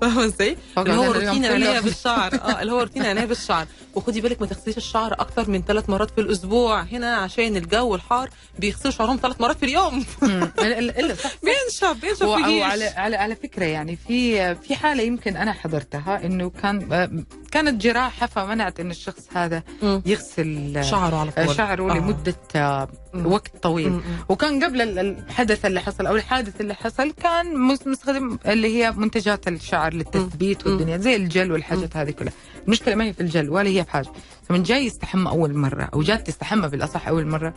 فاهمة 0.00 0.24
إزاي؟ 0.24 0.56
اللي 0.78 0.94
هو 0.94 1.12
روتين. 1.12 1.44
عنايه 1.44 1.80
بالشعر. 1.80 2.34
آه 2.34 2.62
اللي 2.62 2.72
هو 2.72 2.80
روتين 2.80 3.06
عنايه 3.06 3.24
بالشعر. 3.24 3.66
وخدي 3.94 4.20
بالك 4.20 4.40
ما 4.40 4.46
تغسليش 4.46 4.76
الشعر 4.76 5.12
أكتر 5.12 5.50
من 5.50 5.62
ثلاث 5.62 5.90
مرات 5.90 6.10
في 6.10 6.20
الأسبوع. 6.20 6.82
هنا 6.82 7.16
عشان 7.16 7.56
الجو 7.56 7.94
الحار 7.94 8.30
بيغسلوا 8.58 8.92
شعرهم 8.92 9.18
ثلاث 9.22 9.40
مرات 9.40 9.56
في 9.58 9.64
اليوم. 9.64 10.04
بينشف 11.44 11.96
بينشف. 12.02 12.22
وعلى 12.22 12.84
على 12.84 13.16
على 13.16 13.36
فكرة 13.36 13.64
يعني 13.64 13.98
في 14.08 14.54
في 14.54 14.76
حالة 14.76 15.02
يمكن 15.02 15.36
أنا 15.36 15.52
حضرتها 15.52 16.24
إنه 16.24 16.50
كان 16.62 16.92
آه، 16.92 17.10
كانت 17.52 17.82
جراحة 17.82 18.26
فمنعت 18.26 18.80
انه 18.80 18.90
الشخص 18.90 19.28
هذا 19.34 19.62
مم. 19.82 20.02
يغسل 20.06 20.76
آه، 20.76 20.82
شعره 20.82 21.16
على 21.16 21.30
طول 21.30 21.56
شعره 21.56 21.92
آه. 21.92 21.98
لمدة 21.98 22.34
آه، 22.56 22.88
مم. 23.14 23.26
وقت 23.26 23.52
طويل 23.62 23.90
مم. 23.92 24.00
وكان 24.28 24.64
قبل 24.64 24.80
ال- 24.82 24.98
الحدث 24.98 25.64
اللي 25.66 25.80
حصل 25.80 26.06
أو 26.06 26.16
الحادث 26.16 26.60
اللي 26.60 26.74
حصل 26.74 27.10
كان 27.12 27.56
مس- 27.58 27.86
مستخدم 27.86 28.38
اللي 28.46 28.76
هي 28.84 28.90
منتجات 28.92 29.48
الشعر 29.48 29.94
للتثبيت 29.94 30.66
مم. 30.66 30.72
والدنيا 30.72 30.96
زي 30.96 31.16
الجل 31.16 31.52
والحاجات 31.52 31.96
هذه 31.96 32.10
كلها 32.10 32.32
المشكلة 32.66 32.94
ما 32.94 33.04
هي 33.04 33.12
في 33.12 33.20
الجل 33.20 33.50
ولا 33.50 33.68
هي 33.68 33.82
بحاجه 33.82 34.08
فمن 34.48 34.62
جاي 34.62 34.86
يستحمى 34.86 35.30
أول 35.30 35.54
مرة 35.54 35.88
أو 35.94 36.02
جات 36.02 36.26
تستحمى 36.26 36.68
بالأصح 36.68 37.08
أول 37.08 37.26
مرة 37.26 37.50
س- 37.50 37.54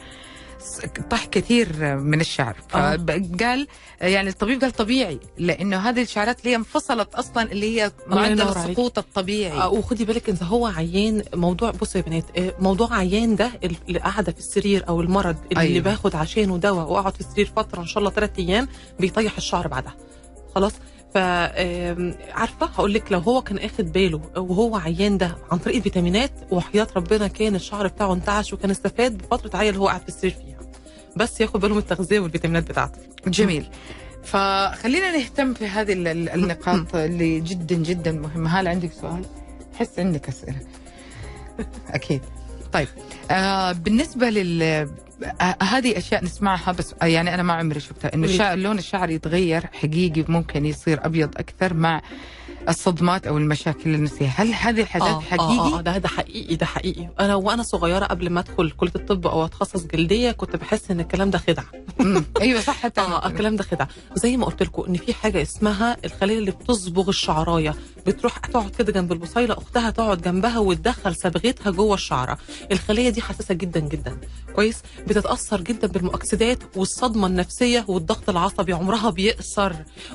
طاح 1.10 1.26
كثير 1.26 1.96
من 1.98 2.22
الشعر 2.22 2.56
آه. 2.76 2.96
فقال 2.98 3.68
يعني 4.02 4.30
الطبيب 4.30 4.62
قال 4.62 4.72
طبيعي 4.72 5.20
لأنه 5.38 5.78
هذه 5.78 6.02
الشعرات 6.02 6.40
اللي 6.40 6.52
هي 6.52 6.56
انفصلت 6.56 7.16
أصلا 7.16 7.52
اللي 7.52 7.82
هي 7.82 7.92
معدل. 8.08 8.42
السقوط 8.42 8.98
الطبيعي 8.98 9.52
آه، 9.62 9.70
وخدي 9.70 10.06
بالك 10.06 10.30
إذا 10.30 10.46
هو 10.46 10.68
عيان 10.68 11.24
موضوع 11.34 11.72
بصوا 11.72 12.02
يا 12.02 12.06
بنات 12.06 12.38
آه، 12.38 12.54
موضوع 12.60 12.94
عيان 12.98 13.36
ده 13.36 13.52
اللي 13.64 14.00
قاعدة 14.00 14.32
في 14.32 14.40
السرير 14.40 14.88
أو 14.88 15.02
المرض 15.02 15.36
اللي 15.52 15.62
أيوة. 15.62 15.74
أيوة. 15.74 15.84
باخد 15.84 16.16
عشانه 16.16 16.58
دواء 16.58 16.92
وأقعد 16.92 17.14
في 17.14 17.20
السرير 17.22 17.52
فترة 17.56 17.82
إن 17.82 17.88
شاء 17.88 18.00
الله 18.00 18.10
ثلاث 18.12 18.32
أيام 18.40 18.68
بيطيح 19.00 19.38
الشعر 19.38 19.68
بعدها 19.68 19.96
خلاص 20.56 20.74
ف 21.14 21.18
عارفة 21.18 22.66
هقول 22.66 22.94
لك 22.94 23.12
لو 23.12 23.20
هو 23.20 23.42
كان 23.42 23.58
آخد 23.58 23.92
باله 23.92 24.22
وهو 24.38 24.76
عيان 24.76 25.18
ده 25.18 25.36
عن 25.52 25.58
طريق 25.58 25.76
الفيتامينات 25.76 26.32
وحياة 26.52 26.88
ربنا 26.96 27.28
كان 27.28 27.56
الشعر 27.56 27.88
بتاعه 27.88 28.14
انتعش 28.14 28.54
وكان 28.54 28.72
استفاد 28.72 29.18
بفترة 29.18 29.58
عيا 29.58 29.70
اللي 29.70 29.80
هو 29.82 29.88
قاعد 29.88 30.02
في 30.02 30.08
السرير 30.08 30.34
فيها 30.34 30.55
بس 31.16 31.42
ياخد 31.42 31.60
باله 31.60 31.74
من 31.74 31.80
التغذية 31.80 32.20
والفيتامينات 32.20 32.70
بتاعته. 32.70 33.00
جميل. 33.28 33.66
فخلينا 34.24 35.18
نهتم 35.18 35.54
في 35.54 35.68
هذه 35.68 35.94
ال- 35.94 36.08
ال- 36.08 36.30
النقاط 36.30 36.96
اللي 36.96 37.40
جدا 37.40 37.76
جدا 37.76 38.12
مهمة. 38.12 38.60
هل 38.60 38.68
عندك 38.68 38.92
سؤال؟ 39.02 39.26
حس 39.80 40.00
عندك 40.00 40.28
أسئلة. 40.28 40.60
أكيد. 41.90 42.22
طيب. 42.74 42.88
آه 43.32 43.72
بالنسبة 43.72 44.30
لل 44.30 44.62
آه 44.64 45.56
هذه 45.64 45.98
أشياء 45.98 46.24
نسمعها 46.24 46.72
بس 46.72 46.96
آه 47.02 47.06
يعني 47.06 47.34
أنا 47.34 47.44
ما 47.44 47.54
عمري 47.54 47.80
شفتها. 47.80 48.14
إنه 48.14 48.24
قولي. 48.24 48.34
الشعر 48.34 48.58
لون 48.58 48.78
الشعر 48.78 49.10
يتغير 49.10 49.66
حقيقي 49.74 50.26
ممكن 50.28 50.66
يصير 50.66 51.06
أبيض 51.06 51.38
أكثر 51.38 51.74
مع 51.74 52.02
الصدمات 52.70 53.28
أو 53.28 53.38
المشاكل 53.38 53.96
النفسيه 53.96 54.28
هل 54.28 54.54
هذه 54.54 54.82
الحاجات 54.82 55.08
آه، 55.08 55.20
حقيقي 55.20 55.60
آه, 55.60 55.78
آه 55.78 55.82
ده 55.82 55.98
ده 55.98 56.08
حقيقي 56.08 56.56
ده 56.56 56.66
حقيقي. 56.66 57.10
أنا 57.20 57.36
وأنا 57.36 57.64
صغيرة 57.64 58.06
قبل 58.06 58.30
ما 58.30 58.40
أدخل 58.40 58.72
كلية 58.72 58.92
الطب 58.96 59.28
أو 59.28 59.46
أتخصص 59.46 59.84
جلدية 59.86 60.32
كنت 60.32 60.56
بحس 60.56 60.92
إن 60.92 61.00
الكلام 61.00 61.30
ده 61.30 61.38
خدعه. 61.38 61.66
أيوه 62.42 62.62
صح 62.62 62.76
حتى 62.76 63.02
آه 63.02 63.28
الكلام 63.28 63.56
ده 63.56 63.64
خدعه 63.64 63.88
زي 64.16 64.38
ما 64.38 64.46
قلت 64.46 64.64
لكم 64.64 64.84
إن 64.88 64.96
في 64.98 65.14
حاجة 65.14 65.42
اسمها 65.42 65.98
الخلية 66.06 66.38
اللي 66.40 66.52
بتصبغ 66.52 67.10
الشعراية. 67.10 67.76
بتروح 68.08 68.38
تقعد 68.38 68.70
كده 68.70 68.92
جنب 68.92 69.12
البصيلة 69.12 69.54
أختها 69.58 69.90
تقعد 69.90 70.22
جنبها 70.22 70.60
وتدخل 70.60 71.16
صبغتها 71.16 71.72
جوه 71.72 71.94
الشعرة. 71.94 72.38
الخلية 72.72 73.10
دي 73.10 73.22
حساسة 73.22 73.54
جدا 73.54 73.80
جدا. 73.80 74.18
كويس؟ 74.56 74.82
بتتأثر 75.08 75.62
جدا 75.62 75.88
بالمؤكسدات 75.88 76.60
والصدمة 76.76 77.28
النفسية 77.28 77.86
والضغط 77.88 78.30
العصبي 78.30 78.74
عمرها 78.74 79.10
بيقصر. 79.10 79.74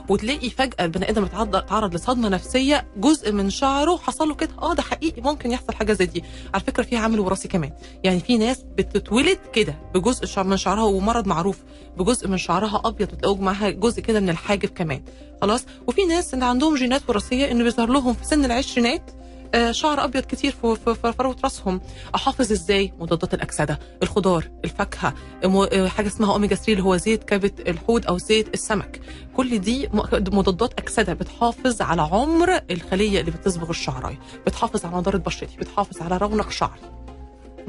وتلاقي 0.08 0.50
فجأة 0.50 0.84
البني 0.84 1.10
آدم 1.10 1.24
اتعرض 1.24 1.94
لصدمة 1.94 2.28
نفسية 2.28 2.86
جزء 2.96 3.32
من 3.32 3.50
شعره 3.50 3.96
حصل 3.96 4.28
له 4.28 4.34
كده. 4.34 4.50
آه 4.62 4.74
ده 4.74 4.82
حقيقي 4.82 5.22
ممكن 5.22 5.50
يحصل 5.50 5.72
حاجة 5.74 5.92
زي 5.92 6.06
دي. 6.06 6.24
على 6.54 6.62
فكرة 6.64 6.82
في 6.82 6.96
عامل 6.96 7.20
وراثي 7.20 7.48
كمان. 7.48 7.72
يعني 8.04 8.20
في 8.20 8.38
ناس 8.38 8.64
بتتولد 8.78 9.38
كده 9.52 9.74
بجزء 9.94 10.42
من 10.42 10.56
شعرها 10.56 10.84
ومرض 10.84 11.26
معروف 11.26 11.58
بجزء 11.96 12.28
من 12.28 12.38
شعرها 12.38 12.82
أبيض 12.84 13.12
وتلاقوا 13.12 13.36
معاها 13.36 13.70
جزء 13.70 14.00
كده 14.00 14.20
من 14.20 14.30
الحاجب 14.30 14.68
كمان. 14.68 15.02
خلاص. 15.42 15.64
وفي 15.86 16.04
ناس 16.04 16.34
اللي 16.34 16.44
عندهم 16.44 16.74
جينات 16.74 17.02
وراثية 17.08 17.50
إنه 17.50 17.64
بيظهر 17.64 17.88
لهم 17.90 18.14
في 18.14 18.24
سن 18.24 18.44
العشرينات 18.44 19.10
آه، 19.54 19.72
شعر 19.72 20.04
أبيض 20.04 20.22
كتير 20.22 20.54
في 20.62 20.94
فروه 21.18 21.36
راسهم. 21.44 21.80
أحافظ 22.14 22.52
إزاي؟ 22.52 22.92
مضادات 23.00 23.34
الأكسدة 23.34 23.78
الخضار 24.02 24.50
الفاكهة 24.64 25.14
آه، 25.44 25.88
حاجة 25.88 26.06
اسمها 26.06 26.32
أوميجا 26.32 26.54
3 26.54 26.72
اللي 26.72 26.82
هو 26.84 26.96
زيت 26.96 27.24
كبد 27.24 27.60
الحوت 27.68 28.04
أو 28.06 28.18
زيت 28.18 28.54
السمك. 28.54 29.00
كل 29.36 29.58
دي 29.58 29.88
مضادات 30.12 30.72
أكسدة 30.78 31.12
بتحافظ 31.12 31.82
على 31.82 32.02
عمر 32.02 32.60
الخلية 32.70 33.20
اللي 33.20 33.30
بتصبغ 33.30 33.70
الشعرايه 33.70 34.18
بتحافظ 34.46 34.84
على 34.86 34.96
نضاره 34.96 35.16
بشرتي 35.16 35.56
بتحافظ 35.56 36.02
على 36.02 36.16
رونق 36.16 36.50
شعري. 36.50 36.80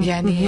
يعني 0.04 0.48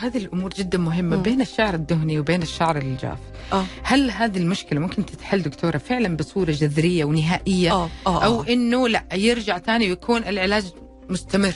هذه 0.00 0.16
الأمور 0.18 0.50
جدا 0.50 0.78
مهمة 0.78 1.16
مم. 1.16 1.22
بين 1.22 1.40
الشعر 1.40 1.74
الدهني 1.74 2.18
وبين 2.18 2.42
الشعر 2.42 2.76
الجاف. 2.76 3.18
آه. 3.52 3.64
هل 3.82 4.10
هذه 4.10 4.38
المشكلة 4.38 4.80
ممكن 4.80 5.06
تتحل 5.06 5.42
دكتورة 5.42 5.78
فعلا 5.78 6.16
بصورة 6.16 6.50
جذرية 6.50 7.04
ونهائية؟ 7.04 7.72
آه 7.72 7.90
أو 8.06 8.42
آه. 8.42 8.46
إنه 8.48 8.88
لا 8.88 9.04
يرجع 9.14 9.58
ثاني 9.58 9.88
ويكون 9.88 10.24
العلاج 10.24 10.64
مستمر؟ 11.10 11.54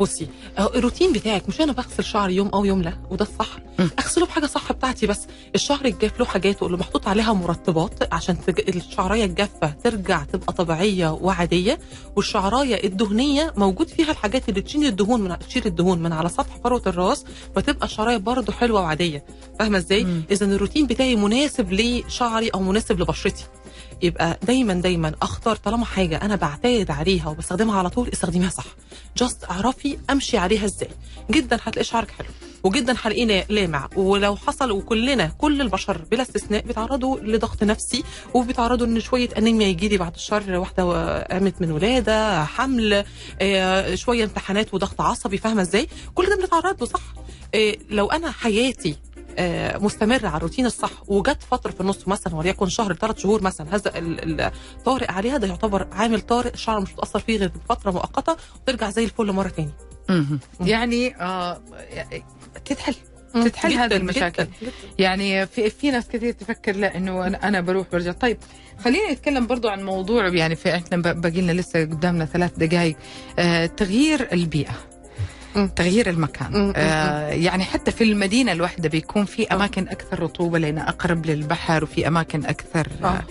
بصي 0.00 0.26
أهو 0.58 0.70
الروتين 0.74 1.12
بتاعك 1.12 1.48
مش 1.48 1.60
أنا 1.60 1.72
بغسل 1.72 2.04
شعري 2.04 2.34
يوم 2.36 2.48
أو 2.48 2.64
يوم 2.64 2.82
لا 2.82 2.92
وده 3.10 3.24
الصح. 3.24 3.48
أغسله 3.98 4.26
بحاجة 4.26 4.46
صح 4.46 4.72
بتاعتي 4.72 5.06
بس. 5.06 5.26
الشعر 5.54 5.84
الجاف 5.84 6.20
له 6.20 6.26
حاجاته 6.26 6.66
اللي 6.66 6.76
محطوط 6.78 7.08
عليها 7.08 7.32
مرطبات 7.32 8.14
عشان 8.14 8.44
تج... 8.46 8.76
الشعراية 8.76 9.24
الجافة 9.24 9.68
ترجع 9.84 10.22
تبقى 10.24 10.52
طبيعية 10.52 11.10
وعادية 11.12 11.78
والشعراية 12.16 12.84
الدهنية 12.86 13.52
موجود 13.56 13.88
فيها 13.88 14.10
الحاجات 14.10 14.48
اللي 14.48 14.60
تشيل 14.60 14.84
الدهون 14.86 15.20
من 15.20 15.38
تشيل 15.38 15.66
الدهون 15.66 15.98
من 15.98 16.12
على 16.12 16.28
سطح 16.28 16.56
فروة 16.64 16.82
الراس 16.86 17.24
فتبقى 17.56 17.86
الشعراية 17.86 18.16
برضه 18.16 18.52
حلوة 18.52 18.80
وعادية. 18.80 19.24
فاهمة 19.58 19.78
إزاي. 19.78 20.06
اذا 20.30 20.46
الروتين 20.46 20.86
بتاعي 20.86 21.16
مناسب 21.16 21.72
لشعري 21.72 22.48
أو 22.48 22.60
مناسب 22.60 23.00
لبشرتي. 23.00 23.44
يبقى 24.04 24.38
دايما 24.42 24.74
دايما 24.74 25.12
أختار 25.22 25.56
طالما 25.56 25.84
حاجة 25.84 26.16
أنا 26.22 26.36
بعتاد 26.36 26.90
عليها 26.90 27.28
وبستخدمها 27.28 27.78
على 27.78 27.90
طول 27.90 28.08
استخدميها 28.08 28.50
صح. 28.50 28.64
جاست 29.16 29.44
أعرفي 29.50 29.98
أمشي 30.10 30.38
عليها 30.38 30.64
إزاي. 30.64 30.88
جدا 31.30 31.56
هتلاقي 31.62 31.84
شعرك 31.84 32.10
حلو 32.10 32.28
وجدا 32.64 32.94
هلاقيه 33.02 33.24
لا- 33.24 33.44
لامع 33.48 33.88
ولو 33.96 34.36
حصل 34.36 34.70
وكلنا 34.70 35.26
كل 35.38 35.60
البشر 35.60 36.00
بلا 36.10 36.22
استثناء 36.22 36.62
بيتعرضوا 36.66 37.18
لضغط 37.20 37.62
نفسي 37.64 38.04
وبيتعرضوا 38.34 38.86
إن 38.86 39.00
شوية 39.00 39.28
أنيميا 39.38 39.66
يجي 39.68 39.88
لي 39.88 39.98
بعد 39.98 40.14
الشر 40.14 40.56
واحدة 40.58 40.84
قامت 41.22 41.60
من 41.60 41.70
ولادة 41.72 42.44
حمل 42.44 43.04
آه، 43.40 43.94
شوية 43.94 44.24
امتحانات 44.24 44.74
وضغط 44.74 45.00
عصبي 45.00 45.38
فاهمة 45.38 45.62
إزاي؟ 45.62 45.88
كل 46.14 46.26
ده 46.28 46.36
بنتعرض 46.36 46.80
له 46.80 46.86
صح. 46.86 47.00
آه، 47.54 47.76
لو 47.90 48.06
أنا 48.06 48.30
حياتي 48.30 48.96
آه، 49.38 49.78
مستمرة 49.78 50.28
على 50.28 50.36
الروتين 50.36 50.66
الصح 50.66 50.90
وجت 51.06 51.42
فترة 51.50 51.70
في 51.70 51.80
النص 51.80 52.08
مثلا 52.08 52.34
وليكن 52.34 52.68
شهر 52.68 52.94
ثلاث 52.94 53.18
شهور 53.18 53.42
مثلا 53.42 53.74
هذا 53.76 53.98
ال- 53.98 54.40
ال- 54.40 54.52
طارئ 54.84 55.10
عليها 55.12 55.36
ده 55.36 55.46
يعتبر 55.46 55.86
عامل 55.92 56.20
طارئ 56.20 56.52
الشعر 56.54 56.80
مش 56.80 56.92
بتاثر 56.92 57.18
فيه 57.20 57.36
غير 57.38 57.48
بفتره 57.68 57.90
مؤقتة 57.90 58.36
وترجع 58.62 58.90
زي 58.90 59.04
الفل 59.04 59.32
مرة. 59.32 59.68
مم. 60.08 60.38
يعني 60.60 61.16
آه 61.20 61.60
تتحل 62.64 62.94
تتحل 63.44 63.72
هذه 63.72 63.96
المشاكل. 63.96 64.42
جداً، 64.44 64.52
جداً. 64.62 64.72
يعني 64.98 65.46
في 65.46 65.70
في 65.70 65.90
ناس 65.90 66.08
كثير 66.08 66.32
تفكر 66.32 66.76
لا 66.76 66.96
إنه 66.96 67.26
أنا 67.26 67.60
بروح 67.60 67.86
برجع 67.92 68.12
طيب 68.12 68.38
خلينا 68.84 69.12
نتكلم 69.12 69.46
برضو 69.46 69.68
عن 69.68 69.82
موضوع 69.84 70.28
يعني 70.28 70.56
في 70.56 70.74
إحنا 70.74 70.96
باقي 71.12 71.40
لنا 71.40 71.52
لسه 71.52 71.80
قدامنا 71.80 72.24
ثلاث 72.24 72.52
دقائق 72.58 72.96
آه 73.38 73.66
تغيير 73.66 74.28
البيئة. 74.32 74.74
تغيير 75.76 76.10
المكان. 76.10 76.72
آه 76.76 77.28
يعني 77.28 77.64
حتى 77.64 77.90
في 77.90 78.04
المدينة 78.04 78.52
الواحدة 78.52 78.88
بيكون 78.88 79.24
في 79.24 79.46
أماكن 79.46 79.88
أكثر 79.88 80.20
رطوبة 80.22 80.58
لأن 80.58 80.78
أقرب 80.78 81.26
للبحر 81.26 81.84
وفي 81.84 82.08
أماكن 82.08 82.44
أكثر 82.44 82.88
آه. 83.04 83.22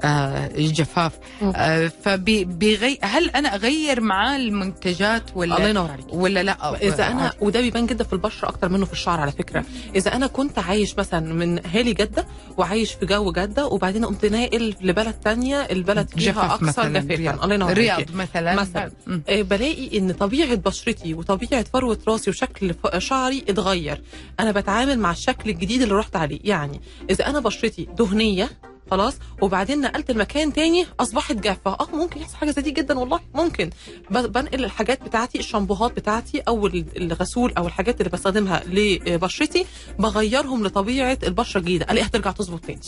آه. 0.00 0.06
آه 0.06 0.50
جفاف 0.56 1.12
مم. 1.42 1.52
آه 1.56 1.92
فبيغي 2.04 2.98
هل 3.02 3.30
أنا 3.30 3.54
أغير 3.54 4.00
معاه 4.00 4.36
المنتجات 4.36 5.22
الله 5.30 5.56
ولا 5.56 5.68
ينور 5.68 5.90
عليك. 5.90 6.06
ولا 6.12 6.42
لا؟ 6.42 6.82
إذا 6.82 7.06
أنا 7.06 7.32
وده 7.40 7.60
بيبان 7.60 7.86
جدا 7.86 8.04
في 8.04 8.12
البشره 8.12 8.48
أكتر 8.48 8.68
منه 8.68 8.84
في 8.84 8.92
الشعر 8.92 9.20
على 9.20 9.32
فكرة. 9.32 9.64
إذا 9.94 10.14
أنا 10.16 10.26
كنت 10.26 10.58
عايش 10.58 10.98
مثلا 10.98 11.34
من 11.34 11.66
هالي 11.66 11.92
جدة 11.92 12.26
وعايش 12.56 12.92
في 12.92 13.06
جو 13.06 13.32
جدة 13.32 13.66
وبعدين 13.66 14.04
قمت 14.04 14.24
ناقل 14.24 14.74
لبلد 14.80 15.14
تانية 15.24 15.56
البلد 15.56 16.08
فيها 16.08 16.32
جفاف 16.32 16.52
أكثر 16.52 16.88
جفافا. 16.88 17.14
رياض, 17.14 17.42
الله 17.42 17.54
ينور 17.54 17.68
عليك. 17.70 17.78
رياض 17.78 18.14
مثلا. 18.14 18.54
مثلا. 18.54 18.90
آه، 19.28 19.42
بلاقي 19.42 19.98
إن 19.98 20.12
طبيعة 20.12 20.54
بشرتي 20.54 21.14
وطبيعة 21.14 21.64
فروة 21.72 21.98
راسي 22.08 22.30
وشكل 22.30 22.74
شعري 22.98 23.44
اتغير. 23.48 24.02
أنا 24.40 24.50
بتعامل 24.52 24.98
مع 24.98 25.10
الشكل 25.10 25.50
الجديد 25.50 25.82
اللي 25.82 25.94
رحت 25.94 26.16
عليه. 26.16 26.40
يعني 26.44 26.80
إذا 27.10 27.26
أنا 27.26 27.40
بشرتي 27.40 27.88
دهنية 27.98 28.48
خلاص. 28.90 29.14
وبعدين 29.42 29.80
نقلت 29.80 30.10
المكان 30.10 30.52
تاني 30.52 30.86
أصبحت 31.00 31.36
جافة. 31.36 31.70
آه 31.70 31.88
ممكن 31.92 32.20
يحصل 32.20 32.36
حاجة 32.36 32.50
زي 32.50 32.62
دي 32.62 32.70
جدا 32.70 32.98
والله 32.98 33.20
ممكن. 33.34 33.70
بنقل 34.10 34.64
الحاجات 34.64 35.02
بتاعتي 35.02 35.38
الشامبوهات 35.38 35.92
بتاعتي 35.96 36.40
أو 36.40 36.66
ال- 36.66 36.84
الغسول 37.02 37.52
أو 37.58 37.66
الحاجات 37.66 38.00
اللي 38.00 38.10
بستخدمها 38.10 38.62
لبشرتي 38.66 39.66
بغيرهم 39.98 40.66
لطبيعة 40.66 41.18
البشرة 41.22 41.60
الجديدة. 41.60 41.84
الاقيها 41.90 42.08
ترجع 42.08 42.30
تظبط 42.30 42.60
تاني. 42.64 42.80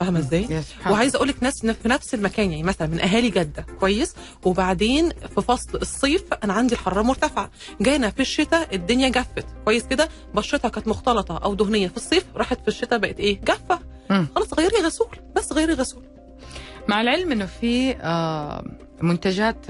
فاهمة 0.00 0.18
إزاي؟ 0.18 0.62
وعايزة 0.90 1.16
أقول 1.16 1.28
لك 1.28 1.42
ناس 1.42 1.66
في 1.66 1.88
نفس 1.88 2.14
المكان 2.14 2.50
يعني 2.50 2.62
مثلا 2.62 2.88
من 2.88 3.00
أهالي 3.00 3.30
جدة 3.30 3.66
كويس. 3.80 4.14
وبعدين 4.44 5.08
في 5.34 5.42
فصل 5.42 5.78
الصيف 5.82 6.24
أنا 6.44 6.52
عندي 6.52 6.74
الحرارة 6.74 7.02
مرتفعة. 7.02 7.50
جانا 7.80 8.10
في 8.10 8.20
الشتاء 8.22 8.74
الدنيا 8.74 9.08
جفت. 9.08 9.46
كويس 9.64 9.84
كده؟ 9.86 10.08
بشرتها 10.34 10.68
كانت 10.68 10.88
مختلطة 10.88 11.36
أو 11.38 11.54
دهنية 11.54 11.88
في 11.88 11.96
الصيف 11.96 12.24
راحت 12.36 12.60
في 12.62 12.68
الشتاء 12.68 12.98
بقت 12.98 13.20
إيه؟ 13.20 13.40
جافة. 13.44 13.95
خلاص 14.08 14.54
غيري 14.54 14.76
غسول 14.84 15.08
بس 15.36 15.52
غيري 15.52 15.72
غسول. 15.72 16.02
مع 16.88 17.00
العلم 17.00 17.32
إنه 17.32 17.46
في 17.46 17.96
آه 18.00 18.64
منتجات 19.02 19.66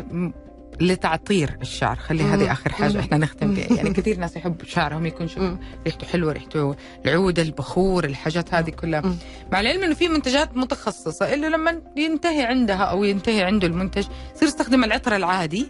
لتعطير 0.81 1.57
الشعر. 1.63 1.97
خلي 1.97 2.23
مم. 2.23 2.33
هذه 2.33 2.53
آخر 2.53 2.73
حاجة. 2.73 3.01
إحنا 3.01 3.19
نختم 3.19 3.55
بها 3.55 3.73
يعني 3.77 3.93
كثير 3.93 4.19
ناس 4.19 4.37
يحبوا 4.37 4.67
شعرهم 4.67 5.07
يكون 5.07 5.29
مم. 5.37 5.59
ريحته 5.87 6.07
حلوة 6.07 6.33
ريحته 6.33 6.77
العود 7.07 7.39
البخور 7.39 8.05
الحاجات 8.05 8.55
هذه 8.55 8.71
كلها. 8.71 9.01
مم. 9.01 9.17
مع 9.53 9.61
العلم 9.61 9.83
إنه 9.83 9.95
في 9.95 10.09
منتجات 10.09 10.57
متخصصة 10.57 11.35
اللي 11.35 11.49
لما 11.49 11.83
ينتهي 11.97 12.43
عندها 12.43 12.83
أو 12.85 13.05
ينتهي 13.05 13.43
عنده 13.43 13.67
المنتج 13.67 14.07
يصير 14.35 14.49
يستخدم 14.49 14.85
العطر 14.85 15.17
العادي 15.17 15.67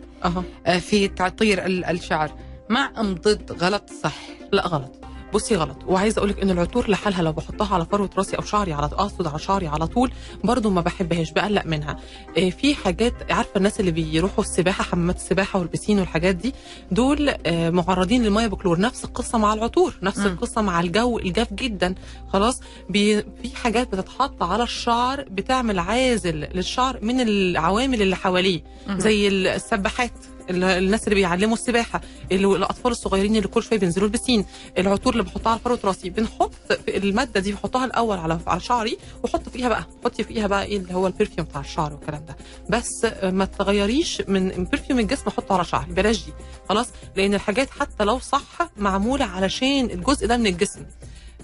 آه، 0.67 0.79
في 0.79 1.09
تعطير 1.09 1.67
ال- 1.67 1.85
الشعر. 1.85 2.31
مع 2.71 2.91
ام 2.99 3.15
ضد 3.15 3.53
غلط 3.53 3.91
صح؟ 4.03 4.17
لا 4.53 4.67
غلط. 4.67 5.05
بصي 5.35 5.57
غلط 5.57 5.77
وعايزة 5.87 6.19
أقول 6.19 6.31
لك 6.31 6.41
إن 6.43 6.51
العطور 6.51 6.91
لحالها 6.91 7.23
لو 7.23 7.33
بحطها 7.33 7.75
على 7.75 7.87
فروة 7.87 8.11
راسي 8.17 8.37
أو 8.37 8.43
شعري 8.43 8.73
على 8.73 8.87
أقصد 8.87 9.27
على 9.27 9.39
شعري 9.39 9.67
على 9.67 9.87
طول 9.87 10.13
برضو 10.45 10.71
ما 10.71 10.81
بحبهاش 10.81 11.31
بقلق 11.33 11.67
منها 11.67 11.97
إيه، 12.37 12.51
في 12.51 12.75
حاجات 12.75 13.33
عارفة 13.33 13.51
الناس 13.57 13.81
اللي 13.81 13.91
بيروحوا 13.91 14.45
السباحة 14.45 14.85
حمامات 14.85 15.17
السباحة 15.17 15.59
والبسين 15.59 15.99
والحاجات 15.99 16.35
دي 16.35 16.55
دول 16.91 17.35
آه، 17.47 17.71
معرضين 17.71 18.23
للمية 18.23 18.47
بكلور 18.47 18.81
نفس 18.81 19.05
القصة 19.05 19.39
مع 19.39 19.55
العطور 19.55 19.95
نفس 20.03 20.19
مم. 20.19 20.27
القصة 20.27 20.63
مع 20.63 20.81
الجو 20.81 21.19
الجاف 21.19 21.53
جدا 21.53 21.95
خلاص 22.33 22.61
بي 22.91 23.23
في 23.23 23.57
حاجات 23.57 23.89
بتتحط 23.95 24.43
على 24.43 24.63
الشعر 24.63 25.25
بتعمل 25.31 25.79
عازل 25.79 26.37
للشعر 26.55 26.99
من 27.03 27.21
العوامل 27.21 28.03
اللي 28.03 28.17
حواليه. 28.17 28.63
زي 28.91 29.29
السباحات 29.29 30.11
ال- 30.11 30.36
الناس 30.51 31.05
اللي 31.05 31.15
بيعلموا 31.15 31.55
السباحة 31.55 32.01
اللي 32.33 32.47
الأطفال 32.47 32.93
الصغيرين 32.93 33.37
اللي 33.37 33.49
كل 33.49 33.63
شوية 33.63 33.79
بينزلوا 33.79 34.07
البسين 34.07 34.45
العطور 34.79 35.13
اللي 35.13 35.25
بحطها 35.25 35.51
على 35.51 35.61
فروه 35.65 35.79
راسي 35.85 36.11
بنحط 36.11 36.53
المادة 36.89 37.41
دي 37.41 37.53
بحطها 37.53 37.85
الأول 37.85 38.19
على 38.19 38.39
على 38.47 38.61
شعري 38.61 38.99
واحط 39.23 39.49
فيها 39.49 39.69
بقى 39.69 39.87
حطي 40.05 40.25
فيها 40.25 40.47
بقى 40.47 40.65
إيه 40.65 40.77
اللي 40.77 40.95
هو 40.95 41.07
ال 41.07 41.12
perfume 41.12 41.47
بتاع 41.47 41.61
الشعر 41.61 41.93
والكلام 41.93 42.25
ده. 42.25 42.37
بس 42.71 43.07
ما 43.23 43.45
تغيريش 43.45 44.23
من 44.29 44.65
perfume 44.73 44.99
الجسم 44.99 45.23
احطه 45.29 45.55
على 45.55 45.65
شعري 45.65 45.93
بلاش 45.93 46.25
دي 46.27 46.33
خلاص؟ 46.69 46.89
لأن 47.17 47.35
الحاجات 47.35 47.71
حتى 47.71 48.05
لو 48.05 48.19
صح 48.19 48.59
معمولة 48.77 49.25
علشان 49.25 49.85
الجزء 49.91 50.27
ده 50.27 50.37
من 50.37 50.47
الجسم. 50.47 50.83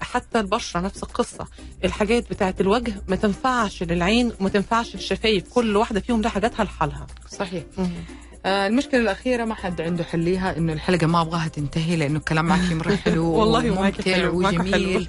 حتى 0.00 0.40
البشرة 0.40 0.80
نفس 0.80 1.02
القصة 1.02 1.46
الحاجات 1.84 2.30
بتاعت 2.30 2.60
الوجه 2.60 2.94
ما 3.08 3.16
تنفعش 3.16 3.82
للعين 3.82 4.32
وما 4.40 4.48
تنفعش 4.48 4.94
للشفايف 4.94 5.48
كل 5.48 5.76
واحدة 5.76 6.00
فيهم 6.00 6.22
لها 6.22 6.30
حاجاتها 6.30 6.64
لحالها. 6.64 7.06
صحيح. 7.38 7.62
المشكلة 8.46 9.00
الأخيرة 9.00 9.44
ما 9.44 9.54
حد 9.54 9.80
عنده 9.80 10.04
حل 10.04 10.18
ليها 10.18 10.56
إنه 10.56 10.72
الحلقة 10.72 11.06
ما 11.06 11.20
أبغاها 11.20 11.48
تنتهي 11.48 11.96
لأنه 11.96 12.18
الكلام 12.18 12.44
معك 12.44 12.72
مره 12.72 12.96
حلو 13.04 13.26
والله 13.26 13.60
معك 13.60 13.78
وممتع 13.78 14.12
حلو، 14.14 14.38
معك 14.40 14.52
وجميل. 14.54 15.06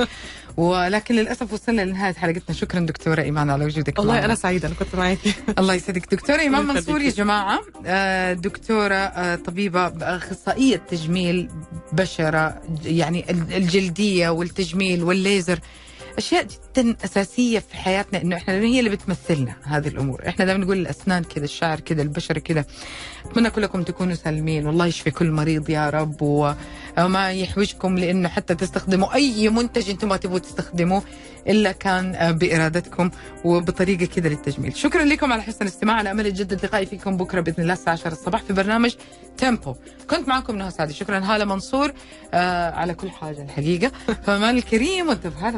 ولكن 0.57 1.15
للأسف 1.15 1.53
وصلنا 1.53 1.81
لنهاية 1.81 2.13
حلقتنا 2.13 2.55
شكرا 2.55 2.79
دكتورة 2.79 3.21
إيمان 3.21 3.49
على 3.49 3.65
وجودك 3.65 3.99
والله 3.99 4.13
معنا. 4.13 4.25
أنا 4.25 4.35
سعيدة 4.35 4.67
أنا 4.67 4.75
كنت 4.75 4.95
معاكي 4.95 5.33
الله 5.59 5.73
يسعدك 5.73 6.11
دكتورة 6.15 6.39
إيمان 6.39 6.61
الله 6.61 6.73
منصور 6.73 7.01
يا. 7.01 7.09
جماعة 7.09 7.59
آه، 7.85 8.33
دكتورة 8.33 8.95
آه، 8.95 9.35
طبيبة 9.35 9.87
أخصائية 10.01 10.77
تجميل 10.77 11.49
بشرة 11.93 12.61
يعني 12.85 13.25
ال- 13.31 13.53
الجلدية 13.53 14.29
والتجميل 14.29 15.03
والليزر 15.03 15.59
أشياء 16.17 16.47
جدا 16.77 16.95
أساسية 17.05 17.59
في 17.59 17.75
حياتنا 17.77 18.21
إنه 18.21 18.35
إحنا 18.35 18.53
هي 18.53 18.79
اللي 18.79 18.89
بتمثلنا 18.89 19.55
هذه 19.63 19.87
الأمور. 19.87 20.27
إحنا 20.27 20.45
دائما 20.45 20.63
نقول 20.63 20.77
الأسنان 20.77 21.23
كذا 21.23 21.43
الشعر 21.43 21.79
كذا 21.79 22.01
البشرة 22.01 22.39
كذا 22.39 22.65
أتمنى 23.25 23.49
كلكم 23.49 23.83
تكونوا 23.83 24.13
سالمين. 24.15 24.67
والله 24.67 24.85
يشفي 24.85 25.11
كل 25.11 25.31
مريض 25.31 25.69
يا 25.69 25.89
رب 25.89 26.21
وما 26.21 27.31
يحوجكم 27.31 27.97
لأنه 27.97 28.29
حتى 28.29 28.55
تستخدموا 28.55 29.13
أي 29.13 29.49
منتج 29.49 29.89
أنتم 29.89 30.09
ما 30.09 30.17
تبغوا 30.17 30.39
تستخدموه 30.39 31.03
إلا 31.47 31.71
كان 31.71 32.15
آه، 32.15 32.31
بإرادتكم 32.31 33.09
وبطريقة 33.45 34.05
كده 34.05 34.29
للتجميل. 34.29 34.75
شكرا 34.77 35.03
لكم 35.03 35.33
على 35.33 35.41
حسن 35.41 35.61
الاستماع. 35.61 35.95
على 35.95 36.11
أمل 36.11 36.25
يتجدد 36.25 36.65
لقائي 36.65 36.85
فيكم 36.85 37.17
بكرة 37.17 37.41
بإذن 37.41 37.61
الله 37.63 37.73
الساعة 37.73 37.93
10 37.93 38.11
الصباح 38.11 38.41
في 38.41 38.53
برنامج 38.53 38.95
تيمبو 39.37 39.75
كنت 40.09 40.27
معكم 40.27 40.55
نهى 40.55 40.71
سعدي 40.71 40.93
شكرا 40.93 41.19
هالة 41.19 41.45
منصور 41.45 41.93
آه 42.33 42.71
على 42.71 42.93
كل 42.93 43.09
حاجة 43.09 43.41
الحقيقة. 43.43 43.91
فمال 44.23 44.57
الكريم 44.57 45.09
وأنتم 45.09 45.29
هذا 45.29 45.57